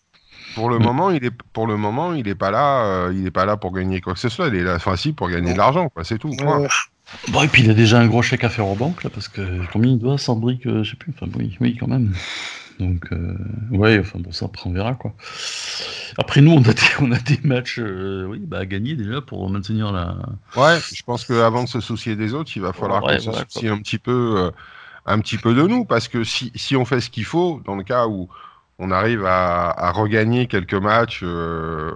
Pour 0.54 0.70
le 0.70 0.80
Mm. 0.80 0.84
moment, 0.84 1.12
il 1.12 1.24
est 1.26 1.32
pour 1.54 1.68
le 1.68 1.78
moment, 1.78 2.14
il 2.14 2.28
est 2.28 2.36
pas 2.36 2.52
là. 2.52 2.84
euh, 2.86 3.14
il 3.16 3.26
est 3.26 3.32
pas 3.32 3.46
là 3.46 3.58
pour 3.58 3.72
gagner 3.74 4.02
quoi 4.02 4.14
que 4.14 4.20
ce 4.20 4.30
soit. 4.30 4.48
Il 4.48 4.56
est 4.56 4.64
là, 4.64 4.76
enfin 4.76 4.96
si, 4.98 5.14
pour 5.14 5.30
gagner 5.30 5.54
de 5.54 5.58
l'argent, 5.58 5.90
quoi. 5.90 6.04
C'est 6.04 6.18
tout. 6.20 6.30
Ouais, 6.30 6.56
ouais. 6.56 6.68
Bon, 7.28 7.44
et 7.44 7.48
puis 7.48 7.64
il 7.64 7.70
a 7.70 7.74
déjà 7.74 8.00
un 8.00 8.08
gros 8.08 8.22
chèque 8.22 8.44
à 8.44 8.50
faire 8.50 8.68
aux 8.68 8.76
banques, 8.76 9.04
là, 9.04 9.10
parce 9.10 9.28
que 9.28 9.42
combien 9.74 9.92
il 9.92 10.00
doit, 10.00 10.18
100 10.18 10.36
briques, 10.38 10.66
euh, 10.66 10.84
je 10.84 10.92
sais 10.92 10.96
plus, 10.98 11.14
enfin 11.14 11.30
oui, 11.38 11.58
oui, 11.60 11.76
quand 11.78 11.88
même. 11.88 12.14
Donc, 12.80 13.06
euh, 13.12 13.38
ouais, 13.72 14.00
enfin 14.00 14.20
bon, 14.20 14.32
ça 14.32 14.46
après 14.46 14.70
on 14.70 14.74
verra, 14.74 14.96
quoi. 14.96 15.14
Après, 16.18 16.42
nous, 16.42 16.52
on 16.52 16.62
a 16.64 16.74
des, 16.74 16.82
on 17.02 17.12
a 17.12 17.20
des 17.20 17.40
matchs 17.44 17.80
euh, 17.80 18.26
oui, 18.26 18.40
bah, 18.40 18.60
à 18.60 18.66
gagner 18.66 18.96
déjà 18.96 19.22
pour 19.22 19.50
maintenir 19.50 19.92
la. 19.92 20.16
Ouais, 20.56 20.80
je 20.92 21.04
pense 21.04 21.26
qu'avant 21.26 21.64
de 21.64 21.70
se 21.70 21.80
soucier 21.80 22.16
des 22.16 22.34
autres, 22.34 22.52
il 22.56 22.62
va 22.62 22.74
falloir 22.74 23.04
Ouais, 23.04 23.18
qu'on 23.18 23.24
voilà, 23.24 23.40
se 23.40 23.46
soucie 23.52 23.68
un 23.68 23.78
petit 23.78 23.98
peu, 24.00 24.36
euh, 24.38 24.52
un 25.06 25.20
petit 25.20 25.38
peu 25.38 25.54
de 25.54 25.64
nous, 25.64 25.86
parce 25.86 26.08
que 26.08 26.24
si, 26.24 26.52
si 26.56 26.76
on 26.76 26.86
fait 26.86 27.02
ce 27.02 27.10
qu'il 27.10 27.26
faut, 27.26 27.62
dans 27.66 27.76
le 27.76 27.84
cas 27.84 28.08
où 28.08 28.30
on 28.82 28.90
arrive 28.92 29.26
à, 29.26 29.70
à 29.70 29.92
regagner 29.92 30.48
quelques 30.48 30.74
matchs, 30.74 31.22
euh, 31.24 31.92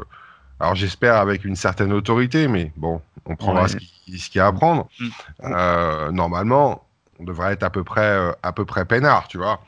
alors 0.60 0.76
j'espère 0.76 1.16
avec 1.16 1.44
une 1.44 1.56
certaine 1.56 1.92
autorité, 1.92 2.48
mais 2.48 2.72
bon, 2.78 3.02
on 3.26 3.36
prendra 3.36 3.64
Ouais. 3.64 3.68
ce 3.70 3.78
qui- 3.78 4.20
ce 4.20 4.30
qu'il 4.30 4.38
y 4.40 4.42
a 4.42 4.48
à 4.48 4.54
prendre. 4.54 4.88
Mm. 5.00 5.08
Euh, 5.46 6.12
normalement, 6.12 6.86
on 7.20 7.24
devrait 7.24 7.54
être 7.54 7.64
à 7.64 7.70
peu 7.72 7.84
près, 7.84 8.02
euh, 8.02 8.32
à 8.44 8.54
peu 8.54 8.66
près 8.66 8.86
peinard, 8.86 9.28
tu 9.28 9.38
vois. 9.40 9.60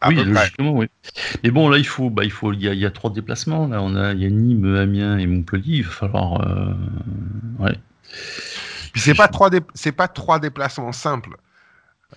À 0.00 0.08
oui, 0.08 0.14
près. 0.14 0.24
logiquement, 0.24 0.72
oui. 0.72 0.86
Mais 1.42 1.50
bon, 1.50 1.68
là, 1.68 1.76
il 1.76 1.86
faut, 1.86 2.08
bah, 2.08 2.24
il 2.24 2.30
faut, 2.30 2.52
il 2.52 2.62
y 2.62 2.68
a, 2.68 2.72
il 2.72 2.78
y 2.78 2.86
a 2.86 2.90
trois 2.90 3.10
déplacements. 3.10 3.66
Là, 3.66 3.82
on 3.82 3.94
a, 3.96 4.12
il 4.12 4.22
y 4.22 4.26
a 4.26 4.30
Nîmes, 4.30 4.76
Amiens 4.76 5.18
et 5.18 5.26
Montpellier. 5.26 5.78
Il 5.78 5.84
va 5.84 5.90
falloir, 5.90 6.40
euh, 6.40 6.72
ouais. 7.58 7.74
Puis 8.92 9.02
c'est 9.02 9.14
pas 9.14 9.28
trois, 9.28 9.50
dé- 9.50 9.60
c'est 9.74 9.92
pas 9.92 10.08
trois 10.08 10.38
déplacements 10.38 10.92
simples. 10.92 11.36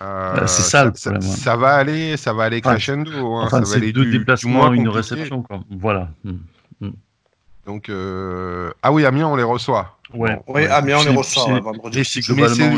Euh, 0.02 0.34
Bah, 0.34 0.46
c'est 0.46 0.62
ça, 0.62 0.84
le 0.86 0.92
ça, 0.94 1.10
problème, 1.12 1.30
ça 1.30 1.56
va 1.56 1.74
aller, 1.74 2.16
ça 2.16 2.32
va 2.32 2.44
aller 2.44 2.60
Enfin, 2.64 2.72
crescendo. 2.74 3.10
hein, 3.36 3.44
Enfin, 3.46 3.62
ça 3.64 3.74
va 3.74 3.80
c'est 3.80 3.92
deux 3.92 4.04
du- 4.06 4.18
déplacements, 4.18 4.50
moins 4.50 4.72
une 4.72 4.88
réception, 4.88 5.42
quoi. 5.42 5.60
Voilà. 5.70 6.08
Mm. 6.24 6.38
Donc, 7.66 7.88
euh, 7.88 8.70
ah 8.82 8.92
oui, 8.92 9.06
Amiens, 9.06 9.26
on 9.28 9.36
les 9.36 9.42
reçoit. 9.42 9.96
Ouais. 10.12 10.36
Bon, 10.36 10.42
Oui, 10.48 10.62
ouais. 10.62 10.68
Amiens, 10.68 10.98
on 11.00 11.04
les 11.04 11.16
reçoit 11.16 11.44
c'est- 11.46 11.52
ouais, 11.52 11.60
vendredi. 11.60 12.04
C'est 12.04 12.20
Mais 12.28 12.34
globalement 12.46 12.76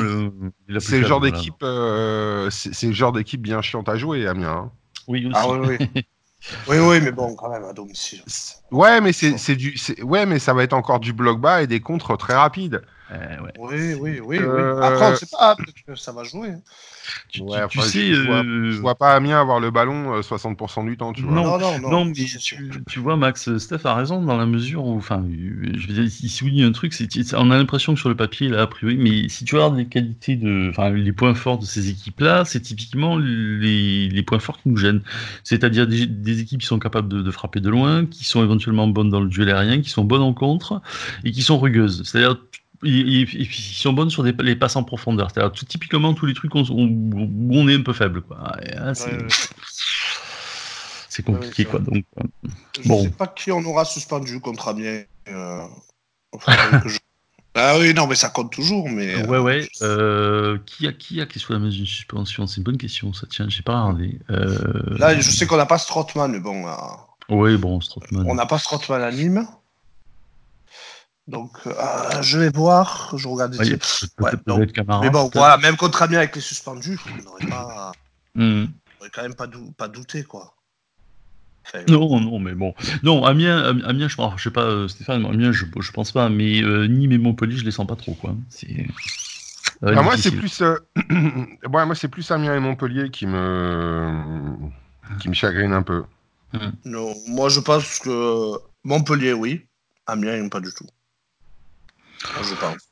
c'est- 0.79 0.99
le, 1.01 1.07
genre 1.07 1.21
d'équipe, 1.21 1.55
euh, 1.65 2.49
c'est 2.51 2.87
le 2.87 2.93
genre 2.93 3.11
d'équipe 3.13 3.43
bien 3.43 3.61
chiante 3.63 3.89
à 3.89 3.97
jouer, 3.97 4.27
Amiens. 4.29 4.49
hein. 4.51 4.71
Oui, 5.09 5.27
aussi. 5.27 5.35
Ah 5.37 5.49
oui, 5.51 5.77
oui. 5.81 5.89
oui, 6.69 6.77
oui, 6.79 7.01
mais 7.03 7.11
bon, 7.13 7.35
quand 7.35 7.51
même, 7.51 7.65
à 7.65 7.73
domicile. 7.73 8.23
C'est- 8.27 8.57
Ouais, 8.71 9.01
mais 9.01 9.13
c'est 9.13 9.39
c'est 9.39 9.57
du, 9.57 9.77
c'est- 9.77 10.01
ouais, 10.03 10.25
mais 10.27 10.39
ça 10.39 10.55
va 10.55 10.63
être 10.63 10.73
encore 10.73 11.01
du 11.01 11.13
bloc 11.13 11.41
bas 11.41 11.63
et 11.63 11.67
des 11.67 11.81
contres 11.81 12.17
très 12.17 12.35
rapides. 12.35 12.83
Euh, 13.11 13.41
ouais. 13.41 13.53
Oui, 13.59 13.95
oui, 14.01 14.21
oui. 14.25 14.39
Euh, 14.39 14.75
oui. 14.79 14.85
Après, 14.87 15.07
on 15.07 15.11
ne 15.13 15.17
sait 15.17 15.27
pas, 15.31 15.57
peut-être 15.57 15.83
que 15.87 15.95
ça 15.97 16.13
va 16.13 16.23
jouer. 16.25 16.53
Tu, 17.29 17.41
Ouais, 17.43 17.63
tu- 17.63 17.69
tu 17.69 17.79
enfin, 17.79 17.89
sais, 17.89 18.15
je 18.15 18.23
vois- 18.23 18.43
euh, 18.45 18.71
Je 18.73 18.81
vois 18.81 18.95
pas 18.95 19.15
Amiens 19.15 19.41
avoir 19.41 19.61
le 19.61 19.71
ballon 19.71 20.15
euh, 20.15 20.23
60% 20.23 20.85
du 20.85 20.97
temps, 20.97 21.13
tu 21.13 21.23
vois. 21.23 21.35
Non, 21.35 21.45
Non, 21.45 21.59
non, 21.59 21.79
non. 21.81 21.91
Non, 21.91 22.05
mais 22.07 22.13
tu, 22.15 22.57
tu 22.89 22.99
vois, 23.01 23.17
Max, 23.17 23.57
Steph 23.59 23.85
a 23.85 23.95
raison 23.95 24.23
dans 24.23 24.37
la 24.37 24.47
mesure 24.47 24.85
où, 24.85 24.97
enfin, 24.97 25.25
je 25.31 25.87
veux 25.87 25.95
dire, 25.95 26.03
il 26.05 26.29
souligne 26.31 26.65
un 26.65 26.73
truc, 26.73 26.93
c'est 26.93 27.07
on 27.35 27.51
a 27.51 27.57
l'impression 27.57 27.95
que 27.95 28.01
sur 28.01 28.09
le 28.09 28.17
papier, 28.17 28.49
là, 28.49 28.63
a 28.63 28.67
priori, 28.67 28.97
mais 28.97 29.29
si 29.29 29.45
tu 29.45 29.55
regardes 29.55 29.77
les 29.77 29.87
qualités 29.87 30.37
de, 30.37 30.69
enfin, 30.71 30.91
les 30.91 31.13
points 31.13 31.35
forts 31.35 31.59
de 31.59 31.65
ces 31.65 31.91
équipes-là, 31.91 32.45
c'est 32.45 32.61
typiquement 32.61 33.17
les, 33.19 34.09
les 34.09 34.23
points 34.23 34.39
forts 34.39 34.59
qui 34.61 34.69
nous 34.69 34.77
gênent. 34.77 35.03
C'est-à-dire 35.45 35.87
des, 35.87 36.07
des 36.07 36.41
équipes 36.41 36.61
qui 36.61 36.67
sont 36.67 36.79
capables 36.79 37.09
de, 37.09 37.23
de 37.23 37.31
frapper 37.31 37.61
de 37.61 37.71
loin, 37.71 38.07
qui 38.07 38.25
sont 38.25 38.43
éventuellement 38.43 38.89
bonnes 38.89 39.11
dans 39.11 39.21
le 39.21 39.29
duel 39.29 39.51
aérien, 39.51 39.81
qui 39.81 39.91
sont 39.91 40.05
bonnes 40.05 40.23
en 40.23 40.35
contre 40.35 40.81
et 41.25 41.33
qui 41.33 41.43
sont 41.43 41.59
rugueuses. 41.59 42.03
C'est-à-dire 42.05 42.37
ils 42.87 43.49
sont 43.53 43.93
bonnes 43.93 44.11
sur 44.11 44.23
des, 44.23 44.33
les 44.41 44.57
passes 44.57 44.77
en 44.77 44.85
profondeur. 44.85 45.31
C'est-à-dire 45.31 45.53
tout, 45.53 45.65
typiquement 45.65 46.15
tous 46.15 46.27
les 46.27 46.35
trucs 46.35 46.55
où 46.55 46.59
on, 46.59 46.87
où 46.87 47.51
on 47.53 47.69
est 47.69 47.75
un 47.75 47.83
peu 47.83 47.93
faible. 47.93 48.23
Et 48.63 48.75
là, 48.75 48.95
c'est 48.95 49.11
Ouais, 49.11 49.17
ouais. 49.19 49.29
compliqué. 51.23 51.67
Ouais, 51.67 51.73
ouais, 51.73 51.79
quoi, 51.79 51.81
donc, 51.81 52.05
euh, 52.21 52.49
Je 52.83 52.89
Bon. 52.89 53.03
sais 53.03 53.11
pas 53.11 53.27
qui 53.27 53.51
on 53.51 53.65
aura 53.65 53.85
suspendu 53.85 54.41
contre 54.41 54.69
Amiens. 54.69 55.03
Euh... 55.29 55.67
je- 56.87 56.99
Ah 57.55 57.79
oui, 57.79 57.95
non, 57.95 58.07
mais 58.07 58.17
ça 58.17 58.29
compte 58.29 58.53
toujours. 58.53 58.87
Mais, 58.89 59.17
Ouais, 59.27 59.39
euh, 59.39 59.43
ouais. 59.43 59.69
Euh, 59.81 60.59
qui 60.67 60.87
a 60.87 60.93
qui 60.93 61.23
a 61.23 61.27
qui 61.27 61.39
est 61.39 61.41
sous 61.41 61.55
la 61.55 61.59
mesure 61.59 61.79
d'une 61.79 61.87
suspension? 61.87 62.47
C'est 62.47 62.59
une 62.59 62.65
bonne 62.65 62.77
question, 62.77 63.15
ça. 63.15 63.27
Tiens, 63.31 63.47
j'ai 63.49 63.63
pas 63.63 63.81
regardé. 63.81 64.19
Euh... 64.31 64.99
Là, 64.99 65.19
je 65.19 65.31
sais 65.31 65.47
qu'on 65.47 65.57
n'a 65.57 65.65
pas 65.65 65.79
Strootman, 65.79 66.33
mais 66.33 66.41
bon, 66.41 66.67
Oui, 67.31 67.57
bon, 67.57 67.81
Strootman. 67.81 68.27
on 68.29 68.35
n'a 68.35 68.45
pas 68.45 68.59
Strootman 68.59 69.03
à 69.03 69.11
Nîmes. 69.11 69.47
Donc, 71.27 71.51
euh, 71.67 72.23
je 72.23 72.39
vais 72.39 72.51
voir. 72.51 73.13
Je 73.17 73.27
regarde 73.27 73.57
peut-être 73.57 74.07
Ouais, 74.21 74.31
donc, 74.47 74.73
Camara, 74.73 75.01
mais 75.03 75.11
bon, 75.11 75.29
voilà, 75.35 75.57
même 75.59 75.77
contre 75.77 76.03
Amiens 76.03 76.19
avec 76.19 76.35
les 76.37 76.41
suspendus, 76.41 76.99
on 77.19 77.23
n'aurait 77.25 77.47
pas, 77.49 77.93
Hmm. 78.35 78.67
on 78.67 79.01
aurait 79.01 79.11
quand 79.13 79.23
même 79.23 79.35
pas, 79.35 79.47
dou- 79.47 79.73
pas 79.73 79.89
douté, 79.89 80.23
quoi. 80.23 80.55
Enfin, 81.67 81.81
Non, 81.89 82.21
non, 82.21 82.39
mais 82.39 82.55
bon. 82.55 82.75
Non, 83.03 83.25
Amiens, 83.25 83.59
Am- 83.59 83.83
Amiens 83.85 84.07
je, 84.07 84.15
alors, 84.19 84.39
je 84.39 84.45
sais 84.45 84.53
pas, 84.53 84.63
euh, 84.63 84.87
Stéphane, 84.87 85.27
Amiens, 85.27 85.51
je, 85.51 85.65
je 85.81 85.91
pense 85.93 86.13
pas, 86.13 86.29
mais 86.29 86.63
euh, 86.63 86.87
Nîmes 86.87 87.11
et 87.13 87.19
Montpellier, 87.19 87.57
je 87.57 87.65
les 87.65 87.73
sens 87.73 87.89
pas 87.89 87.97
trop, 87.97 88.15
quoi. 88.15 88.37
C'est. 88.51 88.69
être 88.71 88.89
Ah, 89.83 90.03
moi, 90.03 90.17
c'est 90.17 90.31
plus, 90.31 90.61
euh, 90.63 90.77
ouais, 91.11 91.87
moi, 91.87 91.95
c'est 91.97 92.09
plus 92.09 92.31
Amiens 92.31 92.55
et 92.55 92.61
Montpellier 92.61 93.11
qui 93.11 93.27
me, 93.27 94.55
qui 95.19 95.29
me 95.29 95.35
chagrine 95.35 95.73
un 95.73 95.83
peu. 95.83 96.05
Non, 96.85 97.13
moi 97.27 97.49
je 97.51 97.61
pense 97.61 97.99
que 97.99 98.53
Montpellier, 98.85 99.33
oui. 99.33 99.67
Amiens, 100.07 100.49
pas 100.49 100.61
du 100.61 100.73
tout. 100.73 100.87
Moi, 102.35 102.43
je 102.43 102.55
pense. 102.55 102.89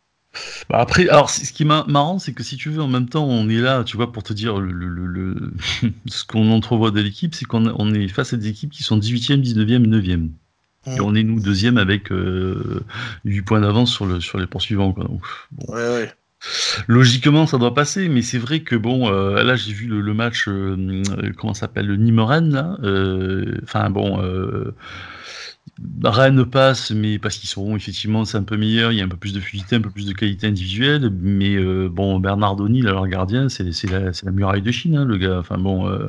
Bah, 0.68 0.78
après, 0.80 1.08
alors, 1.08 1.30
ce 1.30 1.52
qui 1.52 1.62
est 1.62 1.66
ma- 1.66 1.84
marrant, 1.88 2.18
c'est 2.18 2.32
que 2.32 2.42
si 2.42 2.56
tu 2.56 2.70
veux, 2.70 2.82
en 2.82 2.88
même 2.88 3.08
temps, 3.08 3.24
on 3.26 3.48
est 3.48 3.58
là, 3.60 3.84
tu 3.84 3.96
vois, 3.96 4.12
pour 4.12 4.22
te 4.22 4.32
dire 4.32 4.58
le, 4.58 4.72
le- 4.72 5.06
le- 5.06 5.52
ce 6.06 6.24
qu'on 6.24 6.50
entrevoit 6.50 6.90
de 6.90 7.00
l'équipe, 7.00 7.34
c'est 7.34 7.44
qu'on 7.44 7.66
on 7.78 7.92
est 7.94 8.08
face 8.08 8.32
à 8.32 8.36
des 8.36 8.48
équipes 8.48 8.70
qui 8.70 8.82
sont 8.82 8.96
18e, 8.96 9.40
19e, 9.42 9.86
9e. 9.86 10.30
Et 10.96 11.00
Mm. 11.00 11.00
on 11.00 11.14
est, 11.14 11.22
nous, 11.22 11.40
deuxième 11.40 11.78
avec 11.78 12.12
euh, 12.12 12.84
8 13.24 13.42
points 13.42 13.60
d'avance 13.60 13.92
sur, 13.92 14.06
le, 14.06 14.20
sur 14.20 14.38
les 14.38 14.46
poursuivants. 14.46 14.92
Quoi. 14.92 15.04
Donc, 15.04 15.22
Ouais, 15.68 15.74
ouais. 15.88 16.14
logiquement, 16.88 17.46
ça 17.46 17.58
doit 17.58 17.74
passer, 17.74 18.08
mais 18.08 18.22
c'est 18.22 18.38
vrai 18.38 18.60
que, 18.60 18.76
bon, 18.76 19.08
euh, 19.10 19.42
là, 19.42 19.56
j'ai 19.56 19.72
vu 19.72 19.86
le, 19.86 20.00
le 20.00 20.14
match, 20.14 20.48
euh, 20.48 20.76
euh, 21.18 21.32
comment 21.36 21.54
ça 21.54 21.60
s'appelle, 21.62 21.86
le 21.86 21.96
Nîmes-Rennes, 21.96 22.52
là. 22.52 22.76
euh, 22.82 23.58
Enfin, 23.64 23.90
bon. 23.90 24.18
Rennes 26.10 26.44
passe, 26.44 26.90
mais 26.90 27.18
parce 27.18 27.36
qu'ils 27.36 27.48
sont 27.48 27.76
effectivement 27.76 28.24
c'est 28.24 28.36
un 28.36 28.42
peu 28.42 28.56
meilleur, 28.56 28.92
il 28.92 28.98
y 28.98 29.00
a 29.00 29.04
un 29.04 29.08
peu 29.08 29.16
plus 29.16 29.32
de 29.32 29.40
fluidité, 29.40 29.76
un 29.76 29.80
peu 29.80 29.90
plus 29.90 30.06
de 30.06 30.12
qualité 30.12 30.46
individuelle. 30.46 31.10
Mais 31.20 31.54
euh, 31.54 31.88
bon, 31.90 32.18
Bernardoni, 32.18 32.82
leur 32.82 33.06
gardien, 33.06 33.48
c'est 33.48 33.64
la, 33.90 34.30
muraille 34.30 34.62
de 34.62 34.70
Chine, 34.70 34.96
hein, 34.96 35.04
le 35.04 35.16
gars. 35.16 35.38
Enfin 35.38 35.56
bon, 35.56 35.88
euh, 35.88 36.08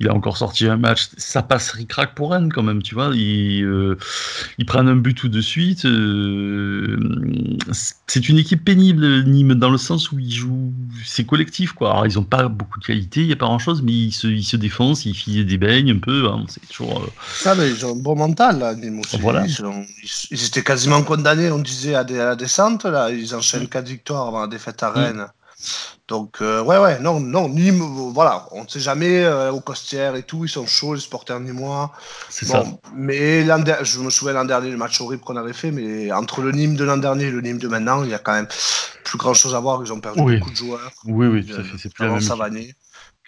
il 0.00 0.08
a 0.08 0.14
encore 0.14 0.36
sorti 0.36 0.66
un 0.66 0.76
match, 0.76 1.08
ça 1.16 1.42
passe 1.42 1.70
ric-rac 1.72 2.14
pour 2.14 2.32
Rennes 2.32 2.52
quand 2.52 2.62
même, 2.62 2.82
tu 2.82 2.94
vois. 2.94 3.10
Ils, 3.14 3.64
euh, 3.64 3.96
ils 4.58 4.66
prennent 4.66 4.88
un 4.88 4.96
but 4.96 5.14
tout 5.14 5.28
de 5.28 5.40
suite. 5.40 5.84
euh, 5.84 6.96
c'est 8.06 8.28
une 8.28 8.38
équipe 8.38 8.64
pénible, 8.64 9.24
Nîmes, 9.24 9.54
dans 9.54 9.70
le 9.70 9.78
sens 9.78 10.12
où 10.12 10.18
ils 10.18 10.32
jouent, 10.32 10.72
c'est 11.04 11.24
collectif 11.24 11.72
quoi. 11.72 11.90
Alors 11.90 12.06
ils 12.06 12.18
ont 12.18 12.24
pas 12.24 12.48
beaucoup 12.48 12.78
de 12.78 12.84
qualité, 12.84 13.22
il 13.22 13.26
y 13.28 13.32
a 13.32 13.36
pas 13.36 13.46
grand 13.46 13.58
chose, 13.58 13.82
mais 13.82 13.92
ils 13.92 14.12
se, 14.12 14.26
ils 14.26 14.44
se 14.44 14.56
défoncent, 14.56 15.06
ils 15.06 15.14
filent 15.14 15.44
des 15.44 15.58
beignes 15.58 15.92
un 15.92 15.98
peu. 15.98 16.28
hein, 16.28 16.44
c'est 16.48 16.66
toujours. 16.68 17.06
Ça, 17.34 17.54
mais 17.54 17.70
ils 17.70 17.84
ont 17.86 17.92
un 17.92 18.02
bon 18.02 18.14
mental, 18.14 18.58
là, 18.58 18.74
Nîmes 18.74 19.00
aussi. 19.00 19.18
Voilà. 19.18 19.31
Ils, 19.44 19.52
sont- 19.52 19.84
ils- 20.02 20.26
ils 20.30 20.44
étaient 20.46 20.62
quasiment 20.62 21.02
condamnés, 21.02 21.50
on 21.50 21.58
disait, 21.58 21.94
à, 21.94 22.04
des- 22.04 22.20
à 22.20 22.26
la 22.26 22.36
descente. 22.36 22.84
Là. 22.84 23.10
Ils 23.10 23.34
enchaînent 23.34 23.68
4 23.68 23.86
victoires 23.88 24.26
avant 24.28 24.40
la 24.40 24.46
défaite 24.46 24.82
à 24.82 24.90
Rennes. 24.90 25.26
Donc, 26.08 26.38
euh, 26.42 26.60
ouais, 26.62 26.76
ouais, 26.78 26.98
non, 26.98 27.20
non, 27.20 27.48
Nîmes, 27.48 27.80
voilà, 28.12 28.46
on 28.50 28.64
ne 28.64 28.68
sait 28.68 28.80
jamais, 28.80 29.22
euh, 29.24 29.52
aux 29.52 29.60
costières 29.60 30.16
et 30.16 30.24
tout, 30.24 30.44
ils 30.44 30.48
sont 30.48 30.66
chauds, 30.66 30.94
les 30.94 31.00
supporters 31.00 31.38
nîmois. 31.38 31.92
c'est 32.28 32.44
ça. 32.46 32.64
Bon, 32.64 32.80
mais 32.94 33.44
je 33.84 33.98
me 34.00 34.10
souviens 34.10 34.34
l'an 34.34 34.44
dernier, 34.44 34.70
le 34.70 34.76
match 34.76 35.00
horrible 35.00 35.22
qu'on 35.22 35.36
avait 35.36 35.52
fait, 35.52 35.70
mais 35.70 36.10
entre 36.12 36.42
le 36.42 36.50
Nîmes 36.50 36.74
de 36.74 36.84
l'an 36.84 36.96
dernier 36.96 37.26
et 37.26 37.30
le 37.30 37.40
Nîmes 37.40 37.58
de 37.58 37.68
maintenant, 37.68 38.02
il 38.02 38.10
y 38.10 38.14
a 38.14 38.18
quand 38.18 38.32
même 38.32 38.48
plus 39.04 39.16
grand 39.16 39.34
chose 39.34 39.54
à 39.54 39.60
voir. 39.60 39.80
Ils 39.84 39.92
ont 39.92 40.00
perdu 40.00 40.20
Oui. 40.20 40.38
beaucoup 40.38 40.50
de 40.50 40.56
joueurs. 40.56 40.90
Oui, 41.04 41.28
oui, 41.28 41.46
tout 41.46 41.54
à 41.54 41.58
Euh, 41.60 41.64
fait. 41.64 41.78
C'est 41.78 41.94
plus 41.94 42.04
la 42.04 42.10
même 42.10 42.20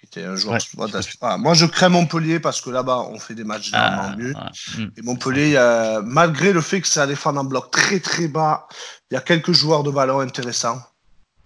qui 0.09 0.19
est 0.19 0.25
un 0.25 0.35
joueur. 0.35 0.59
Ouais, 0.77 1.37
moi, 1.37 1.53
je 1.53 1.65
crains 1.65 1.89
Montpellier 1.89 2.39
parce 2.39 2.61
que 2.61 2.69
là-bas, 2.69 3.07
on 3.09 3.19
fait 3.19 3.35
des 3.35 3.43
matchs 3.43 3.71
généralement 3.71 4.11
ah, 4.13 4.15
mieux. 4.15 4.33
Mm. 4.77 4.91
Et 4.97 5.01
Montpellier, 5.01 5.99
malgré 6.03 6.53
le 6.53 6.61
fait 6.61 6.81
que 6.81 6.87
ça 6.87 7.07
défend 7.07 7.35
en 7.35 7.43
bloc 7.43 7.71
très 7.71 7.99
très 7.99 8.27
bas, 8.27 8.67
il 9.11 9.15
y 9.15 9.17
a 9.17 9.21
quelques 9.21 9.51
joueurs 9.51 9.83
de 9.83 9.91
ballon 9.91 10.19
intéressants. 10.19 10.81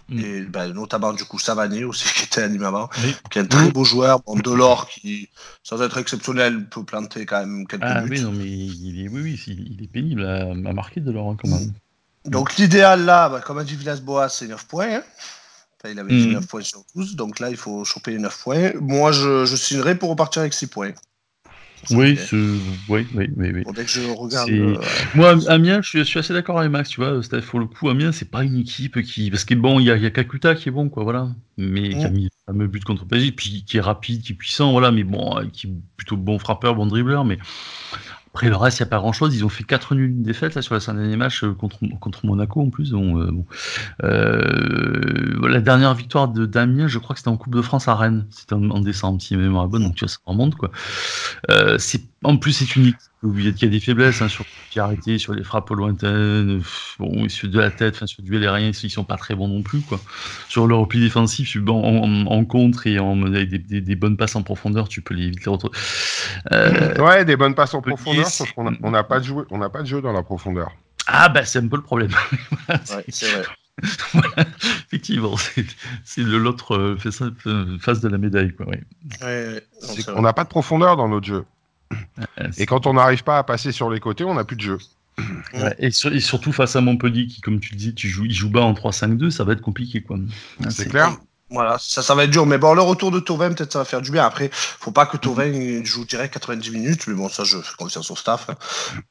Mm. 0.09 0.19
Et 0.19 0.41
ben, 0.41 0.73
notamment 0.73 1.13
du 1.13 1.23
coup 1.23 1.39
Savanier 1.39 1.83
aussi 1.83 2.07
qui 2.15 2.23
était 2.25 2.41
animé 2.41 2.65
avant, 2.65 2.89
qui 3.29 3.39
est 3.39 3.41
un 3.41 3.45
très 3.45 3.71
beau 3.71 3.83
joueur, 3.83 4.21
bon, 4.21 4.35
Delors 4.35 4.87
qui, 4.87 5.29
sans 5.63 5.81
être 5.81 5.97
exceptionnel, 5.97 6.67
peut 6.67 6.83
planter 6.83 7.25
quand 7.25 7.39
même 7.39 7.67
quelques 7.67 7.83
ah, 7.85 8.01
buts. 8.01 8.11
Oui, 8.11 8.21
non, 8.21 8.31
mais 8.31 8.45
il 8.45 9.05
est, 9.05 9.09
oui, 9.09 9.21
oui, 9.21 9.43
il 9.47 9.83
est 9.83 9.87
pénible 9.87 10.25
à, 10.25 10.53
marquer 10.73 10.99
Delors 10.99 11.31
hein, 11.31 11.37
quand 11.41 11.49
même. 11.49 11.73
Donc 12.25 12.57
l'idéal 12.57 13.05
là, 13.05 13.29
bah, 13.29 13.41
comme 13.41 13.59
a 13.59 13.63
dit 13.63 13.75
Villas-Boas, 13.75 14.29
c'est 14.29 14.47
9 14.47 14.65
points. 14.67 14.95
Hein. 14.95 15.03
Il 15.85 15.97
avait 15.97 16.09
dit 16.09 16.27
9 16.27 16.43
mm. 16.43 16.47
points 16.47 16.61
sur 16.61 16.83
12, 16.95 17.15
donc 17.15 17.39
là 17.39 17.49
il 17.49 17.57
faut 17.57 17.85
choper 17.85 18.11
les 18.11 18.19
9 18.19 18.43
points. 18.43 18.71
Moi 18.81 19.11
je, 19.11 19.45
je 19.45 19.55
signerai 19.55 19.97
pour 19.97 20.09
repartir 20.09 20.41
avec 20.41 20.53
6 20.53 20.67
points. 20.67 20.93
Oui, 21.91 22.17
oui, 22.33 23.07
oui, 23.15 23.27
oui, 23.37 23.63
Dès 23.73 23.85
que 23.85 23.89
je 23.89 24.01
regarde. 24.11 24.49
Euh, 24.49 24.75
Moi, 25.15 25.37
Amiens, 25.47 25.81
je 25.81 26.03
suis, 26.03 26.19
assez 26.19 26.33
d'accord 26.33 26.59
avec 26.59 26.71
Max, 26.71 26.89
tu 26.89 27.01
vois. 27.01 27.21
Pour 27.47 27.59
le 27.59 27.65
coup, 27.65 27.89
Amiens, 27.89 28.11
c'est 28.11 28.29
pas 28.29 28.43
une 28.43 28.57
équipe 28.57 29.01
qui. 29.01 29.31
Parce 29.31 29.45
que 29.45 29.55
bon, 29.55 29.79
il 29.79 29.85
y 29.85 29.91
a, 29.91 29.95
y 29.95 30.05
a 30.05 30.09
Kakuta 30.09 30.55
qui 30.55 30.69
est 30.69 30.71
bon, 30.71 30.89
quoi, 30.89 31.03
voilà. 31.03 31.29
Mais 31.57 31.89
qui 31.89 32.03
a 32.03 32.09
mis 32.09 32.25
le 32.25 32.29
fameux 32.45 32.67
but 32.67 32.83
contre 32.83 33.05
PSG, 33.05 33.31
puis 33.31 33.63
qui 33.65 33.77
est 33.77 33.81
rapide, 33.81 34.21
qui 34.21 34.33
est 34.33 34.35
puissant, 34.35 34.71
voilà. 34.71 34.91
Mais 34.91 35.03
bon, 35.03 35.35
qui 35.53 35.67
est 35.67 35.73
plutôt 35.95 36.17
bon 36.17 36.37
frappeur, 36.37 36.75
bon 36.75 36.85
dribbleur. 36.85 37.23
Mais 37.23 37.39
après, 38.33 38.47
le 38.47 38.55
reste, 38.55 38.79
il 38.79 38.83
n'y 38.83 38.87
a 38.87 38.89
pas 38.91 38.99
grand-chose. 38.99 39.35
Ils 39.35 39.43
ont 39.43 39.49
fait 39.49 39.63
4 39.63 39.95
nuls 39.95 40.11
une 40.11 40.21
défaite 40.23 40.53
là, 40.53 40.61
sur 40.61 40.75
les 40.75 40.81
5 40.81 40.93
derniers 40.93 41.17
matchs 41.17 41.43
euh, 41.43 41.53
contre, 41.53 41.79
contre 41.99 42.25
Monaco 42.25 42.61
en 42.61 42.69
plus. 42.69 42.93
Euh, 42.93 43.31
bon. 43.31 43.45
euh, 44.03 45.47
la 45.47 45.61
dernière 45.61 45.95
victoire 45.95 46.27
de 46.27 46.45
Damien, 46.45 46.87
je 46.87 46.99
crois 46.99 47.15
que 47.15 47.19
c'était 47.19 47.29
en 47.29 47.37
Coupe 47.37 47.55
de 47.55 47.61
France 47.61 47.87
à 47.87 47.95
Rennes. 47.95 48.27
C'était 48.29 48.53
en, 48.53 48.81
décembre, 48.81 49.19
si 49.21 49.35
ma 49.35 49.43
mémoire 49.43 49.65
est 49.65 49.69
bonne. 49.69 49.83
Donc, 49.83 49.95
tu 49.95 50.05
vois, 50.05 50.09
ça 50.09 50.19
remonte. 50.25 50.55
Quoi. 50.55 50.69
Euh, 51.49 51.77
en 52.23 52.37
plus, 52.37 52.51
c'est 52.51 52.75
unique. 52.75 52.97
Il 53.23 53.41
y 53.43 53.65
a 53.65 53.67
des 53.67 53.79
faiblesses 53.79 54.21
hein, 54.21 54.29
sur 54.29 54.45
qui 54.69 54.79
arrêté, 54.79 55.17
sur 55.17 55.33
les 55.33 55.43
frappes 55.43 55.69
lointaines, 55.71 56.61
bon, 56.99 57.27
sur 57.27 57.49
de 57.49 57.59
la 57.59 57.71
tête, 57.71 57.95
enfin, 57.95 58.07
sur 58.07 58.21
du 58.23 58.29
duel 58.29 58.43
aérien, 58.43 58.71
ils 58.71 58.89
sont 58.89 59.03
pas 59.03 59.17
très 59.17 59.35
bons 59.35 59.47
non 59.47 59.61
plus. 59.61 59.81
Quoi. 59.81 59.99
Sur 60.47 60.67
le 60.67 60.75
repli 60.75 60.99
défensif, 60.99 61.57
en, 61.67 62.25
en, 62.27 62.45
contre 62.45 62.87
et 62.87 62.99
en, 62.99 63.21
avec 63.23 63.49
des, 63.49 63.81
des, 63.81 63.95
bonnes 63.95 64.15
passes 64.15 64.35
en 64.35 64.43
profondeur, 64.43 64.87
tu 64.87 65.01
peux 65.01 65.13
les, 65.13 65.29
vite 65.29 65.45
les 65.45 65.51
retrouver. 65.51 65.77
Euh, 66.51 66.95
ouais, 67.03 67.25
des 67.25 67.35
bonnes 67.35 67.55
passes 67.55 67.73
en 67.73 67.81
profondeur, 67.81 68.27
sauf 68.27 68.51
qu'on 68.53 68.71
n'a 68.71 69.03
pas, 69.03 69.19
de 69.19 69.25
jeu, 69.25 69.47
on 69.49 69.69
pas 69.69 69.81
de 69.81 69.87
jeu 69.87 70.01
dans 70.01 70.13
la 70.13 70.23
profondeur. 70.23 70.71
Ah, 71.07 71.29
bah, 71.29 71.43
c'est 71.43 71.59
un 71.59 71.67
peu 71.67 71.77
le 71.77 71.83
problème. 71.83 72.11
ouais, 72.69 73.03
c'est 73.09 73.31
vrai. 73.31 73.43
effectivement, 74.87 75.35
c'est 76.03 76.21
l'autre 76.21 76.75
euh, 76.75 77.77
face 77.79 78.01
de 78.01 78.07
la 78.07 78.17
médaille. 78.17 78.53
Quoi, 78.53 78.67
ouais. 78.67 78.83
Ouais, 79.21 79.63
on 80.15 80.21
n'a 80.21 80.33
pas 80.33 80.43
de 80.43 80.49
profondeur 80.49 80.97
dans 80.97 81.07
notre 81.07 81.25
jeu. 81.25 81.45
Et 82.57 82.65
quand 82.65 82.87
on 82.87 82.93
n'arrive 82.93 83.23
pas 83.23 83.37
à 83.37 83.43
passer 83.43 83.71
sur 83.71 83.89
les 83.89 83.99
côtés, 83.99 84.23
on 84.23 84.35
n'a 84.35 84.43
plus 84.43 84.55
de 84.55 84.61
jeu. 84.61 84.77
et, 85.79 85.91
surtout 85.91 86.51
face 86.51 86.75
à 86.75 86.81
Montpellier, 86.81 87.27
qui, 87.27 87.41
comme 87.41 87.59
tu 87.59 87.73
le 87.73 87.77
dis, 87.77 87.93
tu 87.93 88.07
joues, 88.07 88.25
il 88.25 88.33
joue 88.33 88.49
bas 88.49 88.61
en 88.61 88.73
3-5-2, 88.73 89.29
ça 89.29 89.43
va 89.43 89.53
être 89.53 89.61
compliqué. 89.61 90.01
quoi. 90.01 90.17
C'est 90.69 90.89
clair. 90.89 91.17
Voilà, 91.51 91.77
ça, 91.79 92.03
ça 92.03 92.13
va 92.13 92.25
être 92.25 92.29
dur. 92.29 92.45
Mais 92.45 92.59
bon, 92.59 92.73
le 92.75 92.81
retour 92.81 93.09
de 93.09 93.19
Tovin, 93.19 93.51
peut-être 93.51 93.73
ça 93.73 93.79
va 93.79 93.85
faire 93.85 94.01
du 94.01 94.11
bien. 94.11 94.23
Après, 94.23 94.49
faut 94.51 94.91
pas 94.91 95.07
que 95.07 95.17
Tovin 95.17 95.83
joue 95.83 96.05
direct 96.05 96.33
90 96.33 96.71
minutes. 96.71 97.07
Mais 97.07 97.15
bon, 97.15 97.27
ça, 97.27 97.43
je 97.43 97.57
fais 97.57 97.75
confiance 97.75 98.11
au 98.11 98.15
staff. 98.15 98.49
Hein. 98.49 98.55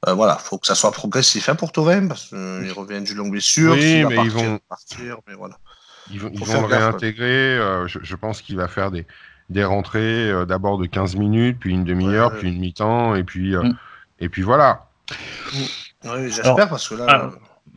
Euh, 0.07 0.15
voilà, 0.15 0.37
faut 0.37 0.57
que 0.59 0.67
ça 0.67 0.77
soit 0.77 0.93
progressif 0.93 1.49
hein, 1.49 1.57
pour 1.57 1.73
Tovin, 1.73 2.07
parce 2.07 2.29
qu'il 2.29 2.73
revient 2.73 3.03
du 3.03 3.15
long 3.15 3.29
blessure. 3.29 3.73
Oui, 3.73 4.05
mais 4.05 4.17
ils 4.25 4.31
vont 4.31 4.61
partir, 4.69 5.17
mais 5.27 5.35
voilà. 5.35 5.59
Ils 6.11 6.21
vont, 6.21 6.31
le 6.31 6.67
réintégrer. 6.67 7.59
Euh, 7.59 7.87
je, 7.87 8.17
pense 8.17 8.41
qu'il 8.41 8.57
va 8.57 8.69
faire 8.69 8.91
des, 8.91 9.05
des 9.51 9.65
rentrées 9.65 10.31
euh, 10.31 10.45
d'abord 10.45 10.79
de 10.79 10.87
15 10.87 11.17
minutes, 11.17 11.59
puis 11.61 11.73
une 11.73 11.85
demi-heure, 11.85 12.37
puis 12.37 12.49
une 12.49 12.59
mi-temps, 12.59 13.15
et 13.15 13.25
puis, 13.25 13.55
euh, 13.55 13.63
mm. 13.63 13.77
et 14.21 14.29
puis 14.29 14.43
voilà. 14.43 14.89
Oui, 16.05 16.31
j'espère 16.31 16.69
parce 16.69 16.89
que 16.89 16.95
là. 16.95 17.07
Ah, 17.09 17.31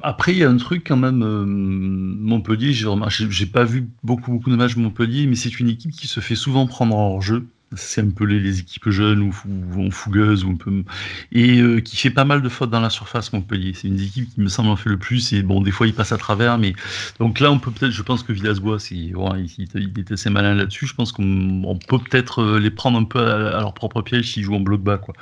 après, 0.04 0.32
il 0.32 0.40
y 0.40 0.44
a 0.44 0.50
un 0.50 0.58
truc 0.58 0.86
quand 0.88 0.98
même. 0.98 1.24
Euh, 1.24 1.46
Montpellier, 1.46 2.74
j'ai 2.74 3.46
pas 3.46 3.64
vu 3.64 3.88
beaucoup, 4.04 4.32
beaucoup 4.32 4.50
de 4.50 4.56
matchs 4.56 4.76
Montpellier, 4.76 5.28
mais 5.28 5.36
c'est 5.36 5.60
une 5.60 5.70
équipe 5.70 5.92
qui 5.92 6.08
se 6.08 6.20
fait 6.20 6.36
souvent 6.36 6.66
prendre 6.66 6.96
en 6.96 7.22
jeu 7.22 7.48
c'est 7.76 8.02
un 8.02 8.10
peu 8.10 8.26
les, 8.26 8.60
équipes 8.60 8.90
jeunes 8.90 9.22
ou, 9.22 9.36
ou, 9.78 9.92
fougueuses 9.92 10.44
ou 10.44 10.52
un 10.52 10.56
peu 10.56 10.84
et 11.32 11.60
euh, 11.60 11.80
qui 11.80 11.96
fait 11.96 12.10
pas 12.10 12.26
mal 12.26 12.42
de 12.42 12.50
fautes 12.50 12.70
dans 12.70 12.80
la 12.80 12.90
surface 12.90 13.32
Montpellier. 13.32 13.74
C'est 13.74 13.88
une 13.88 13.96
des 13.96 14.06
équipes 14.06 14.34
qui 14.34 14.42
me 14.42 14.50
semble 14.50 14.70
en 14.70 14.76
fait 14.76 14.90
le 14.90 14.98
plus 14.98 15.34
et 15.34 15.42
bon 15.42 15.62
des 15.62 15.72
fois 15.72 15.88
il 15.88 15.94
passe 15.94 16.12
à 16.12 16.18
travers 16.18 16.58
mais 16.58 16.74
donc 17.20 17.40
là 17.40 17.52
on 17.52 17.60
peut 17.60 17.72
peut-être 17.72 17.92
je 17.92 18.02
pense 18.02 18.24
que 18.24 18.34
Villas-Boas 18.34 18.88
il, 18.92 19.16
il, 19.58 20.00
était 20.00 20.14
assez 20.14 20.30
malin 20.30 20.56
là-dessus. 20.56 20.88
Je 20.88 20.96
pense 20.96 21.12
qu'on 21.12 21.80
peut 21.88 22.00
peut-être 22.00 22.42
euh, 22.42 22.60
les 22.60 22.72
prendre 22.72 23.00
un 23.00 23.06
peu 23.06 23.20
à, 23.20 23.60
leur 23.60 23.74
propre 23.74 24.02
piège 24.02 24.34
s'ils 24.34 24.44
jouent 24.44 24.56
en 24.56 24.60
bloc 24.60 24.82
bas 24.82 24.98
quoi. 24.98 25.14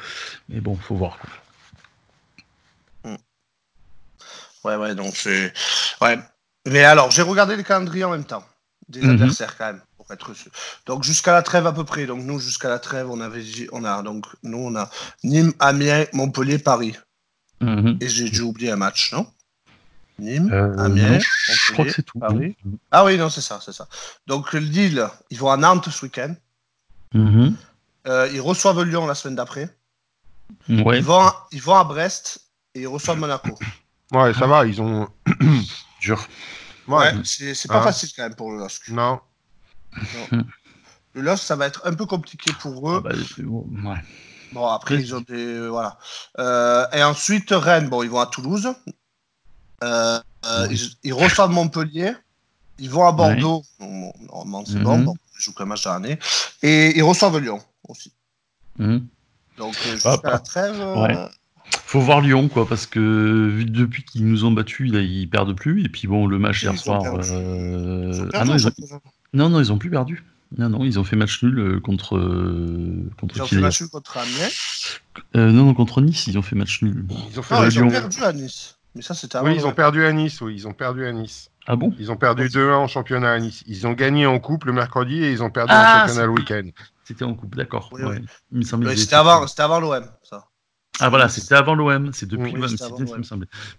Mais 0.50 0.60
bon 0.60 0.76
faut 0.76 0.96
voir 0.96 1.20
quoi. 1.20 1.30
Hmm. 3.12 3.18
Ouais 4.64 4.76
ouais 4.76 4.96
donc 4.96 5.16
c'est 5.16 5.54
ouais 6.02 6.20
mais 6.68 6.84
alors 6.84 7.12
j'ai 7.12 7.22
regardé 7.22 7.56
les 7.56 7.64
calendriers 7.64 8.04
en 8.04 8.12
même 8.12 8.26
temps 8.26 8.44
des 8.90 9.02
mhm. 9.02 9.12
adversaires 9.12 9.56
quand 9.58 9.68
même 9.68 9.82
être 10.14 10.34
Donc 10.86 11.04
jusqu'à 11.04 11.32
la 11.32 11.42
trêve 11.42 11.68
à 11.68 11.74
peu 11.74 11.84
près. 11.84 12.06
Donc 12.06 12.24
nous 12.24 12.40
jusqu'à 12.40 12.70
la 12.70 12.80
trêve, 12.80 13.10
on 13.10 13.20
avait 13.22 13.44
on 13.72 13.84
a 13.84 14.02
donc 14.02 14.26
nous 14.44 14.58
on 14.58 14.76
a 14.76 14.90
Nîmes, 15.24 15.54
Amiens, 15.60 16.06
Montpellier, 16.14 16.60
Paris. 16.60 16.96
Mhm. 17.62 17.98
Et 18.02 18.08
j'ai 18.08 18.30
dû 18.30 18.42
oublier 18.42 18.72
un 18.72 18.78
match, 18.78 19.12
non? 19.12 19.28
Nîmes, 20.18 20.52
euh, 20.52 20.78
Amiens, 20.78 21.20
je 21.20 21.74
crois 21.74 21.86
que 21.86 21.92
c'est 21.92 22.04
tout. 22.04 22.20
Paris. 22.20 22.56
Ah 22.92 23.06
oui, 23.06 23.18
non, 23.18 23.30
c'est 23.30 23.42
ça, 23.42 23.60
c'est 23.64 23.74
ça. 23.74 23.88
Donc 24.28 24.54
Lille, 24.54 25.08
ils 25.30 25.38
vont 25.38 25.50
à 25.50 25.58
Nantes 25.58 25.90
ce 25.90 26.06
week-end. 26.06 26.36
Mhm. 27.14 27.56
Euh, 28.08 28.30
ils 28.34 28.42
reçoivent 28.42 28.84
Lyon 28.84 29.06
la 29.08 29.16
semaine 29.16 29.36
d'après. 29.36 29.70
Ouais. 30.68 30.98
Ils, 30.98 31.04
vont 31.04 31.22
à, 31.22 31.48
ils 31.52 31.62
vont 31.62 31.76
à 31.76 31.84
Brest 31.84 32.42
et 32.74 32.82
ils 32.82 32.88
reçoivent 32.88 33.20
Monaco. 33.20 33.58
Ouais, 34.12 34.34
ça 34.34 34.48
va, 34.48 34.66
ils 34.66 34.82
ont. 34.82 35.08
Dur. 36.02 36.28
Ouais, 36.88 37.14
c'est 37.24 37.68
pas 37.68 37.80
hein 37.80 37.84
facile 37.84 38.10
quand 38.16 38.24
même 38.24 38.36
pour 38.36 38.52
le 38.52 38.58
LOSC. 38.58 38.90
Non. 38.90 39.20
Le 41.16 41.22
LOSC, 41.22 41.44
ça 41.44 41.56
va 41.56 41.66
être 41.66 41.82
un 41.86 41.94
peu 41.94 42.06
compliqué 42.06 42.52
pour 42.60 42.92
eux. 42.92 43.04
Ah 43.04 43.10
bah, 43.10 43.96
bon, 44.54 44.68
après, 44.68 44.96
ils 44.96 45.16
ont 45.16 45.22
des. 45.22 45.34
Euh, 45.34 45.68
voilà. 45.70 45.98
Euh, 46.38 46.86
et 46.94 47.04
ensuite, 47.04 47.50
Rennes, 47.52 47.90
bon, 47.90 48.04
ils 48.04 48.10
vont 48.10 48.20
à 48.20 48.28
Toulouse. 48.28 48.70
Euh, 49.84 50.20
ils, 51.04 51.14
reçoivent 51.14 51.52
Montpellier. 51.52 52.14
Ils 52.78 52.90
vont 52.90 53.08
à 53.08 53.12
Bordeaux. 53.12 53.64
normalement, 53.80 54.64
c'est 54.66 54.80
bon. 54.80 54.98
Mhm. 54.98 55.14
ils 55.38 55.42
jouent 55.42 55.54
qu'un 55.54 55.66
match 55.66 55.84
dans 55.84 55.94
l'année. 55.94 56.20
Et 56.62 56.96
ils 56.96 57.04
reçoivent 57.04 57.40
Lyon 57.40 57.60
aussi. 57.88 58.14
Mhm. 58.78 59.08
Donc, 59.58 59.76
jusqu'à 59.84 60.20
la 60.24 60.40
trêve. 60.40 61.30
Faut 61.86 62.02
voir 62.02 62.22
Lyon, 62.22 62.50
quoi, 62.50 62.68
parce 62.68 62.86
que 62.86 63.64
depuis 63.68 64.04
qu'ils 64.04 64.26
nous 64.26 64.46
ont 64.46 64.52
battus, 64.52 64.92
là, 64.92 65.02
ils 65.02 65.28
perdent 65.28 65.56
plus. 65.56 65.84
Et 65.84 65.90
puis 65.90 66.08
bon, 66.08 66.28
le 66.28 66.38
match 66.38 66.62
hier 66.62 66.78
soir. 66.78 67.02
Ah 68.34 68.46
non, 68.46 68.56
ils 68.56 68.68
ont... 68.68 68.72
non, 69.34 69.50
non, 69.50 69.60
ils 69.60 69.72
ont 69.72 69.78
plus 69.78 69.90
perdu. 69.90 70.24
Non, 70.58 70.70
non, 70.70 70.84
ils 70.84 71.00
ont 71.00 71.04
fait 71.04 71.16
match 71.16 71.44
nul 71.44 71.60
euh, 71.60 71.80
contre. 71.80 72.18
Euh, 72.18 73.10
contre 73.20 73.36
ils 73.36 73.42
ont 73.42 73.48
fait 73.48 73.58
match 73.58 73.82
nul 73.82 73.90
contre 73.90 74.18
Amiens 74.18 74.50
euh, 75.36 75.52
Non, 75.52 75.66
non, 75.66 75.74
contre 75.76 76.02
Nice, 76.02 76.26
ils 76.26 76.40
ont 76.40 76.42
fait 76.42 76.56
match 76.56 76.82
nul. 76.82 77.06
Ils 77.32 77.40
ont, 77.40 77.44
fait 77.44 77.56
ah, 77.56 77.68
ils 77.68 77.84
ont 77.84 77.90
perdu 77.90 78.24
à 78.24 78.34
Nice. 78.34 78.78
Mais 78.96 79.04
ça, 79.04 79.14
c'était 79.14 79.38
Oui, 79.40 79.54
ils 79.56 79.68
ont 79.68 79.74
perdu 79.74 80.04
à 80.04 80.12
Nice, 80.12 80.42
oui, 80.42 80.56
ils 80.56 80.68
ont 80.68 80.74
perdu 80.74 81.06
à 81.06 81.12
Nice. 81.12 81.52
Ah 81.68 81.76
bon? 81.76 81.94
Ils 82.00 82.12
ont 82.12 82.18
perdu 82.18 82.48
2-1 82.48 82.72
en 82.72 82.88
championnat 82.88 83.34
à 83.34 83.40
Nice. 83.40 83.64
Ils 83.68 83.86
ont 83.86 83.94
gagné 83.94 84.26
en 84.26 84.40
coupe 84.40 84.66
le 84.66 84.74
mercredi 84.74 85.24
et 85.24 85.32
ils 85.32 85.44
ont 85.44 85.52
perdu 85.52 85.72
ah, 85.76 85.82
en 85.84 86.00
championnat 86.00 86.26
le 86.26 86.32
week-end. 86.32 86.70
C'était 87.04 87.26
en 87.26 87.36
coupe, 87.36 87.56
d'accord. 87.56 87.90
Oui, 87.92 88.02
oui. 88.52 88.66
C'était 88.66 89.16
avant, 89.16 89.46
avant 89.46 89.80
l'OM, 89.80 90.06
ça. 90.24 90.46
Ah 91.02 91.10
voilà, 91.10 91.30
c'était 91.30 91.56
avant 91.56 91.76
l'OM, 91.76 92.12
c'est 92.14 92.28
depuis, 92.28 92.54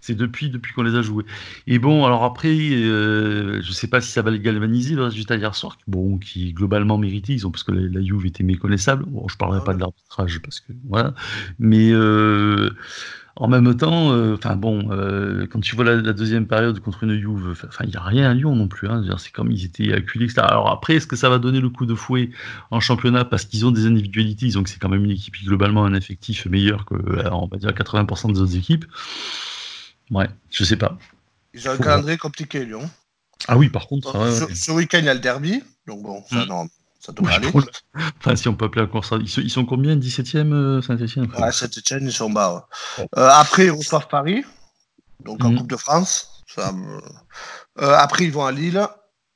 c'est 0.01 0.15
depuis 0.15 0.49
depuis 0.49 0.73
qu'on 0.73 0.83
les 0.83 0.95
a 0.95 1.01
joués. 1.01 1.25
Et 1.67 1.77
bon, 1.77 2.05
alors 2.05 2.23
après, 2.23 2.49
euh, 2.49 3.61
je 3.61 3.71
sais 3.71 3.87
pas 3.87 4.01
si 4.01 4.11
ça 4.11 4.21
va 4.23 4.31
les 4.31 4.39
galvaniser 4.39 4.95
le 4.95 5.03
résultat 5.03 5.35
hier 5.35 5.53
soir, 5.53 5.77
bon, 5.87 6.17
qui 6.17 6.53
globalement 6.53 6.97
mérité, 6.97 7.33
ils 7.33 7.45
ont 7.45 7.51
parce 7.51 7.63
que 7.63 7.71
la, 7.71 7.81
la 7.99 8.03
Juve 8.03 8.25
était 8.25 8.43
méconnaissable. 8.43 9.05
Bon, 9.05 9.27
je 9.27 9.37
parlerai 9.37 9.59
ah 9.61 9.65
pas 9.65 9.73
de 9.73 9.79
l'arbitrage 9.79 10.41
parce 10.41 10.59
que 10.59 10.73
voilà, 10.89 11.13
mais 11.59 11.91
euh, 11.91 12.71
en 13.41 13.47
même 13.47 13.75
temps, 13.75 14.13
euh, 14.13 14.35
enfin 14.35 14.55
bon, 14.55 14.91
euh, 14.91 15.47
quand 15.47 15.59
tu 15.61 15.75
vois 15.75 15.83
la, 15.83 16.13
deuxième 16.13 16.45
période 16.45 16.79
contre 16.79 17.05
une 17.05 17.19
Juve, 17.19 17.55
enfin 17.67 17.83
il 17.85 17.89
n'y 17.89 17.95
a 17.95 18.01
rien 18.03 18.29
à 18.29 18.35
Lyon 18.35 18.55
non 18.55 18.67
plus. 18.67 18.87
Hein, 18.87 19.03
c'est 19.17 19.31
comme 19.31 19.51
ils 19.51 19.65
étaient 19.65 19.91
acculés, 19.93 20.25
etc. 20.25 20.43
Alors 20.47 20.69
après, 20.69 20.97
est-ce 20.97 21.07
que 21.07 21.15
ça 21.15 21.27
va 21.27 21.39
donner 21.39 21.59
le 21.59 21.69
coup 21.69 21.87
de 21.87 21.95
fouet 21.95 22.29
en 22.69 22.79
championnat 22.79 23.25
parce 23.25 23.45
qu'ils 23.45 23.65
ont 23.65 23.71
des 23.71 23.87
individualités, 23.87 24.45
ils 24.45 24.59
ont 24.59 24.63
que 24.63 24.69
c'est 24.69 24.77
quand 24.77 24.89
même 24.89 25.03
une 25.03 25.09
équipe 25.09 25.35
qui 25.35 25.45
globalement 25.45 25.85
un 25.85 25.95
effectif 25.95 26.45
meilleur 26.45 26.85
que, 26.85 26.93
euh, 26.93 27.31
on 27.31 27.47
va 27.47 27.57
dire 27.57 27.71
80% 27.71 28.31
des 28.31 28.41
autres 28.41 28.55
équipes? 28.55 28.85
Ouais, 30.11 30.29
je 30.51 30.63
sais 30.63 30.77
pas. 30.77 30.99
Ils 31.55 31.67
ont 31.67 31.71
un 31.71 31.77
calendrier 31.77 32.19
compliqué 32.19 32.63
Lyon. 32.63 32.87
Ah 33.47 33.57
oui, 33.57 33.69
par 33.69 33.87
contre. 33.87 34.13
ce, 34.53 34.71
week-end 34.71 34.99
il 34.99 35.05
y 35.05 35.09
a 35.09 35.15
le 35.15 35.19
derby, 35.19 35.63
donc 35.87 36.03
bon, 36.03 36.21
ça, 36.29 36.45
hmm. 36.45 36.47
non, 36.47 36.67
ça 37.01 37.11
devrait 37.11 37.33
aller. 37.33 37.51
Enfin, 38.19 38.35
si 38.35 38.47
on 38.47 38.55
peut 38.55 38.65
appeler 38.65 38.83
encore 38.83 39.03
ça. 39.03 39.17
Ils 39.19 39.27
sont, 39.27 39.41
ils 39.41 39.49
sont 39.49 39.65
combien 39.65 39.95
17e 39.95 40.53
euh, 40.53 40.81
Saint-Etienne 40.81 41.31
Ouais, 41.37 41.51
Saint-Etienne, 41.51 42.05
ils 42.05 42.11
sont 42.11 42.29
bas. 42.29 42.67
Ouais. 42.97 43.07
Euh, 43.17 43.29
après, 43.33 43.65
ils 43.65 43.71
reçoivent 43.71 44.07
Paris, 44.07 44.45
donc 45.19 45.43
en 45.43 45.49
mhm. 45.49 45.57
Coupe 45.57 45.69
de 45.69 45.75
France. 45.75 46.43
Ça, 46.47 46.73
euh, 47.79 47.95
après, 47.97 48.25
ils 48.25 48.31
vont 48.31 48.45
à 48.45 48.51
Lille. 48.51 48.87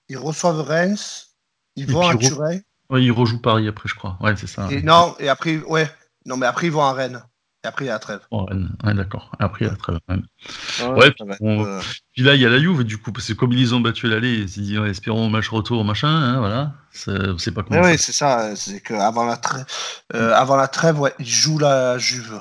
Ils 0.10 0.18
reçoivent 0.18 0.62
Reims. 0.62 1.38
Ils 1.76 1.92
vont 1.92 2.08
à 2.08 2.16
Turin. 2.16 2.60
Ouais, 2.90 3.04
ils 3.04 3.12
rejouent 3.12 3.42
Paris 3.42 3.68
après, 3.68 3.90
je 3.90 3.96
crois. 3.96 4.18
Ouais, 4.22 4.36
c'est 4.36 4.48
ça. 4.48 4.68
Et 4.72 4.84
non, 4.84 5.16
et 5.20 5.28
après, 5.28 5.58
ouais. 5.58 5.90
Non, 6.26 6.38
mais 6.38 6.46
après, 6.46 6.68
ils 6.68 6.72
vont 6.72 6.84
à 6.84 6.94
Rennes. 6.94 7.24
Et 7.66 7.68
après, 7.68 7.86
il 7.86 7.88
y 7.88 7.90
a 7.90 7.94
la 7.94 8.00
trêve. 8.00 8.20
Oh. 8.30 8.46
Ouais, 8.84 8.94
d'accord. 8.94 9.32
Après, 9.40 9.66
il 9.66 9.68
y 9.68 9.70
a 9.70 9.72
la 9.72 9.78
trêve. 9.78 9.98
Ouais. 10.08 10.88
Ouais, 10.88 11.12
puis, 11.12 11.26
on- 11.42 11.66
euh, 11.66 11.82
Puis 12.14 12.22
là, 12.22 12.36
il 12.36 12.42
y 12.42 12.46
a 12.46 12.50
la 12.50 12.60
Juve, 12.60 12.84
du 12.84 13.00
coup, 13.00 13.12
parce 13.12 13.28
que 13.28 13.34
comme 13.34 13.54
ils 13.54 13.74
ont 13.74 13.80
battu 13.80 14.08
l'aller, 14.08 14.36
ils 14.36 14.50
se 14.50 14.60
disent, 14.60 14.78
ouais, 14.78 14.92
espérons 14.92 15.30
match 15.32 15.50
retour, 15.50 15.84
machin, 15.84 16.08
hein, 16.10 16.38
voilà. 16.38 16.74
C'est 16.92 17.52
pas 17.52 17.64
comment 17.64 17.82
ouais, 17.82 17.98
c'est 17.98 18.12
ça. 18.12 18.56
C'est 18.56 18.82
qu'avant 18.82 19.26
la 19.26 19.38
trêve, 19.38 19.66
euh, 20.14 20.32
avant 20.36 20.58
la 20.58 20.68
trêve, 20.68 21.00
ouais, 21.00 21.14
ils 21.18 21.26
jouent 21.26 21.58
la 21.58 21.98
Juve. 21.98 22.40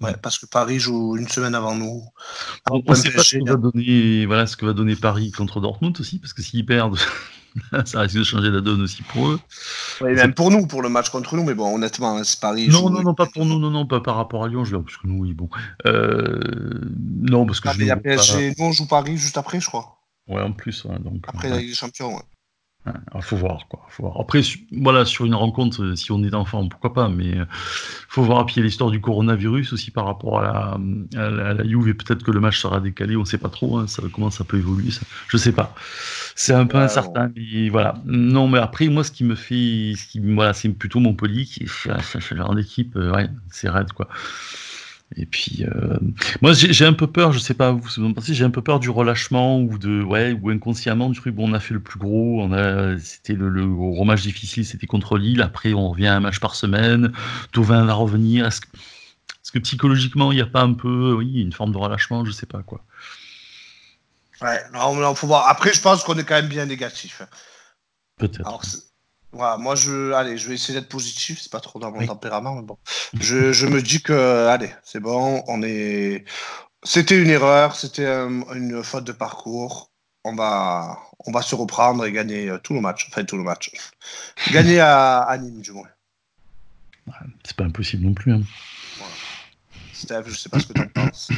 Ouais, 0.00 0.14
parce 0.22 0.38
que 0.38 0.46
Paris 0.46 0.78
joue 0.78 1.18
une 1.18 1.28
semaine 1.28 1.54
avant 1.54 1.74
nous. 1.74 2.02
On 2.70 2.78
ne 2.78 2.94
sait 2.94 3.10
pas 3.10 3.22
ce 3.22 3.36
que, 3.36 3.50
va 3.50 3.56
donner, 3.56 4.24
voilà, 4.24 4.46
ce 4.46 4.56
que 4.56 4.64
va 4.64 4.72
donner 4.72 4.96
Paris 4.96 5.32
contre 5.32 5.60
Dortmund 5.60 6.00
aussi, 6.00 6.18
parce 6.18 6.32
que 6.32 6.40
s'ils 6.40 6.64
perdent, 6.64 6.96
ça 7.84 8.00
risque 8.00 8.16
de 8.16 8.24
changer 8.24 8.50
la 8.50 8.60
donne 8.60 8.82
aussi 8.82 9.02
pour 9.02 9.28
eux. 9.28 9.40
Ouais, 10.00 10.14
même 10.14 10.34
pour 10.34 10.50
nous, 10.50 10.66
pour 10.66 10.82
le 10.82 10.88
match 10.88 11.08
contre 11.10 11.36
nous, 11.36 11.44
mais 11.44 11.54
bon, 11.54 11.74
honnêtement, 11.74 12.22
c'est 12.24 12.40
Paris. 12.40 12.68
Non, 12.68 12.90
non, 12.90 13.02
non, 13.02 13.14
pas 13.14 13.26
pour 13.26 13.44
nous, 13.46 13.58
non, 13.58 13.70
non, 13.70 13.86
pas 13.86 14.00
par 14.00 14.16
rapport 14.16 14.44
à 14.44 14.48
Lyon, 14.48 14.64
je 14.64 14.72
veux 14.72 14.78
dire, 14.78 14.84
parce 14.84 14.96
que 14.98 15.06
nous, 15.06 15.22
oui, 15.22 15.32
bon. 15.34 15.48
Euh, 15.86 16.38
non, 16.98 17.46
parce 17.46 17.60
que 17.60 17.68
Ah, 17.68 17.72
je 17.72 17.78
mais 17.78 17.84
il 17.84 17.88
y 17.88 17.90
a 17.90 17.94
vois 17.94 18.02
pas- 18.02 18.08
PSG, 18.10 18.54
nous 18.58 18.64
on 18.66 18.72
joue 18.72 18.86
Paris 18.86 19.16
juste 19.16 19.38
après, 19.38 19.60
je 19.60 19.66
crois. 19.66 19.98
Ouais, 20.28 20.42
en 20.42 20.52
plus, 20.52 20.84
ouais, 20.84 20.98
donc. 20.98 21.24
Après 21.28 21.48
ouais. 21.48 21.54
la 21.54 21.60
Ligue 21.60 21.68
des 21.70 21.74
Champions, 21.74 22.14
ouais. 22.16 22.22
Alors, 22.86 23.24
faut 23.24 23.36
voir 23.36 23.66
quoi. 23.68 23.80
Faut 23.88 24.04
voir. 24.04 24.20
Après, 24.20 24.40
voilà, 24.72 25.04
sur 25.04 25.24
une 25.24 25.34
rencontre, 25.34 25.82
euh, 25.82 25.96
si 25.96 26.12
on 26.12 26.22
est 26.22 26.34
enfant, 26.34 26.66
pourquoi 26.68 26.94
pas. 26.94 27.08
Mais 27.08 27.36
euh, 27.38 27.44
faut 28.08 28.22
voir. 28.22 28.46
Puis 28.46 28.56
il 28.56 28.58
y 28.58 28.62
a 28.62 28.64
l'histoire 28.64 28.90
du 28.90 29.00
coronavirus 29.00 29.72
aussi 29.72 29.90
par 29.90 30.04
rapport 30.06 30.40
à 30.40 30.42
la, 30.42 30.78
à 31.26 31.30
la, 31.30 31.48
à 31.48 31.54
la 31.54 31.64
Juve 31.64 31.88
et 31.88 31.94
peut-être 31.94 32.22
que 32.22 32.30
le 32.30 32.40
match 32.40 32.58
sera 32.60 32.80
décalé. 32.80 33.16
On 33.16 33.24
sait 33.24 33.38
pas 33.38 33.48
trop. 33.48 33.78
hein, 33.78 33.86
ça, 33.86 34.02
comment 34.12 34.30
ça 34.30 34.44
peut 34.44 34.58
évoluer. 34.58 34.90
Ça. 34.90 35.00
Je 35.28 35.36
sais 35.36 35.52
pas. 35.52 35.74
C'est 36.34 36.54
un 36.54 36.66
peu 36.66 36.78
incertain. 36.78 37.30
Mais 37.36 37.68
voilà. 37.68 37.94
Non, 38.04 38.48
mais 38.48 38.58
après, 38.58 38.88
moi, 38.88 39.04
ce 39.04 39.10
qui 39.10 39.24
me 39.24 39.34
fait, 39.34 39.94
ce 39.96 40.06
qui, 40.06 40.20
voilà, 40.20 40.52
c'est 40.52 40.68
plutôt 40.70 41.00
Montpellier 41.00 41.44
qui 41.44 41.64
est 41.64 41.66
ce 41.68 42.34
genre 42.34 42.54
d'équipe. 42.54 42.94
euh, 42.96 43.12
ouais, 43.12 43.28
c'est 43.50 43.68
raide 43.68 43.92
quoi. 43.92 44.08
Et 45.14 45.24
puis, 45.24 45.64
euh, 45.64 45.98
moi, 46.42 46.52
j'ai 46.52 46.84
un 46.84 46.92
peu 46.92 47.06
peur, 47.06 47.32
je 47.32 47.38
sais 47.38 47.54
pas 47.54 47.70
vous, 47.70 47.88
ce 47.88 47.96
que 47.96 48.00
vous 48.00 48.08
en 48.08 48.12
pensez, 48.12 48.34
j'ai 48.34 48.44
un 48.44 48.50
peu 48.50 48.60
peur 48.60 48.80
du 48.80 48.90
relâchement 48.90 49.60
ou 49.60 49.78
de, 49.78 50.02
ouais, 50.02 50.32
ou 50.32 50.50
inconsciemment 50.50 51.08
du 51.10 51.18
truc. 51.18 51.34
Bon, 51.34 51.48
on 51.48 51.54
a 51.54 51.60
fait 51.60 51.74
le 51.74 51.80
plus 51.80 51.98
gros, 52.00 52.42
on 52.42 52.52
a, 52.52 52.98
c'était 52.98 53.34
le, 53.34 53.48
le 53.48 53.66
gros 53.66 54.04
match 54.04 54.22
difficile, 54.22 54.66
c'était 54.66 54.88
contre 54.88 55.16
Lille. 55.16 55.42
Après, 55.42 55.72
on 55.74 55.90
revient 55.90 56.08
à 56.08 56.16
un 56.16 56.20
match 56.20 56.40
par 56.40 56.56
semaine. 56.56 57.12
Tovin 57.52 57.84
va 57.84 57.94
revenir. 57.94 58.46
Est-ce 58.46 58.60
que, 59.52 59.58
psychologiquement, 59.60 60.32
il 60.32 60.34
n'y 60.34 60.42
a 60.42 60.46
pas 60.46 60.62
un 60.62 60.72
peu, 60.72 61.14
oui, 61.14 61.40
une 61.40 61.52
forme 61.52 61.72
de 61.72 61.78
relâchement, 61.78 62.24
je 62.24 62.32
sais 62.32 62.46
pas 62.46 62.62
quoi. 62.62 62.84
Ouais, 64.42 64.60
non, 64.72 64.94
non, 64.96 65.14
faut 65.14 65.28
voir. 65.28 65.48
Après, 65.48 65.72
je 65.72 65.80
pense 65.80 66.02
qu'on 66.02 66.18
est 66.18 66.24
quand 66.24 66.34
même 66.34 66.48
bien 66.48 66.66
négatif. 66.66 67.22
Peut-être. 68.18 68.46
Moi, 69.36 69.74
je, 69.74 70.12
allez, 70.12 70.38
je 70.38 70.48
vais 70.48 70.54
essayer 70.54 70.78
d'être 70.78 70.88
positif. 70.88 71.40
C'est 71.40 71.52
pas 71.52 71.60
trop 71.60 71.78
dans 71.78 71.90
mon 71.92 71.98
Oui. 71.98 72.06
tempérament, 72.06 72.54
mais 72.54 72.62
bon. 72.62 72.78
Je, 73.20 73.52
je 73.52 73.66
me 73.66 73.82
dis 73.82 74.02
que, 74.02 74.46
allez, 74.48 74.70
c'est 74.82 75.00
bon. 75.00 75.42
On 75.46 75.62
est. 75.62 76.24
C'était 76.82 77.20
une 77.20 77.30
erreur. 77.30 77.74
C'était 77.76 78.06
un- 78.06 78.42
une 78.54 78.82
faute 78.82 79.04
de 79.04 79.12
parcours. 79.12 79.90
On 80.24 80.34
va, 80.34 80.98
on 81.26 81.30
va 81.32 81.42
se 81.42 81.54
reprendre 81.54 82.04
et 82.04 82.10
gagner 82.12 82.48
euh, 82.48 82.58
tous 82.58 82.74
nos 82.74 82.80
matchs. 82.80 83.06
Enfin, 83.10 83.24
tous 83.24 83.36
nos 83.36 83.44
matchs. 83.44 83.70
Gagner 84.52 84.80
à, 84.80 85.18
à 85.20 85.38
Nîmes, 85.38 85.60
du 85.60 85.72
moins. 85.72 85.88
C'est 87.44 87.56
pas 87.56 87.64
impossible 87.64 88.04
non 88.04 88.14
plus. 88.14 88.32
hein. 88.32 88.42
Steph, 89.92 90.24
je 90.26 90.34
sais 90.36 90.48
pas 90.48 90.58
ce 90.58 90.66
que 90.66 90.72
t'en 90.72 90.88
penses. 90.88 91.28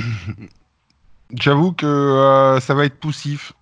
J'avoue 1.34 1.72
que 1.72 1.84
euh, 1.86 2.60
ça 2.60 2.74
va 2.74 2.86
être 2.86 2.98
poussif. 2.98 3.52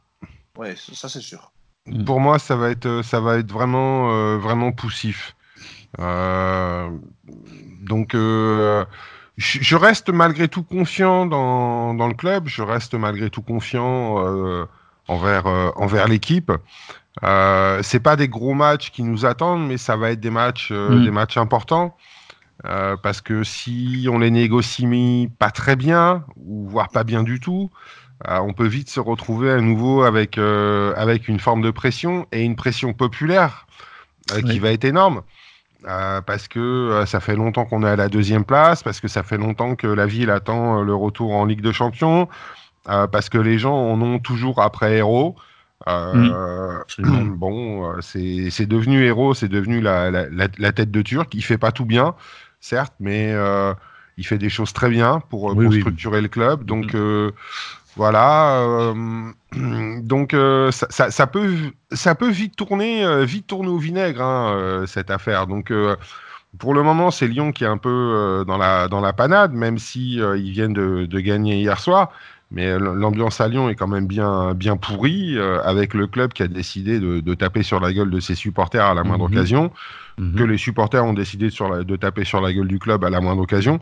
Ouais, 0.57 0.77
ça, 0.77 0.95
ça, 0.95 1.09
c'est 1.09 1.21
sûr. 1.21 1.53
Mm. 1.87 2.05
Pour 2.05 2.21
moi, 2.21 2.39
ça 2.39 2.57
va 2.57 2.71
être, 2.71 3.03
ça 3.03 3.21
va 3.21 3.39
être 3.39 3.53
vraiment, 3.53 4.11
euh, 4.13 4.39
vraiment 4.39 4.73
poussif. 4.73 5.35
Euh, 5.99 6.89
donc, 7.83 8.15
euh, 8.15 8.85
je 9.37 9.59
je 9.63 9.77
reste 9.77 10.11
malgré 10.11 10.49
tout 10.49 10.63
confiant 10.63 11.27
dans, 11.27 11.95
dans 11.95 12.09
le 12.09 12.15
club. 12.15 12.49
Je 12.49 12.63
reste 12.63 12.95
malgré 12.95 13.31
tout 13.31 13.43
confiant 13.43 14.17
euh, 14.25 14.65
envers, 15.09 15.47
euh, 15.47 15.71
envers 15.77 16.09
l'équipe. 16.09 16.51
Euh, 17.25 17.81
c'est 17.83 18.01
pas 18.01 18.17
des 18.17 18.29
gros 18.29 18.55
matchs 18.55 18.91
qui 18.91 19.03
nous 19.03 19.25
attendent, 19.25 19.67
mais 19.67 19.79
ça 19.79 19.97
va 19.97 20.11
être 20.11 20.21
des 20.21 20.31
matchs, 20.31 20.69
euh, 20.73 20.91
Mm. 21.01 21.05
des 21.05 21.11
matchs 21.11 21.37
importants. 21.39 21.97
Euh, 22.65 22.97
parce 22.97 23.21
que 23.21 23.45
si 23.45 24.09
on 24.11 24.19
les 24.19 24.31
négocie 24.31 25.31
pas 25.39 25.51
très 25.51 25.77
bien, 25.77 26.25
ou 26.37 26.69
voire 26.69 26.89
pas 26.89 27.05
bien 27.05 27.23
du 27.23 27.39
tout, 27.39 27.71
euh, 27.71 28.06
on 28.25 28.53
peut 28.53 28.67
vite 28.67 28.89
se 28.91 29.01
retrouver 29.01 29.51
à 29.51 29.61
nouveau 29.61 30.03
avec, 30.03 30.39
euh, 30.39 30.95
avec 30.97 31.29
une 31.29 31.39
forme 31.39 31.63
de 31.63 31.71
pression 31.71 32.27
et 32.33 32.43
une 32.43 32.57
pression 32.57 32.93
populaire 32.93 33.67
euh, 34.33 34.41
qui 34.41 34.59
va 34.59 34.73
être 34.73 34.85
énorme. 34.85 35.23
Euh, 35.87 36.21
parce 36.21 36.49
que 36.49 36.59
euh, 36.59 37.07
ça 37.07 37.21
fait 37.21 37.37
longtemps 37.37 37.65
qu'on 37.65 37.85
est 37.85 37.89
à 37.89 37.95
la 37.97 38.09
deuxième 38.09 38.45
place, 38.45 38.83
parce 38.83 39.01
que 39.01 39.07
ça 39.07 39.23
fait 39.23 39.37
longtemps 39.37 39.77
que 39.77 39.87
la 39.87 40.07
ville 40.07 40.31
attend 40.31 40.81
euh, 40.81 40.83
le 40.83 40.95
retour 40.95 41.35
en 41.35 41.45
Ligue 41.45 41.61
de 41.61 41.71
Champions, 41.71 42.29
parce 42.87 43.29
que 43.29 43.39
les 43.39 43.59
gens 43.59 43.75
en 43.75 44.01
ont 44.01 44.19
toujours 44.19 44.63
après 44.63 44.97
héros. 44.97 45.37
Absolument. 45.87 47.23
bon, 47.37 48.01
c'est 48.01 48.67
devenu 48.67 49.05
héros, 49.05 49.35
c'est 49.35 49.49
devenu 49.49 49.81
la, 49.81 50.11
la, 50.11 50.73
tête 50.73 50.91
de 50.91 51.03
Turc. 51.03 51.35
Il 51.35 51.43
fait 51.43 51.59
pas 51.59 51.73
tout 51.73 51.85
bien, 51.85 52.15
certes, 52.61 52.95
mais 53.01 53.35
il 54.17 54.25
fait 54.27 54.39
des 54.39 54.49
choses 54.49 54.73
très 54.73 54.89
bien 54.89 55.21
pour, 55.31 55.45
Oui, 55.47 55.65
pour 55.65 55.73
oui. 55.75 55.81
structurer 55.81 56.21
le 56.21 56.29
club. 56.29 56.65
Donc 56.65 56.95
Mhm. 56.95 57.33
Voilà. 57.97 58.61
euh, 58.61 59.31
donc 60.03 60.35
euh, 60.35 60.71
ça, 60.71 60.87
ça, 60.91 61.11
ça 61.11 61.27
peut 61.27 61.55
ça 61.93 62.15
peut 62.15 62.29
vite 62.31 62.57
tourner 62.57 63.05
euh, 63.05 63.25
vite 63.25 63.47
tourner 63.47 63.69
au 63.69 63.79
vinaigre 63.79 64.23
hein, 64.23 64.85
cette 64.87 65.11
affaire. 65.11 65.47
Donc 65.47 65.73
pour 66.59 66.75
le 66.75 66.83
moment, 66.83 67.11
c'est 67.11 67.27
Lyon 67.29 67.53
qui 67.53 67.65
est 67.65 67.69
un 67.69 67.79
peu 67.79 68.45
dans 68.47 68.57
la 68.59 68.89
dans 68.89 69.01
la 69.01 69.13
panade, 69.13 69.53
même 69.53 69.79
si 69.79 70.17
ils 70.17 70.51
viennent 70.53 70.73
de, 70.73 71.07
de 71.07 71.21
gagner 71.21 71.57
hier 71.57 71.79
soir. 71.81 72.11
Mais 72.53 72.79
l'ambiance 72.79 73.41
à 73.41 73.49
Lyon 73.49 73.69
est 73.69 73.75
quand 73.75 73.89
même 73.89 74.07
bien 74.07 74.55
bien 74.55 74.77
pourrie 74.77 75.37
avec 75.65 75.95
le 75.95 76.07
club 76.07 76.33
qui 76.33 76.45
a 76.45 76.49
décidé 76.49 77.01
de, 77.01 77.19
de 77.21 77.35
taper 77.35 77.63
sur 77.65 77.81
la 77.81 77.93
gueule 77.93 78.11
de 78.11 78.21
ses 78.21 78.37
supporters 78.37 78.85
à 78.85 78.95
la 78.95 79.03
moindre 79.05 79.29
Mhm. 79.29 79.35
occasion 79.35 79.73
Mhm. 80.19 80.35
que 80.39 80.45
les 80.45 80.57
supporters 80.57 81.05
ont 81.05 81.13
décidé 81.13 81.51
sur 81.51 81.69
la- 81.69 81.83
de 81.85 81.97
taper 81.97 82.25
sur 82.25 82.41
la 82.41 82.53
gueule 82.53 82.69
du 82.69 82.79
club 82.79 83.05
à 83.05 83.11
la 83.11 83.21
moindre 83.21 83.43
occasion. 83.43 83.81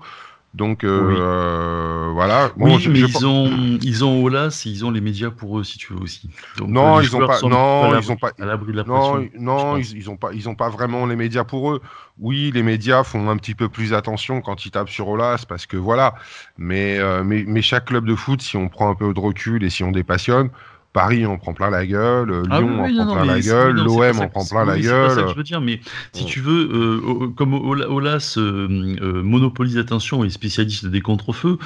Donc 0.55 0.85
euh, 0.85 2.07
Oui. 2.09 2.15
voilà. 2.15 2.51
Bon, 2.57 2.77
oui, 2.77 2.81
je- 2.81 2.89
mais 2.91 3.01
je- 3.01 3.07
ils 3.07 3.27
ont, 3.27 3.51
ils 3.83 4.05
ont 4.05 4.23
Olas 4.23 4.63
et 4.65 4.69
ils 4.71 4.85
ont 4.85 4.93
les 4.93 5.01
médias 5.01 5.31
pour 5.31 5.59
eux, 5.59 5.65
si 5.65 5.79
tu 5.79 5.93
veux 5.93 5.99
aussi. 6.01 6.31
Donc, 6.59 6.69
Non, 6.69 6.99
euh, 6.99 7.03
ils 7.03 7.17
ont 7.17 7.27
pas- 7.27 7.41
non, 7.43 7.99
ils 7.99 8.13
ont 8.13 8.17
pas- 8.17 8.31
à 8.41 8.45
l'abri 8.45 8.71
de 8.71 8.77
la 8.77 8.85
Non, 8.85 9.15
pression. 9.15 9.31
non, 9.41 9.77
ils, 9.79 9.97
ils 9.97 10.11
ont 10.11 10.17
pas, 10.17 10.31
ils 10.33 10.49
ont 10.49 10.55
pas 10.55 10.69
vraiment 10.69 11.07
les 11.07 11.17
médias 11.17 11.43
pour 11.43 11.73
eux. 11.73 11.81
Oui, 12.21 12.53
les 12.55 12.63
médias 12.63 13.03
font 13.03 13.29
un 13.31 13.37
petit 13.37 13.57
peu 13.57 13.69
plus 13.69 13.93
attention 13.95 14.41
quand 14.41 14.65
ils 14.65 14.71
tapent 14.71 14.91
sur 14.91 15.09
Olas 15.09 15.45
parce 15.49 15.67
que 15.67 15.77
voilà. 15.77 16.15
Mais, 16.57 16.99
euh, 17.01 17.25
mais, 17.25 17.45
mais 17.47 17.61
chaque 17.61 17.87
club 17.87 18.07
de 18.07 18.15
foot, 18.15 18.41
si 18.41 18.57
on 18.57 18.69
prend 18.69 18.89
un 18.89 18.95
peu 18.95 19.13
de 19.13 19.19
recul 19.19 19.65
et 19.65 19.71
si 19.71 19.83
on 19.83 19.91
dépassionne, 19.91 20.51
Paris 20.95 21.27
en 21.27 21.37
prend 21.37 21.53
plein 21.53 21.71
la 21.71 21.85
gueule, 21.85 22.31
euh, 22.31 22.43
Lyon 22.45 22.51
Ah 22.53 22.61
oui, 22.63 22.93
oui, 22.93 23.01
en 23.01 23.05
non, 23.05 23.15
prend 23.15 23.23
plein 23.25 23.35
la 23.35 23.41
gueule, 23.41 23.75
l'OM 23.75 24.21
en 24.21 24.29
prend 24.29 24.47
plein 24.47 24.65
la 24.65 24.75
oui, 24.75 24.83
c'est 24.85 24.89
ça 24.89 24.95
gueule. 25.17 25.25
que 25.25 25.31
je 25.33 25.37
veux 25.37 25.43
dire, 25.43 25.61
mais 25.61 25.81
si 26.13 26.25
tu 26.25 26.41
veux, 26.41 26.71
euh, 26.73 27.29
comme 27.37 27.53
Ola- 27.55 27.89
Olas 27.91 28.37
euh, 28.39 28.97
euh, 29.03 29.23
monopolise 29.23 29.77
l'attention 29.77 30.25
et 30.25 30.31
spécialiste 30.31 30.87
des 30.87 31.01
contre-feux, 31.01 31.59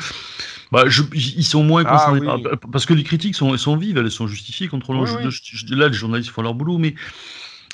bah, 0.73 0.85
je- 0.89 1.03
ils 1.13 1.45
sont 1.45 1.63
moins 1.63 1.85
Ah, 1.87 1.93
concernés 1.93 2.21
oui. 2.21 2.43
par- 2.43 2.59
parce 2.73 2.87
que 2.87 2.95
les 2.95 3.05
critiques 3.05 3.35
sont, 3.35 3.55
sont 3.59 3.77
vives, 3.77 3.99
elles 3.99 4.11
sont 4.11 4.27
justifiées 4.27 4.69
contre 4.69 4.93
l'enjeu. 4.95 5.19
Là, 5.71 5.89
les 5.89 5.95
journalistes 5.95 6.31
font 6.31 6.43
leur 6.43 6.55
boulot, 6.55 6.79
mais 6.79 6.95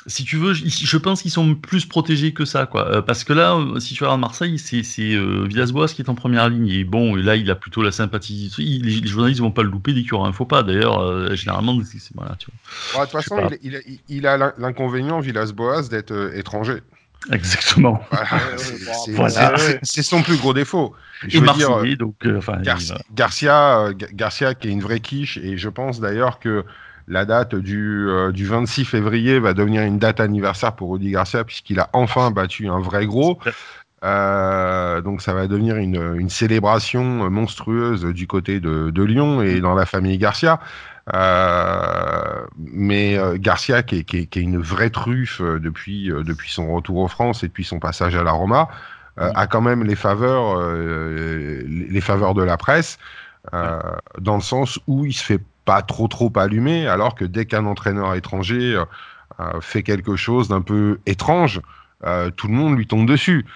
si 0.07 0.24
tu 0.24 0.36
veux, 0.36 0.52
je, 0.55 0.96
pense 0.98 1.22
qu'ils 1.22 1.30
sont 1.30 1.55
plus 1.55 1.86
protégés 1.86 2.32
que 2.32 2.44
ça, 2.44 2.66
quoi. 2.66 2.88
Euh, 2.88 3.02
parce 3.02 3.24
que 3.24 3.32
là, 3.32 3.55
euh, 3.55 3.80
si 3.80 3.94
tu 3.94 4.05
regardes 4.05 4.20
Marseille, 4.20 4.59
c'est 4.59 4.82
euh, 5.14 5.44
Villas-Boas 5.48 5.88
qui 5.88 6.02
est 6.02 6.09
en 6.11 6.14
première 6.14 6.48
ligne. 6.48 6.68
Et 6.68 6.84
bon, 6.84 7.16
et 7.16 7.22
là, 7.22 7.36
il 7.36 7.50
a 7.50 7.55
plutôt 7.55 7.82
la 7.82 7.90
sympathie. 7.92 8.52
Les, 8.59 9.00
les 9.00 9.07
journalistes 9.07 9.40
vont 9.40 9.50
pas 9.50 9.62
le 9.62 9.70
louper 9.70 9.94
dès 9.94 10.00
qu'il 10.02 10.11
y 10.11 10.14
aura 10.14 10.28
un 10.28 10.32
faux 10.32 10.44
pas. 10.44 10.62
D'ailleurs, 10.62 11.00
euh, 11.00 11.34
généralement, 11.34 11.78
c'est 11.84 11.98
voilà, 12.14 12.36
tu 12.38 12.48
vois. 12.92 13.00
Ouais, 13.00 13.07
De 13.07 13.11
toute 13.12 13.22
façon, 13.22 13.50
il, 13.62 13.80
il- 13.86 14.00
il 14.09 14.26
a 14.26 14.36
l'in- 14.36 14.52
l'inconvénient, 14.59 15.20
Villas-Boas, 15.20 15.88
d'être 15.88 16.12
euh, 16.12 16.36
étranger. 16.36 16.80
Exactement. 17.32 18.02
Voilà, 19.09 19.55
c'est- 19.82 20.02
son 20.02 20.22
plus 20.22 20.36
gros 20.36 20.52
défaut. 20.52 20.94
Je 21.26 21.38
Et 21.38 21.40
veux 21.40 21.46
dire, 21.55 21.96
donc, 21.96 22.16
euh, 22.26 22.36
enfin, 22.38 22.59
Garcia, 23.14 23.78
euh, 23.80 23.92
Ga- 23.94 24.09
Garcia 24.12 24.55
qui 24.55 24.68
est 24.68 24.70
une 24.70 24.82
vraie 24.82 25.00
quiche 25.00 25.38
et 25.38 25.57
je 25.57 25.68
pense 25.70 26.00
d'ailleurs 26.00 26.38
que 26.38 26.64
la 27.09 27.24
date 27.24 27.55
du, 27.55 28.09
euh, 28.09 28.32
du 28.32 28.46
26 28.46 28.84
février 28.84 29.38
va 29.38 29.55
devenir 29.55 29.82
une 29.82 29.98
date 29.98 30.20
anniversaire 30.20 30.74
pour 30.74 30.92
Rudy 30.92 31.11
Garcia 31.11 31.44
puisqu'il 31.44 31.80
a 31.80 31.90
enfin 31.92 32.30
battu 32.30 32.68
un 32.68 32.80
vrai 32.80 33.07
gros. 33.07 33.38
Euh, 34.05 35.00
donc 35.00 35.22
ça 35.22 35.32
va 35.32 35.46
devenir 35.46 35.76
une, 35.76 36.16
une 36.18 36.28
célébration 36.28 37.30
monstrueuse 37.30 38.05
du 38.05 38.26
côté 38.26 38.61
de, 38.61 38.90
de 38.90 39.02
Lyon 39.02 39.42
et 39.42 39.61
dans 39.61 39.74
la 39.74 39.86
famille 39.86 40.18
Garcia. 40.18 40.61
Euh, 41.12 42.46
mais 42.57 43.18
euh, 43.18 43.36
Garcia 43.38 43.82
qui 43.82 43.98
est, 43.98 44.05
qui, 44.05 44.18
est, 44.18 44.26
qui 44.26 44.38
est 44.38 44.42
une 44.42 44.59
vraie 44.59 44.88
truffe 44.88 45.40
euh, 45.42 45.61
depuis, 45.61 46.11
euh, 46.11 46.22
depuis 46.22 46.50
son 46.50 46.72
retour 46.74 47.02
en 47.02 47.09
France 47.09 47.44
et 47.44 47.48
depuis 47.48 47.64
son 47.64 47.78
passage 47.78 48.16
à 48.16 48.22
la 48.22 48.32
Roma, 48.32 48.68
euh, 49.20 49.30
a 49.34 49.46
quand 49.46 49.61
même 49.61 49.84
les 49.84 49.96
faveurs, 49.96 50.59
euh, 50.59 51.62
les 51.66 52.00
faveurs 52.00 52.34
de 52.34 52.42
la 52.42 52.57
presse, 52.57 52.98
euh, 53.52 53.78
dans 54.18 54.36
le 54.36 54.42
sens 54.42 54.80
où 54.86 55.05
il 55.05 55.12
se 55.12 55.22
fait 55.22 55.40
pas 55.64 55.82
trop 55.82 56.08
trop 56.08 56.32
allumer, 56.36 56.86
alors 56.86 57.14
que 57.14 57.24
dès 57.24 57.46
qu'un 57.46 57.66
entraîneur 57.66 58.14
étranger 58.14 58.82
fait 59.60 59.82
quelque 59.82 60.16
chose 60.16 60.48
d'un 60.48 60.60
peu 60.60 61.00
étrange, 61.06 61.60
tout 62.36 62.48
le 62.48 62.54
monde 62.54 62.76
lui 62.76 62.86
tombe 62.86 63.06
dessus. 63.06 63.46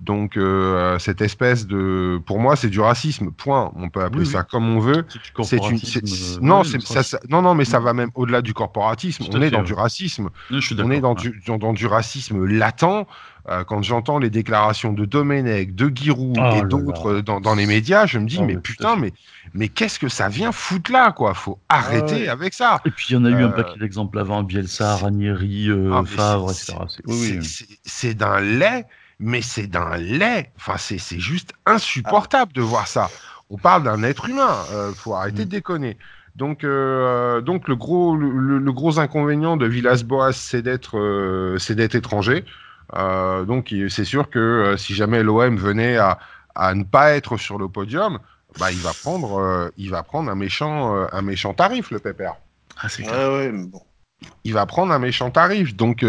Donc 0.00 0.36
euh, 0.36 0.98
cette 0.98 1.20
espèce 1.20 1.66
de, 1.66 2.20
pour 2.24 2.38
moi, 2.38 2.56
c'est 2.56 2.68
du 2.68 2.80
racisme. 2.80 3.30
Point. 3.30 3.72
On 3.76 3.88
peut 3.88 4.02
appeler 4.02 4.24
ça 4.24 4.42
comme 4.42 4.68
on 4.68 4.78
veut. 4.78 5.04
C'est 5.42 5.56
une, 5.56 5.76
euh, 5.76 6.38
non, 6.40 6.62
ça, 6.64 7.18
non, 7.28 7.42
non, 7.42 7.54
mais 7.54 7.64
ça 7.64 7.80
va 7.80 7.92
même 7.92 8.10
au-delà 8.14 8.42
du 8.42 8.54
corporatisme. 8.54 9.24
on 9.32 9.42
est 9.42 9.50
dans 9.50 9.62
du 9.62 9.74
racisme. 9.74 10.28
on 10.50 10.90
est 10.90 11.00
dans 11.00 11.14
du, 11.14 11.42
dans, 11.46 11.72
du 11.72 11.86
racisme 11.86 12.44
latent. 12.46 13.06
Euh, 13.48 13.64
quand 13.64 13.82
j'entends 13.82 14.18
les 14.18 14.28
déclarations 14.28 14.92
de 14.92 15.06
Domenech, 15.06 15.74
de 15.74 15.90
Giroud 15.94 16.36
oh 16.38 16.56
et 16.56 16.68
d'autres 16.68 17.20
dans, 17.20 17.40
dans, 17.40 17.54
les 17.54 17.64
médias, 17.64 18.04
je 18.04 18.18
me 18.18 18.26
dis, 18.26 18.38
oh, 18.40 18.44
mais 18.44 18.58
putain, 18.58 18.96
mais, 18.96 19.14
mais 19.54 19.68
qu'est-ce 19.68 19.98
que 19.98 20.08
ça 20.08 20.28
vient 20.28 20.52
foutre 20.52 20.92
là, 20.92 21.12
quoi? 21.12 21.32
Faut 21.32 21.58
arrêter 21.70 22.28
avec 22.28 22.52
ça. 22.52 22.82
Et 22.84 22.90
puis 22.90 23.06
il 23.08 23.12
y 23.14 23.16
en 23.16 23.24
a 23.24 23.30
eu 23.30 23.42
un 23.42 23.48
paquet 23.48 23.78
d'exemples 23.78 24.18
avant, 24.18 24.42
Bielsa, 24.42 24.96
Ranieri, 24.96 25.70
ah, 25.90 26.02
Favre, 26.04 26.50
etc. 26.50 26.74
C'est 27.84 28.14
d'un 28.14 28.40
lait 28.40 28.84
mais 29.18 29.42
c'est 29.42 29.66
d'un 29.66 29.96
lait. 29.96 30.52
Enfin, 30.56 30.76
c'est 30.78 31.20
juste 31.20 31.52
insupportable 31.66 32.52
de 32.52 32.62
voir 32.62 32.86
ça. 32.86 33.10
On 33.50 33.56
parle 33.56 33.84
d'un 33.84 34.02
être 34.02 34.28
humain. 34.28 34.56
Euh, 34.72 34.92
faut 34.92 35.14
arrêter 35.14 35.44
de 35.44 35.48
mm. 35.48 35.58
déconner. 35.58 35.96
Donc, 36.38 36.62
euh, 36.62 37.40
donc 37.40 37.66
le 37.66 37.74
gros, 37.74 38.14
le, 38.14 38.72
gros 38.72 39.00
inconvénient 39.00 39.56
de 39.56 39.66
Villas-Boas, 39.66 40.32
c'est 40.32 40.62
d'être, 40.62 40.96
euh, 40.96 41.58
c'est 41.58 41.74
d'être 41.74 41.96
étranger. 41.96 42.44
Euh, 42.94 43.44
donc, 43.44 43.74
c'est 43.88 44.04
sûr 44.04 44.30
que 44.30 44.76
si 44.78 44.94
jamais 44.94 45.24
l'OM 45.24 45.56
venait 45.56 45.96
à, 45.96 46.20
à, 46.54 46.74
ne 46.74 46.84
pas 46.84 47.10
être 47.16 47.36
sur 47.38 47.58
le 47.58 47.68
podium, 47.68 48.20
bah, 48.60 48.70
il 48.70 48.78
va 48.78 48.92
prendre, 48.92 49.72
il 49.76 49.90
va 49.90 50.04
prendre 50.04 50.30
un 50.30 50.36
méchant, 50.36 51.06
un 51.10 51.22
méchant 51.22 51.54
tarif, 51.54 51.90
le 51.90 51.98
pépère. 51.98 52.36
Ah, 52.80 52.88
c'est 52.88 53.04
ouais, 53.04 53.50
bon. 53.50 53.82
Il 54.44 54.54
va 54.54 54.64
prendre 54.64 54.92
un 54.92 55.00
méchant 55.00 55.30
tarif. 55.32 55.74
Donc, 55.74 56.04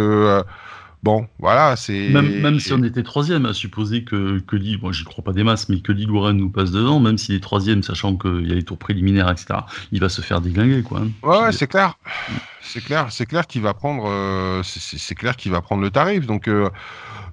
Bon, 1.01 1.27
voilà, 1.39 1.77
c'est. 1.77 2.09
Même, 2.09 2.59
si 2.59 2.73
on 2.73 2.83
était 2.83 3.03
troisième, 3.03 3.45
à 3.45 3.53
supposer 3.53 4.03
que, 4.03 4.39
que 4.39 4.57
Lille, 4.57 4.79
moi 4.81 4.91
j'y 4.91 5.05
crois 5.05 5.23
pas 5.23 5.31
des 5.31 5.45
masses, 5.45 5.69
mais 5.69 5.79
que 5.79 5.93
Lille 5.93 6.09
nous 6.09 6.49
passe 6.49 6.71
dedans, 6.71 6.99
même 6.99 7.17
s'il 7.17 7.35
est 7.35 7.39
troisième, 7.39 7.83
sachant 7.83 8.17
qu'il 8.17 8.47
y 8.47 8.51
a 8.51 8.55
les 8.55 8.63
tours 8.63 8.77
préliminaires, 8.77 9.31
etc., 9.31 9.61
il 9.93 10.01
va 10.01 10.09
se 10.09 10.21
faire 10.21 10.41
déglinguer, 10.41 10.83
quoi. 10.83 11.01
Ouais, 11.23 11.53
c'est 11.53 11.67
clair. 11.67 11.97
C'est 12.61 12.83
clair, 12.83 13.07
c'est 13.11 13.25
clair 13.25 13.47
qu'il 13.47 13.61
va 13.61 13.73
prendre, 13.73 14.03
euh, 14.07 14.61
c'est 14.63 15.15
clair 15.15 15.37
qu'il 15.37 15.51
va 15.51 15.61
prendre 15.61 15.81
le 15.81 15.89
tarif. 15.89 16.27
Donc, 16.27 16.49
euh, 16.49 16.69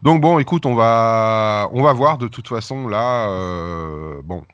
donc 0.03 0.21
bon, 0.21 0.39
écoute, 0.39 0.65
on 0.65 0.77
va, 0.77 1.69
on 1.73 1.83
va 1.83 1.93
voir. 1.93 2.19
De 2.19 2.29
toute 2.29 2.47
façon, 2.47 2.87
là, 2.87 3.29
euh, 3.31 4.21
bon, 4.23 4.45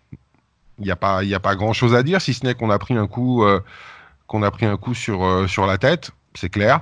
il 0.78 0.84
n'y 0.84 0.90
a 0.90 0.96
pas, 0.96 1.22
il 1.22 1.32
a 1.34 1.40
pas 1.40 1.54
grand 1.54 1.74
chose 1.74 1.94
à 1.94 2.02
dire, 2.02 2.22
si 2.22 2.32
ce 2.32 2.46
n'est 2.46 2.54
qu'on 2.54 2.70
a 2.70 2.78
pris 2.78 2.96
un 2.96 3.06
coup, 3.06 3.44
qu'on 4.26 4.42
a 4.42 4.50
pris 4.50 4.64
un 4.64 4.78
coup 4.78 4.94
sur, 4.94 5.48
sur 5.48 5.66
la 5.66 5.76
tête, 5.76 6.12
c'est 6.34 6.48
clair. 6.48 6.80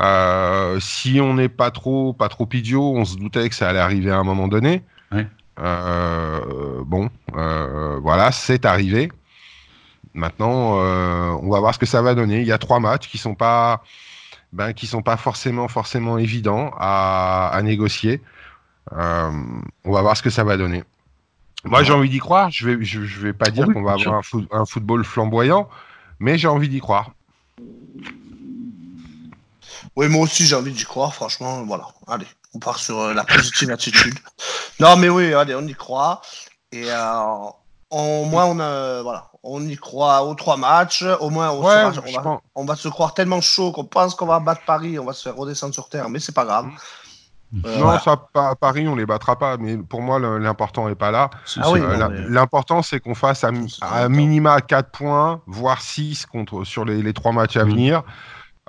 Euh, 0.00 0.80
si 0.80 1.20
on 1.20 1.34
n'est 1.34 1.48
pas 1.48 1.70
trop, 1.70 2.12
pas 2.12 2.28
trop 2.28 2.48
idiot, 2.52 2.94
on 2.96 3.04
se 3.04 3.16
doutait 3.16 3.48
que 3.48 3.54
ça 3.54 3.68
allait 3.68 3.80
arriver 3.80 4.10
à 4.10 4.18
un 4.18 4.24
moment 4.24 4.48
donné. 4.48 4.82
Euh, 5.58 6.82
bon, 6.86 7.10
euh, 7.36 7.98
voilà, 8.00 8.32
c'est 8.32 8.64
arrivé. 8.64 9.12
Maintenant, 10.14 10.76
on 10.78 11.50
va 11.50 11.60
voir 11.60 11.74
ce 11.74 11.78
que 11.78 11.86
ça 11.86 12.00
va 12.00 12.14
donner. 12.14 12.40
Il 12.40 12.46
y 12.46 12.52
a 12.52 12.58
trois 12.58 12.80
matchs 12.80 13.08
qui 13.08 13.18
sont 13.18 13.34
pas, 13.34 13.82
ben, 14.52 14.72
qui 14.72 14.86
sont 14.86 15.02
pas 15.02 15.18
forcément, 15.18 15.68
forcément 15.68 16.16
évidents 16.16 16.72
à, 16.78 17.60
négocier. 17.62 18.22
on 18.90 19.92
va 19.92 20.00
voir 20.00 20.16
ce 20.16 20.22
que 20.22 20.30
ça 20.30 20.44
va 20.44 20.56
donner. 20.56 20.82
Moi, 21.64 21.82
j'ai 21.82 21.92
envie 21.92 22.08
d'y 22.08 22.20
croire. 22.20 22.50
Je 22.50 22.70
vais, 22.70 22.84
je, 22.84 23.00
vais 23.20 23.34
pas 23.34 23.50
dire 23.50 23.66
qu'on 23.66 23.82
va 23.82 23.92
avoir 23.92 24.22
un, 24.50 24.64
football 24.64 25.04
flamboyant, 25.04 25.68
mais 26.18 26.38
j'ai 26.38 26.48
envie 26.48 26.70
d'y 26.70 26.80
croire. 26.80 27.12
Oui, 29.96 30.08
moi 30.08 30.22
aussi, 30.22 30.46
j'ai 30.46 30.56
envie 30.56 30.72
d'y 30.72 30.84
croire, 30.84 31.14
franchement. 31.14 31.62
Voilà, 31.64 31.84
allez, 32.06 32.26
on 32.54 32.58
part 32.58 32.78
sur 32.78 32.98
euh, 32.98 33.14
la 33.14 33.24
positive 33.24 33.70
attitude. 33.70 34.14
Non, 34.78 34.96
mais 34.96 35.08
oui, 35.08 35.34
allez, 35.34 35.54
on 35.54 35.66
y 35.66 35.74
croit. 35.74 36.22
Et 36.72 36.84
euh, 36.90 37.32
au 37.90 38.24
moins, 38.24 38.46
on, 38.46 38.60
a, 38.60 39.02
voilà, 39.02 39.30
on 39.42 39.62
y 39.66 39.76
croit 39.76 40.22
aux 40.24 40.34
trois 40.34 40.56
matchs. 40.56 41.04
Au 41.20 41.30
moins, 41.30 41.50
on, 41.50 41.62
on, 42.54 42.64
va, 42.64 42.76
se 42.76 42.88
croire 42.88 43.14
tellement 43.14 43.40
chaud 43.40 43.72
qu'on 43.72 43.84
pense 43.84 44.14
qu'on 44.14 44.26
va 44.26 44.40
battre 44.40 44.62
Paris. 44.64 44.98
On 44.98 45.04
va 45.04 45.12
se 45.12 45.22
faire 45.22 45.36
redescendre 45.36 45.74
sur 45.74 45.88
terre, 45.88 46.08
mais 46.08 46.20
c'est 46.20 46.34
pas 46.34 46.44
grave. 46.44 46.68
Euh, 47.64 47.78
non, 47.78 47.98
ça, 47.98 48.28
à 48.34 48.54
Paris, 48.54 48.86
on 48.86 48.94
les 48.94 49.06
battra 49.06 49.36
pas. 49.36 49.56
Mais 49.56 49.76
pour 49.76 50.02
moi, 50.02 50.20
l'important 50.20 50.88
n'est 50.88 50.94
pas 50.94 51.10
là. 51.10 51.30
Ah 51.56 51.72
l'important, 52.28 52.82
c'est 52.82 53.00
qu'on 53.00 53.14
fasse 53.14 53.44
à, 53.44 54.08
minima 54.08 54.60
4 54.60 54.90
points, 54.90 55.42
voire 55.46 55.82
6 55.82 56.26
contre, 56.26 56.64
sur 56.64 56.84
les, 56.84 57.02
les 57.02 57.12
3 57.12 57.32
matchs 57.32 57.56
à 57.56 57.64
mmh. 57.64 57.68
venir. 57.68 57.98
Euh, 57.98 58.02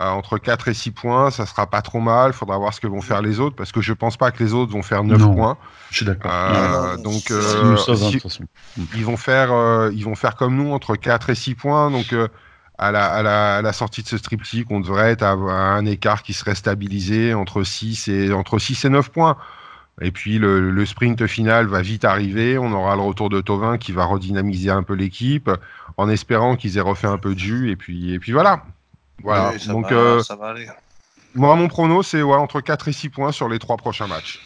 entre 0.10 0.38
4 0.38 0.68
et 0.68 0.74
6 0.74 0.92
points, 0.92 1.32
ça 1.32 1.46
sera 1.46 1.68
pas 1.68 1.82
trop 1.82 2.00
mal. 2.00 2.32
Il 2.32 2.34
faudra 2.34 2.58
voir 2.58 2.74
ce 2.74 2.80
que 2.80 2.88
vont 2.88 3.02
faire 3.02 3.22
les 3.22 3.40
autres 3.40 3.56
parce 3.56 3.72
que 3.72 3.82
je 3.82 3.94
pense 3.94 4.18
pas 4.18 4.32
que 4.32 4.44
les 4.44 4.54
autres 4.54 4.72
vont 4.72 4.82
faire 4.82 5.04
9 5.04 5.36
points. 5.36 5.58
Je 5.90 5.98
suis 5.98 6.06
d'accord. 6.06 6.32
Euh, 6.34 6.98
donc 6.98 7.32
euh, 7.32 7.76
ils 8.96 9.06
vont 9.06 9.18
faire 9.18 9.90
ils 9.92 10.04
vont 10.04 10.16
faire 10.16 10.36
comme 10.36 10.56
nous 10.56 10.72
entre 10.72 10.96
4 10.96 11.30
et 11.30 11.36
6 11.36 11.56
points. 11.56 11.92
Donc 11.92 12.14
à 12.82 12.92
la, 12.92 13.58
à, 13.58 13.62
la, 13.62 13.74
sortie 13.74 14.02
de 14.02 14.08
ce 14.08 14.16
triptyque, 14.16 14.72
on 14.72 14.80
devrait 14.80 15.12
être 15.12 15.24
à, 15.24 15.34
un 15.34 15.86
écart 15.86 16.24
qui 16.24 16.34
serait 16.34 16.56
stabilisé 16.56 17.36
entre 17.36 17.64
6 17.64 18.08
et 18.08 18.34
entre 18.34 18.58
6 18.58 18.86
et 18.86 18.90
9 18.90 19.10
points. 19.10 19.38
Et 20.02 20.10
puis 20.10 20.40
le, 20.40 20.72
le, 20.72 20.86
sprint 20.86 21.28
final 21.28 21.68
va 21.68 21.84
vite 21.84 22.06
arriver. 22.06 22.58
On 22.58 22.72
aura 22.72 22.96
le 22.96 23.04
retour 23.04 23.30
de 23.30 23.40
Tovin 23.40 23.78
qui 23.78 23.92
va 23.92 24.06
redynamiser 24.06 24.72
un 24.72 24.82
peu 24.82 24.96
l'équipe 24.96 25.52
en 25.98 26.10
espérant 26.10 26.56
qu'ils 26.56 26.78
aient 26.78 26.82
refait 26.82 27.08
un 27.08 27.20
peu 27.20 27.36
de 27.36 27.40
jus. 27.40 27.70
Et 27.70 27.76
puis, 27.76 28.14
et 28.14 28.20
puis 28.20 28.32
voilà. 28.32 28.66
Voilà. 29.24 29.54
Donc, 29.68 29.92
euh, 29.92 30.22
Moi, 31.36 31.56
mon 31.56 31.68
prono, 31.68 32.04
c'est 32.04 32.22
ouais, 32.22 32.36
entre 32.36 32.62
4 32.62 32.88
et 32.88 32.94
6 32.94 33.10
points 33.10 33.32
sur 33.32 33.50
les 33.50 33.60
3 33.60 33.78
prochains 33.78 34.08
matchs. 34.08 34.40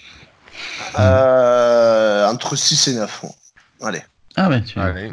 Euh, 0.99 2.27
entre 2.27 2.55
6 2.55 2.87
et 2.89 2.95
9. 2.95 3.25
Allez. 3.81 4.01
Ah 4.35 4.49
ouais, 4.49 4.61
tu 4.63 4.79
Allez. 4.79 5.11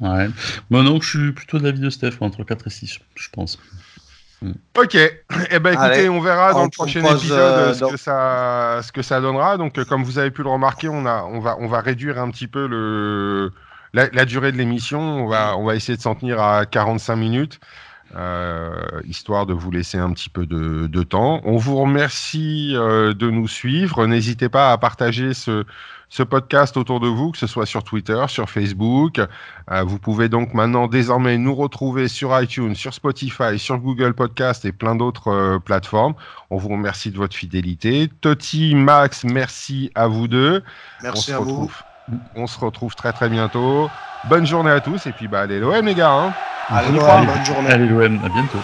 Ouais. 0.00 0.28
Moi, 0.70 0.82
non, 0.82 1.00
je 1.00 1.08
suis 1.08 1.32
plutôt 1.32 1.58
d'avis 1.58 1.80
de 1.80 1.90
Steph, 1.90 2.16
entre 2.20 2.44
4 2.44 2.66
et 2.66 2.70
6, 2.70 2.98
je 3.14 3.28
pense. 3.30 3.58
Hmm. 4.42 4.52
Ok, 4.76 4.94
eh 4.94 5.58
ben 5.58 5.72
écoutez, 5.72 6.10
on 6.10 6.20
verra 6.20 6.52
dans 6.52 6.64
le 6.64 6.68
prochain 6.68 7.02
épisode 7.02 7.38
euh, 7.38 7.72
ce, 7.72 7.84
que 7.86 7.96
ça, 7.96 8.80
ce 8.82 8.92
que 8.92 9.00
ça 9.00 9.20
donnera. 9.22 9.56
Donc, 9.56 9.82
comme 9.84 10.04
vous 10.04 10.18
avez 10.18 10.30
pu 10.30 10.42
le 10.42 10.50
remarquer, 10.50 10.90
on, 10.90 11.06
a, 11.06 11.22
on, 11.22 11.40
va, 11.40 11.56
on 11.58 11.68
va 11.68 11.80
réduire 11.80 12.18
un 12.20 12.30
petit 12.30 12.46
peu 12.46 12.66
le, 12.66 13.50
la, 13.94 14.10
la 14.10 14.24
durée 14.26 14.52
de 14.52 14.58
l'émission. 14.58 15.00
On 15.00 15.26
va, 15.26 15.56
on 15.56 15.64
va 15.64 15.74
essayer 15.74 15.96
de 15.96 16.02
s'en 16.02 16.14
tenir 16.14 16.38
à 16.40 16.66
45 16.66 17.16
minutes. 17.16 17.60
Euh, 18.16 18.72
histoire 19.04 19.44
de 19.44 19.52
vous 19.52 19.70
laisser 19.70 19.98
un 19.98 20.10
petit 20.12 20.30
peu 20.30 20.46
de, 20.46 21.02
temps. 21.02 21.42
On 21.44 21.56
vous 21.58 21.76
remercie 21.76 22.72
euh, 22.74 23.12
de 23.12 23.28
nous 23.28 23.46
suivre. 23.46 24.06
N'hésitez 24.06 24.48
pas 24.48 24.72
à 24.72 24.78
partager 24.78 25.34
ce, 25.34 25.64
podcast 26.24 26.78
autour 26.78 26.98
de 27.00 27.08
vous, 27.08 27.32
que 27.32 27.36
ce 27.36 27.46
soit 27.46 27.66
sur 27.66 27.84
Twitter, 27.84 28.24
sur 28.28 28.48
Facebook. 28.48 29.20
Euh, 29.70 29.82
vous 29.82 29.98
pouvez 29.98 30.30
donc 30.30 30.54
maintenant 30.54 30.86
désormais 30.86 31.36
nous 31.36 31.54
retrouver 31.54 32.08
sur 32.08 32.40
iTunes, 32.40 32.74
sur 32.74 32.94
Spotify, 32.94 33.58
sur 33.58 33.76
Google 33.78 34.14
Podcast 34.14 34.64
et 34.64 34.72
plein 34.72 34.96
d'autres 34.96 35.58
plateformes. 35.58 36.14
On 36.48 36.56
vous 36.56 36.70
remercie 36.70 37.10
de 37.10 37.18
votre 37.18 37.36
fidélité. 37.36 38.10
Toti, 38.22 38.74
Max, 38.74 39.24
merci 39.24 39.90
à 39.94 40.06
vous 40.06 40.26
deux. 40.26 40.62
Merci 41.02 41.32
à 41.32 41.38
vous. 41.40 41.70
On 42.34 42.46
se 42.46 42.58
retrouve 42.58 42.94
très 42.94 43.12
très 43.12 43.28
bientôt. 43.28 43.90
Bonne 44.24 44.46
journée 44.46 44.70
à 44.70 44.80
tous 44.80 45.06
et 45.06 45.12
puis 45.12 45.28
bah 45.28 45.40
allez 45.40 45.58
l'OM 45.58 45.84
les 45.84 45.94
gars. 45.94 46.12
Hein. 46.12 46.32
Allez, 46.68 46.90
bonne 46.90 47.44
journée. 47.44 47.70
Allez 47.70 47.86
l'OM, 47.86 48.20
à 48.24 48.28
bientôt. 48.28 48.58